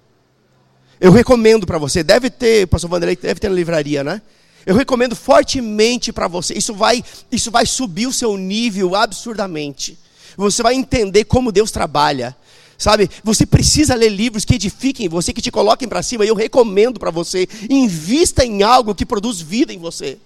Eu 1.01 1.12
recomendo 1.12 1.64
para 1.64 1.79
você. 1.79 2.03
Deve 2.03 2.29
ter, 2.29 2.66
pastor 2.66 2.91
Vanderlei, 2.91 3.14
deve 3.14 3.39
ter 3.39 3.49
na 3.49 3.55
livraria, 3.55 4.03
né? 4.03 4.21
Eu 4.66 4.75
recomendo 4.75 5.14
fortemente 5.14 6.12
para 6.12 6.27
você. 6.27 6.55
Isso 6.55 6.75
vai, 6.75 7.05
isso 7.31 7.51
vai 7.51 7.64
subir 7.64 8.09
o 8.09 8.12
seu 8.12 8.37
nível 8.37 8.97
absurdamente. 8.97 9.97
Você 10.37 10.62
vai 10.62 10.75
entender 10.75 11.25
como 11.25 11.53
Deus 11.53 11.71
trabalha. 11.71 12.37
Sabe, 12.79 13.11
você 13.24 13.45
precisa 13.45 13.97
ler 13.97 14.09
livros 14.09 14.45
que 14.45 14.55
edifiquem 14.55 15.09
você, 15.09 15.33
que 15.33 15.43
te 15.43 15.51
coloquem 15.51 15.89
para 15.89 16.01
cima. 16.01 16.24
E 16.24 16.29
eu 16.29 16.37
recomendo 16.37 17.01
para 17.01 17.11
você, 17.11 17.49
invista 17.68 18.45
em 18.45 18.62
algo 18.62 18.95
que 18.95 19.05
produz 19.05 19.41
vida 19.41 19.72
em 19.72 19.79
você. 19.79 20.16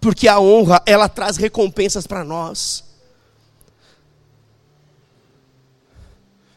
Porque 0.00 0.26
a 0.26 0.40
honra, 0.40 0.82
ela 0.86 1.10
traz 1.10 1.36
recompensas 1.36 2.06
para 2.06 2.24
nós. 2.24 2.84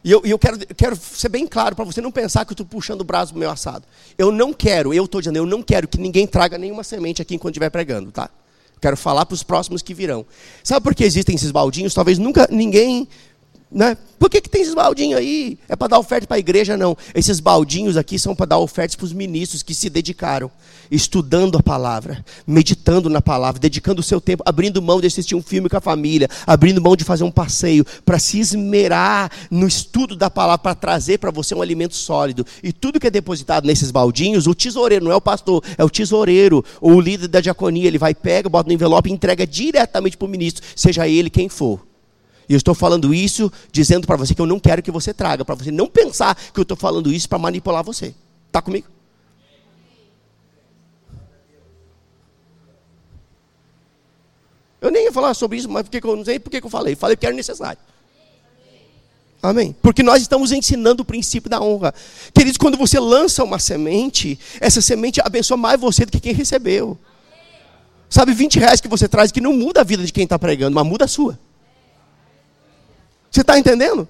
E 0.02 0.10
eu, 0.10 0.22
eu 0.24 0.38
quero, 0.38 0.58
quero 0.74 0.96
ser 0.96 1.28
bem 1.28 1.46
claro 1.46 1.76
para 1.76 1.84
você 1.84 2.00
não 2.00 2.10
pensar 2.10 2.46
que 2.46 2.52
eu 2.52 2.54
estou 2.54 2.64
puxando 2.64 3.02
o 3.02 3.04
braço 3.04 3.34
do 3.34 3.38
meu 3.38 3.50
assado. 3.50 3.84
Eu 4.16 4.32
não 4.32 4.50
quero, 4.54 4.94
eu 4.94 5.04
estou 5.04 5.20
dizendo, 5.20 5.36
eu 5.36 5.44
não 5.44 5.62
quero 5.62 5.86
que 5.86 5.98
ninguém 5.98 6.26
traga 6.26 6.56
nenhuma 6.56 6.82
semente 6.82 7.20
aqui 7.20 7.34
enquanto 7.34 7.52
estiver 7.52 7.68
pregando, 7.68 8.10
tá? 8.10 8.30
Quero 8.80 8.96
falar 8.96 9.26
para 9.26 9.34
os 9.34 9.42
próximos 9.42 9.82
que 9.82 9.92
virão. 9.92 10.24
Sabe 10.64 10.82
por 10.82 10.94
que 10.94 11.04
existem 11.04 11.34
esses 11.34 11.50
baldinhos? 11.50 11.92
Talvez 11.92 12.18
nunca 12.18 12.48
ninguém 12.50 13.06
né? 13.70 13.96
Por 14.18 14.28
que, 14.28 14.40
que 14.40 14.50
tem 14.50 14.62
esses 14.62 14.74
baldinhos 14.74 15.18
aí? 15.18 15.56
É 15.68 15.76
para 15.76 15.88
dar 15.88 15.98
oferta 15.98 16.26
para 16.26 16.36
a 16.36 16.40
igreja? 16.40 16.76
Não. 16.76 16.96
Esses 17.14 17.40
baldinhos 17.40 17.96
aqui 17.96 18.18
são 18.18 18.34
para 18.34 18.46
dar 18.46 18.58
ofertas 18.58 18.96
para 18.96 19.04
os 19.04 19.12
ministros 19.12 19.62
que 19.62 19.74
se 19.74 19.88
dedicaram, 19.88 20.50
estudando 20.90 21.56
a 21.56 21.62
palavra, 21.62 22.22
meditando 22.46 23.08
na 23.08 23.22
palavra, 23.22 23.60
dedicando 23.60 24.00
o 24.00 24.02
seu 24.04 24.20
tempo, 24.20 24.42
abrindo 24.44 24.82
mão 24.82 25.00
de 25.00 25.06
assistir 25.06 25.36
um 25.36 25.42
filme 25.42 25.68
com 25.68 25.76
a 25.76 25.80
família, 25.80 26.28
abrindo 26.46 26.82
mão 26.82 26.96
de 26.96 27.04
fazer 27.04 27.24
um 27.24 27.30
passeio, 27.30 27.86
para 28.04 28.18
se 28.18 28.40
esmerar 28.40 29.30
no 29.50 29.66
estudo 29.66 30.16
da 30.16 30.28
palavra, 30.28 30.58
para 30.58 30.74
trazer 30.74 31.18
para 31.18 31.30
você 31.30 31.54
um 31.54 31.62
alimento 31.62 31.94
sólido. 31.94 32.44
E 32.62 32.72
tudo 32.72 32.98
que 32.98 33.06
é 33.06 33.10
depositado 33.10 33.66
nesses 33.66 33.90
baldinhos, 33.90 34.46
o 34.46 34.54
tesoureiro, 34.54 35.04
não 35.04 35.12
é 35.12 35.16
o 35.16 35.20
pastor, 35.20 35.62
é 35.78 35.84
o 35.84 35.88
tesoureiro, 35.88 36.64
ou 36.80 36.94
o 36.94 37.00
líder 37.00 37.28
da 37.28 37.40
diaconia, 37.40 37.86
ele 37.86 37.98
vai, 37.98 38.14
pega, 38.14 38.48
bota 38.48 38.68
no 38.68 38.74
envelope 38.74 39.08
e 39.08 39.12
entrega 39.12 39.46
diretamente 39.46 40.16
para 40.16 40.26
o 40.26 40.28
ministro, 40.28 40.64
seja 40.74 41.06
ele 41.06 41.30
quem 41.30 41.48
for. 41.48 41.89
E 42.50 42.52
eu 42.52 42.56
estou 42.56 42.74
falando 42.74 43.14
isso 43.14 43.50
dizendo 43.70 44.08
para 44.08 44.16
você 44.16 44.34
que 44.34 44.40
eu 44.42 44.46
não 44.46 44.58
quero 44.58 44.82
que 44.82 44.90
você 44.90 45.14
traga, 45.14 45.44
para 45.44 45.54
você 45.54 45.70
não 45.70 45.86
pensar 45.86 46.34
que 46.34 46.58
eu 46.58 46.62
estou 46.62 46.76
falando 46.76 47.12
isso 47.12 47.28
para 47.28 47.38
manipular 47.38 47.84
você. 47.84 48.12
Está 48.48 48.60
comigo? 48.60 48.88
Eu 54.80 54.90
nem 54.90 55.04
ia 55.04 55.12
falar 55.12 55.32
sobre 55.34 55.58
isso, 55.58 55.68
mas 55.68 55.88
porque 55.88 56.04
eu 56.04 56.16
não 56.16 56.24
sei 56.24 56.40
por 56.40 56.50
que 56.50 56.56
eu 56.56 56.68
falei. 56.68 56.96
Falei 56.96 57.16
que 57.16 57.24
era 57.24 57.36
necessário. 57.36 57.78
Amém? 59.40 59.72
Porque 59.80 60.02
nós 60.02 60.20
estamos 60.20 60.50
ensinando 60.50 61.02
o 61.02 61.06
princípio 61.06 61.48
da 61.48 61.60
honra. 61.60 61.94
Queridos, 62.34 62.58
quando 62.58 62.76
você 62.76 62.98
lança 62.98 63.44
uma 63.44 63.60
semente, 63.60 64.36
essa 64.60 64.80
semente 64.80 65.20
abençoa 65.20 65.56
mais 65.56 65.80
você 65.80 66.04
do 66.04 66.10
que 66.10 66.18
quem 66.18 66.34
recebeu. 66.34 66.98
Sabe, 68.08 68.34
20 68.34 68.58
reais 68.58 68.80
que 68.80 68.88
você 68.88 69.06
traz 69.06 69.30
que 69.30 69.40
não 69.40 69.52
muda 69.52 69.82
a 69.82 69.84
vida 69.84 70.04
de 70.04 70.12
quem 70.12 70.24
está 70.24 70.36
pregando, 70.36 70.74
mas 70.74 70.84
muda 70.84 71.04
a 71.04 71.08
sua. 71.08 71.38
Você 73.30 73.42
está 73.42 73.58
entendendo? 73.58 74.08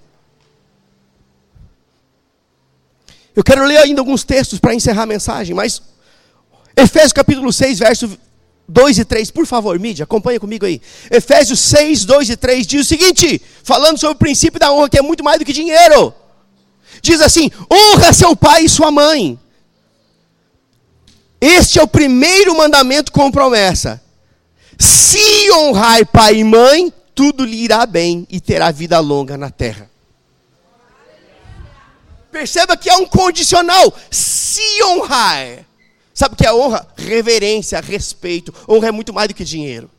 Eu 3.34 3.44
quero 3.44 3.64
ler 3.64 3.78
ainda 3.78 4.00
alguns 4.00 4.24
textos 4.24 4.58
para 4.58 4.74
encerrar 4.74 5.02
a 5.02 5.06
mensagem, 5.06 5.54
mas 5.54 5.82
Efésios 6.76 7.12
capítulo 7.12 7.52
6, 7.52 7.78
verso 7.78 8.18
2 8.66 8.98
e 8.98 9.04
3, 9.04 9.30
por 9.30 9.46
favor, 9.46 9.78
mídia, 9.78 10.04
acompanha 10.04 10.38
comigo 10.38 10.64
aí. 10.64 10.80
Efésios 11.10 11.60
6, 11.60 12.04
2 12.04 12.30
e 12.30 12.36
3 12.36 12.66
diz 12.66 12.86
o 12.86 12.88
seguinte, 12.88 13.40
falando 13.62 13.98
sobre 13.98 14.14
o 14.14 14.18
princípio 14.18 14.60
da 14.60 14.72
honra, 14.72 14.88
que 14.88 14.98
é 14.98 15.02
muito 15.02 15.24
mais 15.24 15.38
do 15.38 15.44
que 15.44 15.52
dinheiro. 15.52 16.14
Diz 17.02 17.20
assim: 17.20 17.50
honra 17.70 18.12
seu 18.12 18.34
pai 18.36 18.64
e 18.64 18.68
sua 18.68 18.90
mãe. 18.90 19.38
Este 21.40 21.78
é 21.78 21.82
o 21.82 21.88
primeiro 21.88 22.56
mandamento 22.56 23.10
com 23.10 23.30
promessa. 23.30 24.00
Se 24.78 25.50
honrar 25.52 26.06
pai 26.06 26.36
e 26.36 26.44
mãe, 26.44 26.92
tudo 27.20 27.44
lhe 27.44 27.64
irá 27.64 27.84
bem 27.84 28.26
e 28.30 28.40
terá 28.40 28.70
vida 28.70 28.98
longa 28.98 29.36
na 29.36 29.50
terra. 29.50 29.90
Perceba 32.32 32.78
que 32.78 32.88
é 32.88 32.96
um 32.96 33.04
condicional. 33.04 33.92
Se 34.10 34.82
honrar. 34.84 35.66
Sabe 36.14 36.32
o 36.32 36.36
que 36.38 36.46
é 36.46 36.54
honra? 36.54 36.88
Reverência, 36.96 37.78
respeito. 37.78 38.54
Honra 38.66 38.88
é 38.88 38.90
muito 38.90 39.12
mais 39.12 39.28
do 39.28 39.34
que 39.34 39.44
dinheiro. 39.44 39.90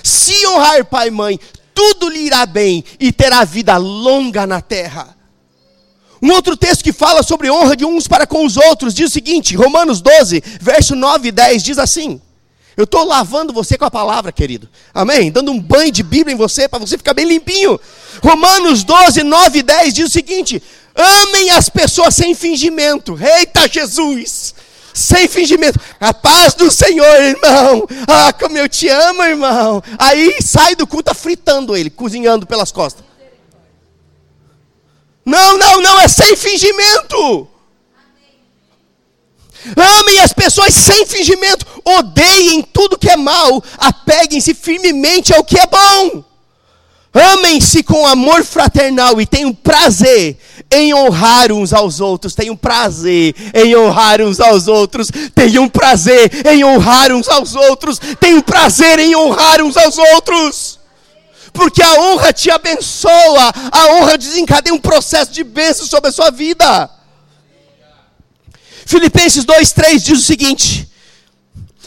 Se 0.00 0.46
honrar 0.46 0.84
pai 0.84 1.08
e 1.08 1.10
mãe, 1.10 1.40
tudo 1.74 2.08
lhe 2.08 2.20
irá 2.20 2.46
bem 2.46 2.84
e 3.00 3.10
terá 3.10 3.42
vida 3.42 3.76
longa 3.76 4.46
na 4.46 4.60
terra. 4.60 5.16
Um 6.22 6.30
outro 6.30 6.56
texto 6.56 6.84
que 6.84 6.92
fala 6.92 7.24
sobre 7.24 7.50
honra 7.50 7.74
de 7.74 7.84
uns 7.84 8.06
para 8.06 8.28
com 8.28 8.46
os 8.46 8.56
outros 8.56 8.94
diz 8.94 9.10
o 9.10 9.12
seguinte: 9.12 9.56
Romanos 9.56 10.00
12, 10.00 10.40
verso 10.60 10.94
9 10.94 11.30
e 11.30 11.32
10 11.32 11.64
diz 11.64 11.78
assim: 11.78 12.22
eu 12.76 12.84
estou 12.84 13.04
lavando 13.04 13.52
você 13.52 13.78
com 13.78 13.84
a 13.84 13.90
palavra, 13.90 14.32
querido. 14.32 14.68
Amém? 14.92 15.30
Dando 15.30 15.52
um 15.52 15.60
banho 15.60 15.92
de 15.92 16.02
Bíblia 16.02 16.34
em 16.34 16.38
você 16.38 16.68
para 16.68 16.78
você 16.78 16.96
ficar 16.96 17.14
bem 17.14 17.26
limpinho. 17.26 17.78
Romanos 18.22 18.82
12, 18.82 19.22
9 19.22 19.58
e 19.58 19.62
10 19.62 19.94
diz 19.94 20.08
o 20.08 20.12
seguinte: 20.12 20.62
Amem 20.94 21.50
as 21.50 21.68
pessoas 21.68 22.14
sem 22.14 22.34
fingimento. 22.34 23.18
Eita 23.20 23.68
Jesus! 23.68 24.54
Sem 24.92 25.26
fingimento. 25.26 25.80
A 25.98 26.14
paz 26.14 26.54
do 26.54 26.70
Senhor, 26.70 27.20
irmão. 27.20 27.86
Ah, 28.06 28.32
como 28.32 28.56
eu 28.56 28.68
te 28.68 28.88
amo, 28.88 29.24
irmão. 29.24 29.82
Aí 29.98 30.36
sai 30.40 30.76
do 30.76 30.86
culto 30.86 31.12
fritando 31.14 31.76
ele, 31.76 31.90
cozinhando 31.90 32.46
pelas 32.46 32.70
costas. 32.70 33.04
Não, 35.24 35.58
não, 35.58 35.80
não, 35.80 36.00
é 36.00 36.06
sem 36.06 36.36
fingimento. 36.36 37.48
Amem 39.76 40.20
as 40.20 40.32
pessoas 40.32 40.74
sem 40.74 41.06
fingimento. 41.06 41.66
Odeiem 41.84 42.62
tudo 42.62 42.98
que 42.98 43.08
é 43.08 43.16
mal. 43.16 43.62
Apeguem-se 43.78 44.54
firmemente 44.54 45.34
ao 45.34 45.44
que 45.44 45.58
é 45.58 45.66
bom. 45.66 46.24
Amem-se 47.14 47.84
com 47.84 48.04
amor 48.08 48.42
fraternal 48.44 49.20
e 49.20 49.26
tenham 49.26 49.54
prazer 49.54 50.36
em 50.68 50.92
honrar 50.92 51.52
uns 51.52 51.72
aos 51.72 52.00
outros. 52.00 52.34
Tenham 52.34 52.56
prazer 52.56 53.36
em 53.54 53.76
honrar 53.76 54.20
uns 54.20 54.40
aos 54.40 54.66
outros. 54.66 55.10
Tenham 55.32 55.68
prazer 55.68 56.44
em 56.44 56.64
honrar 56.64 57.12
uns 57.12 57.28
aos 57.28 57.54
outros. 57.54 58.00
Tenham 58.18 58.42
prazer 58.42 58.98
em 58.98 59.14
honrar 59.14 59.62
uns 59.62 59.76
aos 59.76 59.96
outros. 59.96 60.80
Porque 61.52 61.80
a 61.80 62.00
honra 62.00 62.32
te 62.32 62.50
abençoa. 62.50 63.52
A 63.70 63.86
honra 63.94 64.18
desencadeia 64.18 64.74
um 64.74 64.80
processo 64.80 65.30
de 65.30 65.44
bênção 65.44 65.86
sobre 65.86 66.10
a 66.10 66.12
sua 66.12 66.32
vida. 66.32 66.90
Filipenses 68.86 69.44
2,3 69.44 69.98
diz 69.98 70.18
o 70.18 70.24
seguinte: 70.24 70.88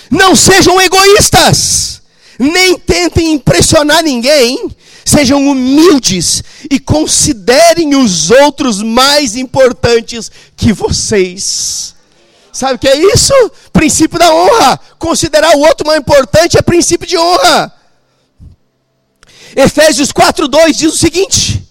Não 0.09 0.35
sejam 0.35 0.79
egoístas, 0.81 2.01
nem 2.39 2.77
tentem 2.77 3.33
impressionar 3.33 4.03
ninguém, 4.03 4.75
Sejam 5.07 5.47
humildes 5.47 6.43
e 6.69 6.77
considerem 6.81 7.95
os 7.95 8.29
outros 8.29 8.83
mais 8.83 9.37
importantes 9.37 10.29
que 10.57 10.73
vocês. 10.73 11.95
Sabe 12.51 12.73
o 12.73 12.77
que 12.77 12.89
é 12.89 13.13
isso? 13.13 13.33
Princípio 13.71 14.19
da 14.19 14.29
honra. 14.35 14.77
Considerar 14.99 15.55
o 15.55 15.61
outro 15.61 15.87
mais 15.87 15.97
importante 15.97 16.57
é 16.57 16.61
princípio 16.61 17.07
de 17.07 17.17
honra. 17.17 17.73
Efésios 19.55 20.11
4:2 20.11 20.73
diz 20.73 20.93
o 20.93 20.97
seguinte: 20.97 21.65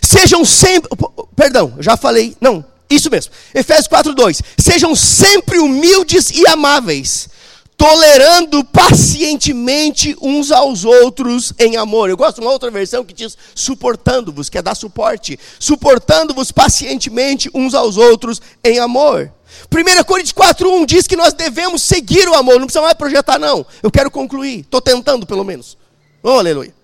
Sejam 0.00 0.44
sempre, 0.44 0.88
perdão, 1.34 1.74
já 1.80 1.96
falei, 1.96 2.36
não, 2.40 2.64
isso 2.90 3.08
mesmo. 3.08 3.32
Efésios 3.54 3.86
4:2. 3.86 4.42
Sejam 4.58 4.96
sempre 4.96 5.58
humildes 5.60 6.30
e 6.30 6.46
amáveis, 6.48 7.28
tolerando 7.76 8.64
pacientemente 8.64 10.16
uns 10.20 10.50
aos 10.50 10.84
outros 10.84 11.54
em 11.58 11.76
amor. 11.76 12.10
Eu 12.10 12.16
gosto 12.16 12.36
de 12.36 12.40
uma 12.42 12.50
outra 12.50 12.70
versão 12.70 13.04
que 13.04 13.14
diz 13.14 13.38
suportando-vos, 13.54 14.48
que 14.48 14.58
é 14.58 14.62
dar 14.62 14.74
suporte, 14.74 15.38
suportando-vos 15.58 16.50
pacientemente 16.50 17.48
uns 17.54 17.72
aos 17.72 17.96
outros 17.96 18.42
em 18.64 18.80
amor. 18.80 19.32
1 19.70 20.04
Coríntios 20.04 20.32
4:1 20.32 20.84
diz 20.84 21.06
que 21.06 21.16
nós 21.16 21.32
devemos 21.32 21.82
seguir 21.82 22.28
o 22.28 22.34
amor, 22.34 22.58
não 22.58 22.66
precisa 22.66 22.82
mais 22.82 22.94
projetar 22.94 23.38
não. 23.38 23.64
Eu 23.82 23.90
quero 23.90 24.10
concluir, 24.10 24.60
estou 24.60 24.80
tentando 24.80 25.24
pelo 25.24 25.44
menos. 25.44 25.78
Oh, 26.22 26.30
aleluia. 26.30 26.74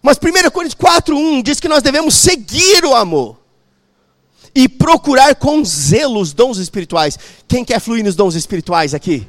Mas 0.00 0.16
1 0.16 0.50
Coríntios 0.50 0.80
4:1 0.80 1.42
diz 1.42 1.58
que 1.58 1.68
nós 1.68 1.82
devemos 1.82 2.14
seguir 2.14 2.84
o 2.84 2.94
amor 2.94 3.45
e 4.56 4.66
procurar 4.70 5.34
com 5.34 5.62
zelo 5.62 6.18
os 6.18 6.32
dons 6.32 6.56
espirituais. 6.56 7.18
Quem 7.46 7.62
quer 7.62 7.78
fluir 7.78 8.02
nos 8.02 8.16
dons 8.16 8.34
espirituais 8.34 8.94
aqui? 8.94 9.28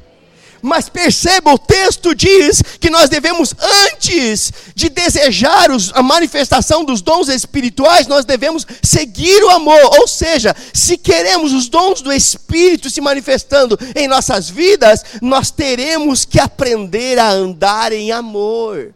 Mas 0.61 0.87
perceba, 0.87 1.53
o 1.53 1.57
texto 1.57 2.15
diz 2.15 2.63
que 2.79 2.89
nós 2.89 3.09
devemos, 3.09 3.53
antes 3.91 4.51
de 4.73 4.89
desejar 4.89 5.69
os, 5.69 5.91
a 5.93 6.01
manifestação 6.01 6.83
dos 6.83 7.01
dons 7.01 7.27
espirituais, 7.27 8.07
nós 8.07 8.23
devemos 8.23 8.65
seguir 8.81 9.43
o 9.43 9.49
amor. 9.49 9.79
Ou 9.99 10.07
seja, 10.07 10.55
se 10.73 10.97
queremos 10.97 11.53
os 11.53 11.67
dons 11.67 12.01
do 12.01 12.11
Espírito 12.11 12.89
se 12.89 13.01
manifestando 13.01 13.77
em 13.95 14.07
nossas 14.07 14.49
vidas, 14.49 15.03
nós 15.21 15.51
teremos 15.51 16.23
que 16.23 16.39
aprender 16.39 17.19
a 17.19 17.29
andar 17.29 17.91
em 17.91 18.13
amor. 18.13 18.93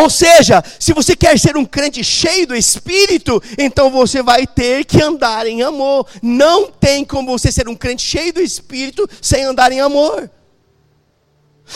Ou 0.00 0.10
seja, 0.10 0.62
se 0.78 0.92
você 0.92 1.16
quer 1.16 1.38
ser 1.38 1.56
um 1.56 1.64
crente 1.64 2.02
cheio 2.02 2.46
do 2.46 2.56
Espírito, 2.56 3.42
então 3.58 3.90
você 3.90 4.22
vai 4.22 4.46
ter 4.46 4.84
que 4.84 5.02
andar 5.02 5.46
em 5.46 5.62
amor. 5.62 6.06
Não 6.22 6.70
tem 6.70 7.04
como 7.04 7.38
você 7.38 7.50
ser 7.50 7.68
um 7.68 7.74
crente 7.74 8.02
cheio 8.02 8.32
do 8.32 8.40
Espírito 8.40 9.08
sem 9.20 9.44
andar 9.44 9.72
em 9.72 9.80
amor. 9.80 10.30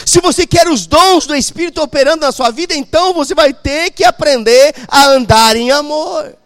Se 0.07 0.21
você 0.21 0.47
quer 0.47 0.69
os 0.69 0.87
dons 0.87 1.27
do 1.27 1.35
Espírito 1.35 1.83
operando 1.83 2.25
na 2.25 2.33
sua 2.33 2.51
vida, 2.51 2.75
então 2.75 3.13
você 3.13 3.35
vai 3.35 3.53
ter 3.53 3.91
que 3.91 4.05
aprender 4.05 4.75
a 4.87 5.07
andar 5.07 5.57
em 5.57 5.71
amor. 5.71 6.37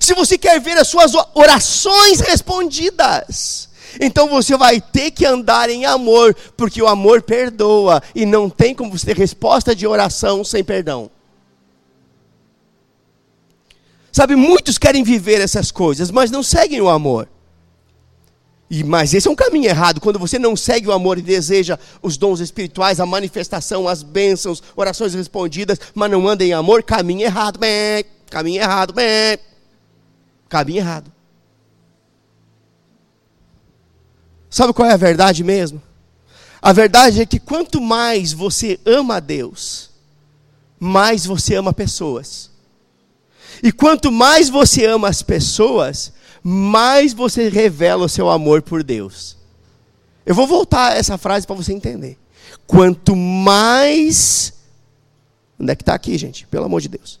Se 0.00 0.14
você 0.14 0.36
quer 0.36 0.60
ver 0.60 0.76
as 0.78 0.88
suas 0.88 1.12
orações 1.34 2.20
respondidas, 2.20 3.65
então 4.00 4.28
você 4.28 4.56
vai 4.56 4.80
ter 4.80 5.10
que 5.10 5.24
andar 5.24 5.70
em 5.70 5.84
amor, 5.84 6.34
porque 6.56 6.80
o 6.82 6.86
amor 6.86 7.22
perdoa 7.22 8.02
e 8.14 8.26
não 8.26 8.48
tem 8.50 8.74
como 8.74 8.96
você 8.96 9.06
ter 9.06 9.16
resposta 9.16 9.74
de 9.74 9.86
oração 9.86 10.44
sem 10.44 10.62
perdão. 10.62 11.10
Sabe, 14.12 14.34
muitos 14.34 14.78
querem 14.78 15.04
viver 15.04 15.40
essas 15.40 15.70
coisas, 15.70 16.10
mas 16.10 16.30
não 16.30 16.42
seguem 16.42 16.80
o 16.80 16.88
amor. 16.88 17.28
E, 18.70 18.82
mas 18.82 19.14
esse 19.14 19.28
é 19.28 19.30
um 19.30 19.36
caminho 19.36 19.68
errado, 19.68 20.00
quando 20.00 20.18
você 20.18 20.38
não 20.38 20.56
segue 20.56 20.88
o 20.88 20.92
amor 20.92 21.18
e 21.18 21.22
deseja 21.22 21.78
os 22.02 22.16
dons 22.16 22.40
espirituais, 22.40 22.98
a 22.98 23.06
manifestação, 23.06 23.86
as 23.86 24.02
bênçãos, 24.02 24.62
orações 24.74 25.14
respondidas, 25.14 25.78
mas 25.94 26.10
não 26.10 26.26
anda 26.26 26.44
em 26.44 26.52
amor, 26.52 26.82
caminho 26.82 27.22
errado, 27.22 27.58
bem, 27.58 28.04
caminho 28.28 28.60
errado, 28.60 28.92
bem, 28.92 29.38
caminho 30.48 30.78
errado. 30.78 31.15
Sabe 34.56 34.72
qual 34.72 34.88
é 34.88 34.94
a 34.94 34.96
verdade 34.96 35.44
mesmo? 35.44 35.82
A 36.62 36.72
verdade 36.72 37.20
é 37.20 37.26
que 37.26 37.38
quanto 37.38 37.78
mais 37.78 38.32
você 38.32 38.80
ama 38.86 39.16
a 39.16 39.20
Deus, 39.20 39.90
mais 40.80 41.26
você 41.26 41.56
ama 41.56 41.74
pessoas. 41.74 42.50
E 43.62 43.70
quanto 43.70 44.10
mais 44.10 44.48
você 44.48 44.86
ama 44.86 45.10
as 45.10 45.20
pessoas, 45.20 46.10
mais 46.42 47.12
você 47.12 47.50
revela 47.50 48.06
o 48.06 48.08
seu 48.08 48.30
amor 48.30 48.62
por 48.62 48.82
Deus. 48.82 49.36
Eu 50.24 50.34
vou 50.34 50.46
voltar 50.46 50.96
essa 50.96 51.18
frase 51.18 51.46
para 51.46 51.54
você 51.54 51.74
entender. 51.74 52.18
Quanto 52.66 53.14
mais. 53.14 54.54
Onde 55.60 55.72
é 55.72 55.76
que 55.76 55.82
está 55.82 55.92
aqui, 55.92 56.16
gente? 56.16 56.46
Pelo 56.46 56.64
amor 56.64 56.80
de 56.80 56.88
Deus. 56.88 57.20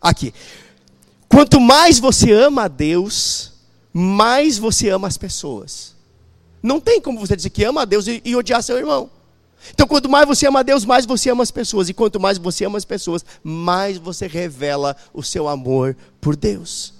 Aqui. 0.00 0.32
Quanto 1.28 1.60
mais 1.60 1.98
você 1.98 2.32
ama 2.32 2.62
a 2.62 2.68
Deus, 2.68 3.52
mais 3.92 4.56
você 4.56 4.88
ama 4.88 5.08
as 5.08 5.18
pessoas. 5.18 5.94
Não 6.66 6.80
tem 6.80 7.00
como 7.00 7.20
você 7.20 7.36
dizer 7.36 7.50
que 7.50 7.62
ama 7.62 7.82
a 7.82 7.84
Deus 7.84 8.08
e, 8.08 8.20
e 8.24 8.34
odiar 8.34 8.60
seu 8.60 8.76
irmão. 8.76 9.08
Então, 9.72 9.86
quanto 9.86 10.08
mais 10.08 10.26
você 10.26 10.48
ama 10.48 10.60
a 10.60 10.62
Deus, 10.64 10.84
mais 10.84 11.06
você 11.06 11.30
ama 11.30 11.44
as 11.44 11.50
pessoas. 11.52 11.88
E 11.88 11.94
quanto 11.94 12.18
mais 12.18 12.38
você 12.38 12.64
ama 12.64 12.76
as 12.76 12.84
pessoas, 12.84 13.24
mais 13.42 13.98
você 13.98 14.26
revela 14.26 14.96
o 15.14 15.22
seu 15.22 15.46
amor 15.46 15.96
por 16.20 16.34
Deus. 16.34 16.92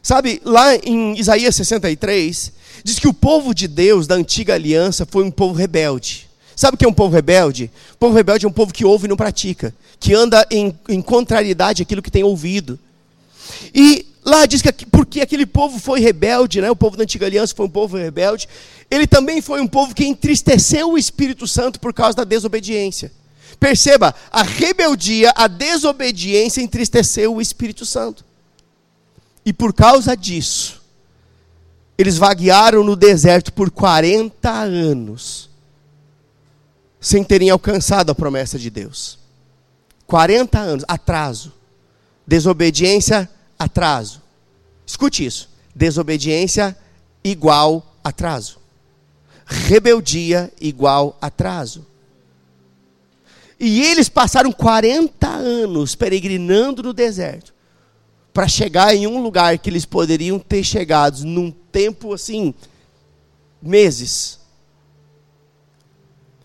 Sabe, 0.00 0.40
lá 0.44 0.76
em 0.76 1.18
Isaías 1.18 1.56
63, 1.56 2.52
diz 2.84 3.00
que 3.00 3.08
o 3.08 3.14
povo 3.14 3.52
de 3.52 3.66
Deus 3.66 4.06
da 4.06 4.14
antiga 4.14 4.54
aliança 4.54 5.04
foi 5.04 5.24
um 5.24 5.30
povo 5.30 5.52
rebelde. 5.52 6.30
Sabe 6.54 6.76
o 6.76 6.78
que 6.78 6.84
é 6.84 6.88
um 6.88 6.92
povo 6.92 7.12
rebelde? 7.12 7.68
O 7.94 7.98
povo 7.98 8.14
rebelde 8.14 8.46
é 8.46 8.48
um 8.48 8.52
povo 8.52 8.72
que 8.72 8.84
ouve 8.84 9.06
e 9.06 9.08
não 9.08 9.16
pratica, 9.16 9.74
que 9.98 10.14
anda 10.14 10.46
em, 10.52 10.72
em 10.88 11.02
contrariedade 11.02 11.82
àquilo 11.82 12.00
que 12.00 12.12
tem 12.12 12.22
ouvido. 12.22 12.78
E 13.74 14.06
Lá 14.26 14.44
diz 14.44 14.60
que 14.60 14.84
porque 14.86 15.20
aquele 15.20 15.46
povo 15.46 15.78
foi 15.78 16.00
rebelde, 16.00 16.60
né? 16.60 16.68
o 16.68 16.74
povo 16.74 16.96
da 16.96 17.04
antiga 17.04 17.26
aliança 17.26 17.54
foi 17.54 17.64
um 17.64 17.70
povo 17.70 17.96
rebelde, 17.96 18.48
ele 18.90 19.06
também 19.06 19.40
foi 19.40 19.60
um 19.60 19.68
povo 19.68 19.94
que 19.94 20.04
entristeceu 20.04 20.90
o 20.90 20.98
Espírito 20.98 21.46
Santo 21.46 21.78
por 21.78 21.94
causa 21.94 22.16
da 22.16 22.24
desobediência. 22.24 23.12
Perceba, 23.60 24.12
a 24.32 24.42
rebeldia, 24.42 25.32
a 25.36 25.46
desobediência 25.46 26.60
entristeceu 26.60 27.36
o 27.36 27.40
Espírito 27.40 27.86
Santo. 27.86 28.24
E 29.44 29.52
por 29.52 29.72
causa 29.72 30.16
disso, 30.16 30.82
eles 31.96 32.18
vaguearam 32.18 32.82
no 32.82 32.96
deserto 32.96 33.52
por 33.52 33.70
40 33.70 34.50
anos, 34.50 35.48
sem 37.00 37.22
terem 37.22 37.48
alcançado 37.48 38.10
a 38.10 38.14
promessa 38.14 38.58
de 38.58 38.70
Deus. 38.70 39.20
40 40.08 40.58
anos, 40.58 40.84
atraso. 40.88 41.52
Desobediência 42.26 43.30
atraso. 43.58 44.22
Escute 44.86 45.24
isso: 45.24 45.48
desobediência 45.74 46.76
igual 47.22 47.94
atraso. 48.02 48.58
Rebeldia 49.44 50.52
igual 50.60 51.16
atraso. 51.20 51.86
E 53.58 53.82
eles 53.82 54.08
passaram 54.08 54.52
40 54.52 55.26
anos 55.26 55.94
peregrinando 55.94 56.82
no 56.82 56.92
deserto 56.92 57.54
para 58.32 58.46
chegar 58.46 58.94
em 58.94 59.06
um 59.06 59.22
lugar 59.22 59.58
que 59.58 59.70
eles 59.70 59.86
poderiam 59.86 60.38
ter 60.38 60.62
chegado 60.62 61.24
num 61.24 61.50
tempo 61.50 62.12
assim, 62.12 62.52
meses. 63.62 64.38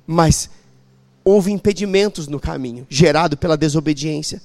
Mas 0.08 0.50
houve 1.24 1.52
impedimentos 1.52 2.28
no 2.28 2.40
caminho, 2.40 2.88
gerado 2.90 3.36
pela 3.36 3.58
desobediência 3.58 4.42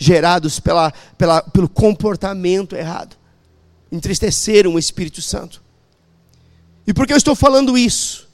gerados 0.00 0.58
pela, 0.58 0.90
pela, 1.18 1.42
pelo 1.42 1.68
comportamento 1.68 2.74
errado. 2.74 3.14
Entristeceram 3.92 4.74
o 4.74 4.78
Espírito 4.78 5.20
Santo. 5.20 5.62
E 6.86 6.94
por 6.94 7.06
que 7.06 7.12
eu 7.12 7.18
estou 7.18 7.36
falando 7.36 7.76
isso? 7.76 8.26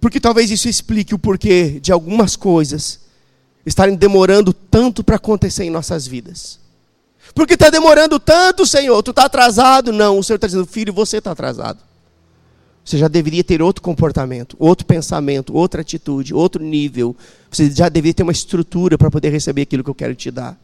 Porque 0.00 0.18
talvez 0.18 0.50
isso 0.50 0.68
explique 0.68 1.14
o 1.14 1.18
porquê 1.18 1.78
de 1.80 1.92
algumas 1.92 2.34
coisas 2.34 3.02
estarem 3.64 3.94
demorando 3.94 4.52
tanto 4.52 5.04
para 5.04 5.14
acontecer 5.14 5.62
em 5.62 5.70
nossas 5.70 6.04
vidas. 6.04 6.58
Por 7.32 7.46
que 7.46 7.54
está 7.54 7.70
demorando 7.70 8.18
tanto, 8.18 8.66
Senhor? 8.66 9.00
Tu 9.04 9.12
está 9.12 9.26
atrasado? 9.26 9.92
Não, 9.92 10.18
o 10.18 10.24
Senhor 10.24 10.36
está 10.36 10.48
dizendo, 10.48 10.66
filho, 10.66 10.92
você 10.92 11.18
está 11.18 11.30
atrasado. 11.30 11.78
Você 12.84 12.98
já 12.98 13.06
deveria 13.06 13.44
ter 13.44 13.62
outro 13.62 13.82
comportamento, 13.82 14.56
outro 14.58 14.84
pensamento, 14.84 15.54
outra 15.54 15.82
atitude, 15.82 16.34
outro 16.34 16.62
nível. 16.62 17.16
Você 17.50 17.70
já 17.70 17.88
deveria 17.88 18.14
ter 18.14 18.22
uma 18.22 18.32
estrutura 18.32 18.98
para 18.98 19.10
poder 19.10 19.30
receber 19.30 19.62
aquilo 19.62 19.84
que 19.84 19.90
eu 19.90 19.94
quero 19.94 20.14
te 20.14 20.30
dar. 20.30 20.58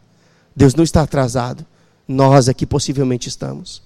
Deus 0.55 0.75
não 0.75 0.83
está 0.83 1.03
atrasado. 1.03 1.65
Nós 2.07 2.49
aqui 2.49 2.67
possivelmente 2.67 3.29
estamos. 3.29 3.83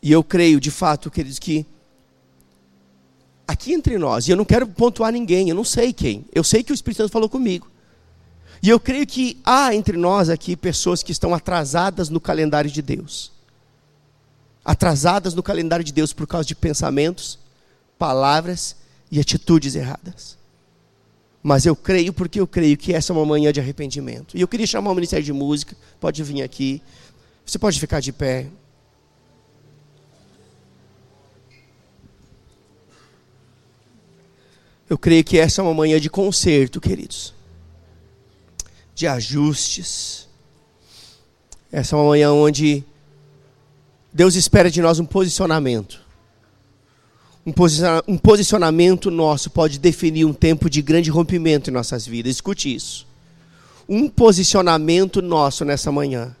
E 0.00 0.12
eu 0.12 0.22
creio, 0.22 0.60
de 0.60 0.70
fato, 0.70 1.10
queridos, 1.10 1.40
que 1.40 1.66
aqui 3.48 3.72
entre 3.72 3.98
nós, 3.98 4.28
e 4.28 4.30
eu 4.30 4.36
não 4.36 4.44
quero 4.44 4.66
pontuar 4.66 5.12
ninguém, 5.12 5.48
eu 5.48 5.54
não 5.54 5.64
sei 5.64 5.92
quem, 5.92 6.24
eu 6.32 6.44
sei 6.44 6.62
que 6.62 6.72
o 6.72 6.74
Espírito 6.74 6.98
Santo 6.98 7.10
falou 7.10 7.28
comigo. 7.28 7.68
E 8.62 8.68
eu 8.68 8.80
creio 8.80 9.06
que 9.06 9.38
há 9.44 9.74
entre 9.74 9.96
nós 9.96 10.28
aqui 10.28 10.56
pessoas 10.56 11.02
que 11.02 11.12
estão 11.12 11.34
atrasadas 11.34 12.08
no 12.08 12.20
calendário 12.20 12.70
de 12.70 12.82
Deus. 12.82 13.32
atrasadas 14.64 15.32
no 15.32 15.44
calendário 15.44 15.84
de 15.84 15.92
Deus 15.92 16.12
por 16.12 16.26
causa 16.26 16.44
de 16.44 16.54
pensamentos, 16.56 17.38
palavras 17.96 18.74
e 19.12 19.20
atitudes 19.20 19.76
erradas. 19.76 20.36
Mas 21.40 21.64
eu 21.64 21.76
creio 21.76 22.12
porque 22.12 22.40
eu 22.40 22.46
creio 22.48 22.76
que 22.76 22.92
essa 22.92 23.12
é 23.12 23.16
uma 23.16 23.24
manhã 23.24 23.52
de 23.52 23.60
arrependimento. 23.60 24.36
E 24.36 24.40
eu 24.40 24.48
queria 24.48 24.66
chamar 24.66 24.90
o 24.90 24.94
Ministério 24.96 25.24
de 25.24 25.32
Música, 25.32 25.76
pode 26.00 26.20
vir 26.24 26.42
aqui. 26.42 26.82
Você 27.44 27.60
pode 27.60 27.78
ficar 27.78 28.00
de 28.00 28.12
pé. 28.12 28.48
Eu 34.90 34.98
creio 34.98 35.22
que 35.22 35.38
essa 35.38 35.60
é 35.60 35.64
uma 35.64 35.74
manhã 35.74 36.00
de 36.00 36.10
conserto, 36.10 36.80
queridos. 36.80 37.35
De 38.96 39.06
ajustes. 39.06 40.26
Essa 41.70 41.94
é 41.94 41.98
uma 41.98 42.08
manhã 42.08 42.32
onde 42.32 42.82
Deus 44.10 44.34
espera 44.34 44.70
de 44.70 44.80
nós 44.80 44.98
um 44.98 45.04
posicionamento. 45.04 46.00
Um 48.08 48.16
posicionamento 48.16 49.10
nosso 49.10 49.50
pode 49.50 49.78
definir 49.78 50.24
um 50.24 50.32
tempo 50.32 50.70
de 50.70 50.80
grande 50.80 51.10
rompimento 51.10 51.68
em 51.68 51.72
nossas 51.72 52.06
vidas. 52.06 52.36
Escute 52.36 52.74
isso. 52.74 53.06
Um 53.86 54.08
posicionamento 54.08 55.20
nosso 55.20 55.62
nessa 55.62 55.92
manhã 55.92 56.34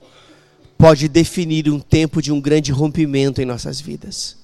pode 0.78 1.08
definir 1.08 1.70
um 1.70 1.78
tempo 1.78 2.22
de 2.22 2.32
um 2.32 2.40
grande 2.40 2.72
rompimento 2.72 3.42
em 3.42 3.44
nossas 3.44 3.80
vidas. 3.80 4.36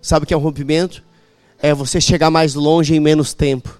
Sabe 0.00 0.24
o 0.24 0.26
que 0.26 0.32
é 0.32 0.36
um 0.36 0.40
rompimento? 0.40 1.02
É 1.62 1.74
você 1.74 2.00
chegar 2.00 2.30
mais 2.30 2.54
longe 2.54 2.94
em 2.94 3.00
menos 3.00 3.34
tempo. 3.34 3.78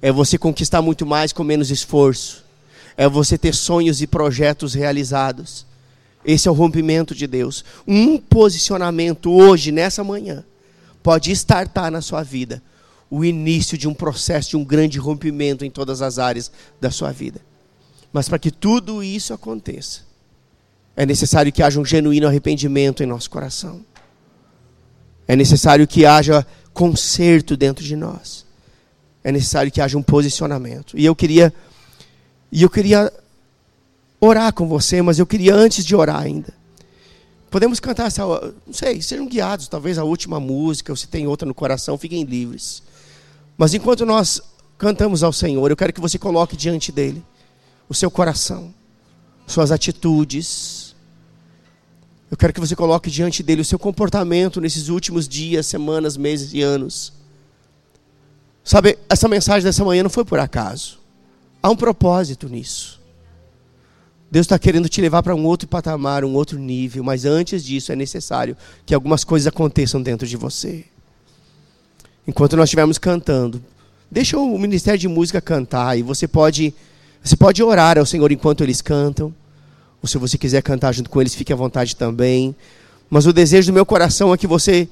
É 0.00 0.10
você 0.12 0.38
conquistar 0.38 0.80
muito 0.80 1.04
mais 1.04 1.32
com 1.32 1.42
menos 1.42 1.70
esforço. 1.70 2.48
É 2.96 3.08
você 3.08 3.38
ter 3.38 3.54
sonhos 3.54 4.02
e 4.02 4.06
projetos 4.06 4.74
realizados. 4.74 5.66
Esse 6.24 6.48
é 6.48 6.50
o 6.50 6.54
rompimento 6.54 7.14
de 7.14 7.26
Deus. 7.26 7.64
Um 7.86 8.18
posicionamento 8.18 9.32
hoje, 9.32 9.72
nessa 9.72 10.04
manhã, 10.04 10.44
pode 11.02 11.30
estartar 11.30 11.90
na 11.90 12.00
sua 12.00 12.22
vida 12.22 12.62
o 13.10 13.24
início 13.24 13.76
de 13.76 13.88
um 13.88 13.94
processo 13.94 14.50
de 14.50 14.56
um 14.56 14.64
grande 14.64 14.98
rompimento 14.98 15.64
em 15.64 15.70
todas 15.70 16.00
as 16.00 16.18
áreas 16.18 16.52
da 16.80 16.90
sua 16.90 17.10
vida. 17.10 17.40
Mas 18.12 18.28
para 18.28 18.38
que 18.38 18.50
tudo 18.50 19.02
isso 19.02 19.32
aconteça, 19.32 20.00
é 20.96 21.04
necessário 21.06 21.52
que 21.52 21.62
haja 21.62 21.80
um 21.80 21.84
genuíno 21.84 22.26
arrependimento 22.26 23.02
em 23.02 23.06
nosso 23.06 23.30
coração. 23.30 23.84
É 25.26 25.34
necessário 25.34 25.86
que 25.86 26.04
haja 26.04 26.46
conserto 26.72 27.56
dentro 27.56 27.84
de 27.84 27.96
nós. 27.96 28.44
É 29.22 29.30
necessário 29.30 29.70
que 29.70 29.80
haja 29.80 29.96
um 29.96 30.02
posicionamento. 30.02 30.98
E 30.98 31.04
eu 31.04 31.14
queria 31.14 31.52
e 32.52 32.62
eu 32.62 32.70
queria 32.70 33.12
orar 34.20 34.52
com 34.52 34.66
você, 34.66 35.00
mas 35.00 35.18
eu 35.18 35.26
queria 35.26 35.54
antes 35.54 35.84
de 35.84 35.96
orar 35.96 36.20
ainda. 36.20 36.52
Podemos 37.50 37.80
cantar 37.80 38.06
essa, 38.06 38.22
não 38.24 38.72
sei, 38.72 39.02
sejam 39.02 39.26
guiados, 39.26 39.66
talvez 39.66 39.98
a 39.98 40.04
última 40.04 40.38
música, 40.38 40.92
ou 40.92 40.96
se 40.96 41.08
tem 41.08 41.26
outra 41.26 41.46
no 41.46 41.54
coração, 41.54 41.98
fiquem 41.98 42.22
livres. 42.22 42.82
Mas 43.56 43.74
enquanto 43.74 44.06
nós 44.06 44.40
cantamos 44.78 45.22
ao 45.22 45.32
Senhor, 45.32 45.68
eu 45.68 45.76
quero 45.76 45.92
que 45.92 46.00
você 46.00 46.18
coloque 46.18 46.56
diante 46.56 46.92
dele 46.92 47.24
o 47.88 47.94
seu 47.94 48.08
coração, 48.08 48.72
suas 49.48 49.72
atitudes. 49.72 50.94
Eu 52.30 52.36
quero 52.36 52.52
que 52.52 52.60
você 52.60 52.76
coloque 52.76 53.10
diante 53.10 53.42
dele 53.42 53.62
o 53.62 53.64
seu 53.64 53.80
comportamento 53.80 54.60
nesses 54.60 54.88
últimos 54.88 55.26
dias, 55.26 55.66
semanas, 55.66 56.16
meses 56.16 56.54
e 56.54 56.62
anos. 56.62 57.12
Sabe, 58.62 58.96
essa 59.08 59.26
mensagem 59.26 59.64
dessa 59.64 59.84
manhã 59.84 60.04
não 60.04 60.10
foi 60.10 60.24
por 60.24 60.38
acaso. 60.38 60.99
Há 61.62 61.70
um 61.70 61.76
propósito 61.76 62.48
nisso. 62.48 63.00
Deus 64.30 64.44
está 64.44 64.58
querendo 64.58 64.88
te 64.88 65.00
levar 65.00 65.22
para 65.22 65.34
um 65.34 65.44
outro 65.44 65.66
patamar, 65.66 66.24
um 66.24 66.34
outro 66.34 66.58
nível, 66.58 67.02
mas 67.02 67.24
antes 67.24 67.64
disso 67.64 67.90
é 67.90 67.96
necessário 67.96 68.56
que 68.86 68.94
algumas 68.94 69.24
coisas 69.24 69.48
aconteçam 69.48 70.00
dentro 70.00 70.26
de 70.26 70.36
você. 70.36 70.84
Enquanto 72.26 72.56
nós 72.56 72.68
estivermos 72.68 72.96
cantando, 72.96 73.60
deixa 74.08 74.38
o 74.38 74.56
Ministério 74.56 75.00
de 75.00 75.08
Música 75.08 75.40
cantar 75.40 75.98
e 75.98 76.02
você 76.02 76.28
pode, 76.28 76.72
você 77.22 77.36
pode 77.36 77.60
orar 77.60 77.98
ao 77.98 78.06
Senhor 78.06 78.30
enquanto 78.30 78.62
eles 78.62 78.80
cantam. 78.80 79.34
Ou 80.00 80.08
se 80.08 80.16
você 80.16 80.38
quiser 80.38 80.62
cantar 80.62 80.92
junto 80.92 81.10
com 81.10 81.20
eles, 81.20 81.34
fique 81.34 81.52
à 81.52 81.56
vontade 81.56 81.96
também. 81.96 82.54
Mas 83.10 83.26
o 83.26 83.32
desejo 83.32 83.72
do 83.72 83.74
meu 83.74 83.84
coração 83.84 84.32
é 84.32 84.38
que 84.38 84.46
você 84.46 84.88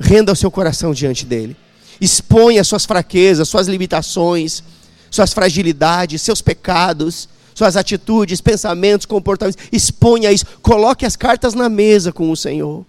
renda 0.00 0.32
o 0.32 0.36
seu 0.36 0.50
coração 0.50 0.94
diante 0.94 1.26
dele. 1.26 1.54
Exponha 2.00 2.64
suas 2.64 2.86
fraquezas, 2.86 3.48
suas 3.48 3.68
limitações, 3.68 4.64
suas 5.10 5.32
fragilidades, 5.32 6.22
seus 6.22 6.40
pecados 6.40 7.28
suas 7.58 7.76
atitudes, 7.76 8.40
pensamentos, 8.40 9.04
comportamentos. 9.04 9.60
Exponha 9.72 10.30
isso. 10.30 10.46
Coloque 10.62 11.04
as 11.04 11.16
cartas 11.16 11.54
na 11.54 11.68
mesa 11.68 12.12
com 12.12 12.30
o 12.30 12.36
Senhor. 12.36 12.86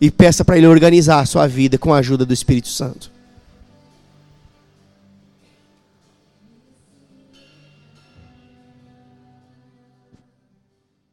E 0.00 0.10
peça 0.10 0.44
para 0.44 0.58
Ele 0.58 0.66
organizar 0.66 1.20
a 1.20 1.26
sua 1.26 1.46
vida 1.46 1.78
com 1.78 1.94
a 1.94 1.98
ajuda 1.98 2.26
do 2.26 2.34
Espírito 2.34 2.68
Santo. 2.68 3.08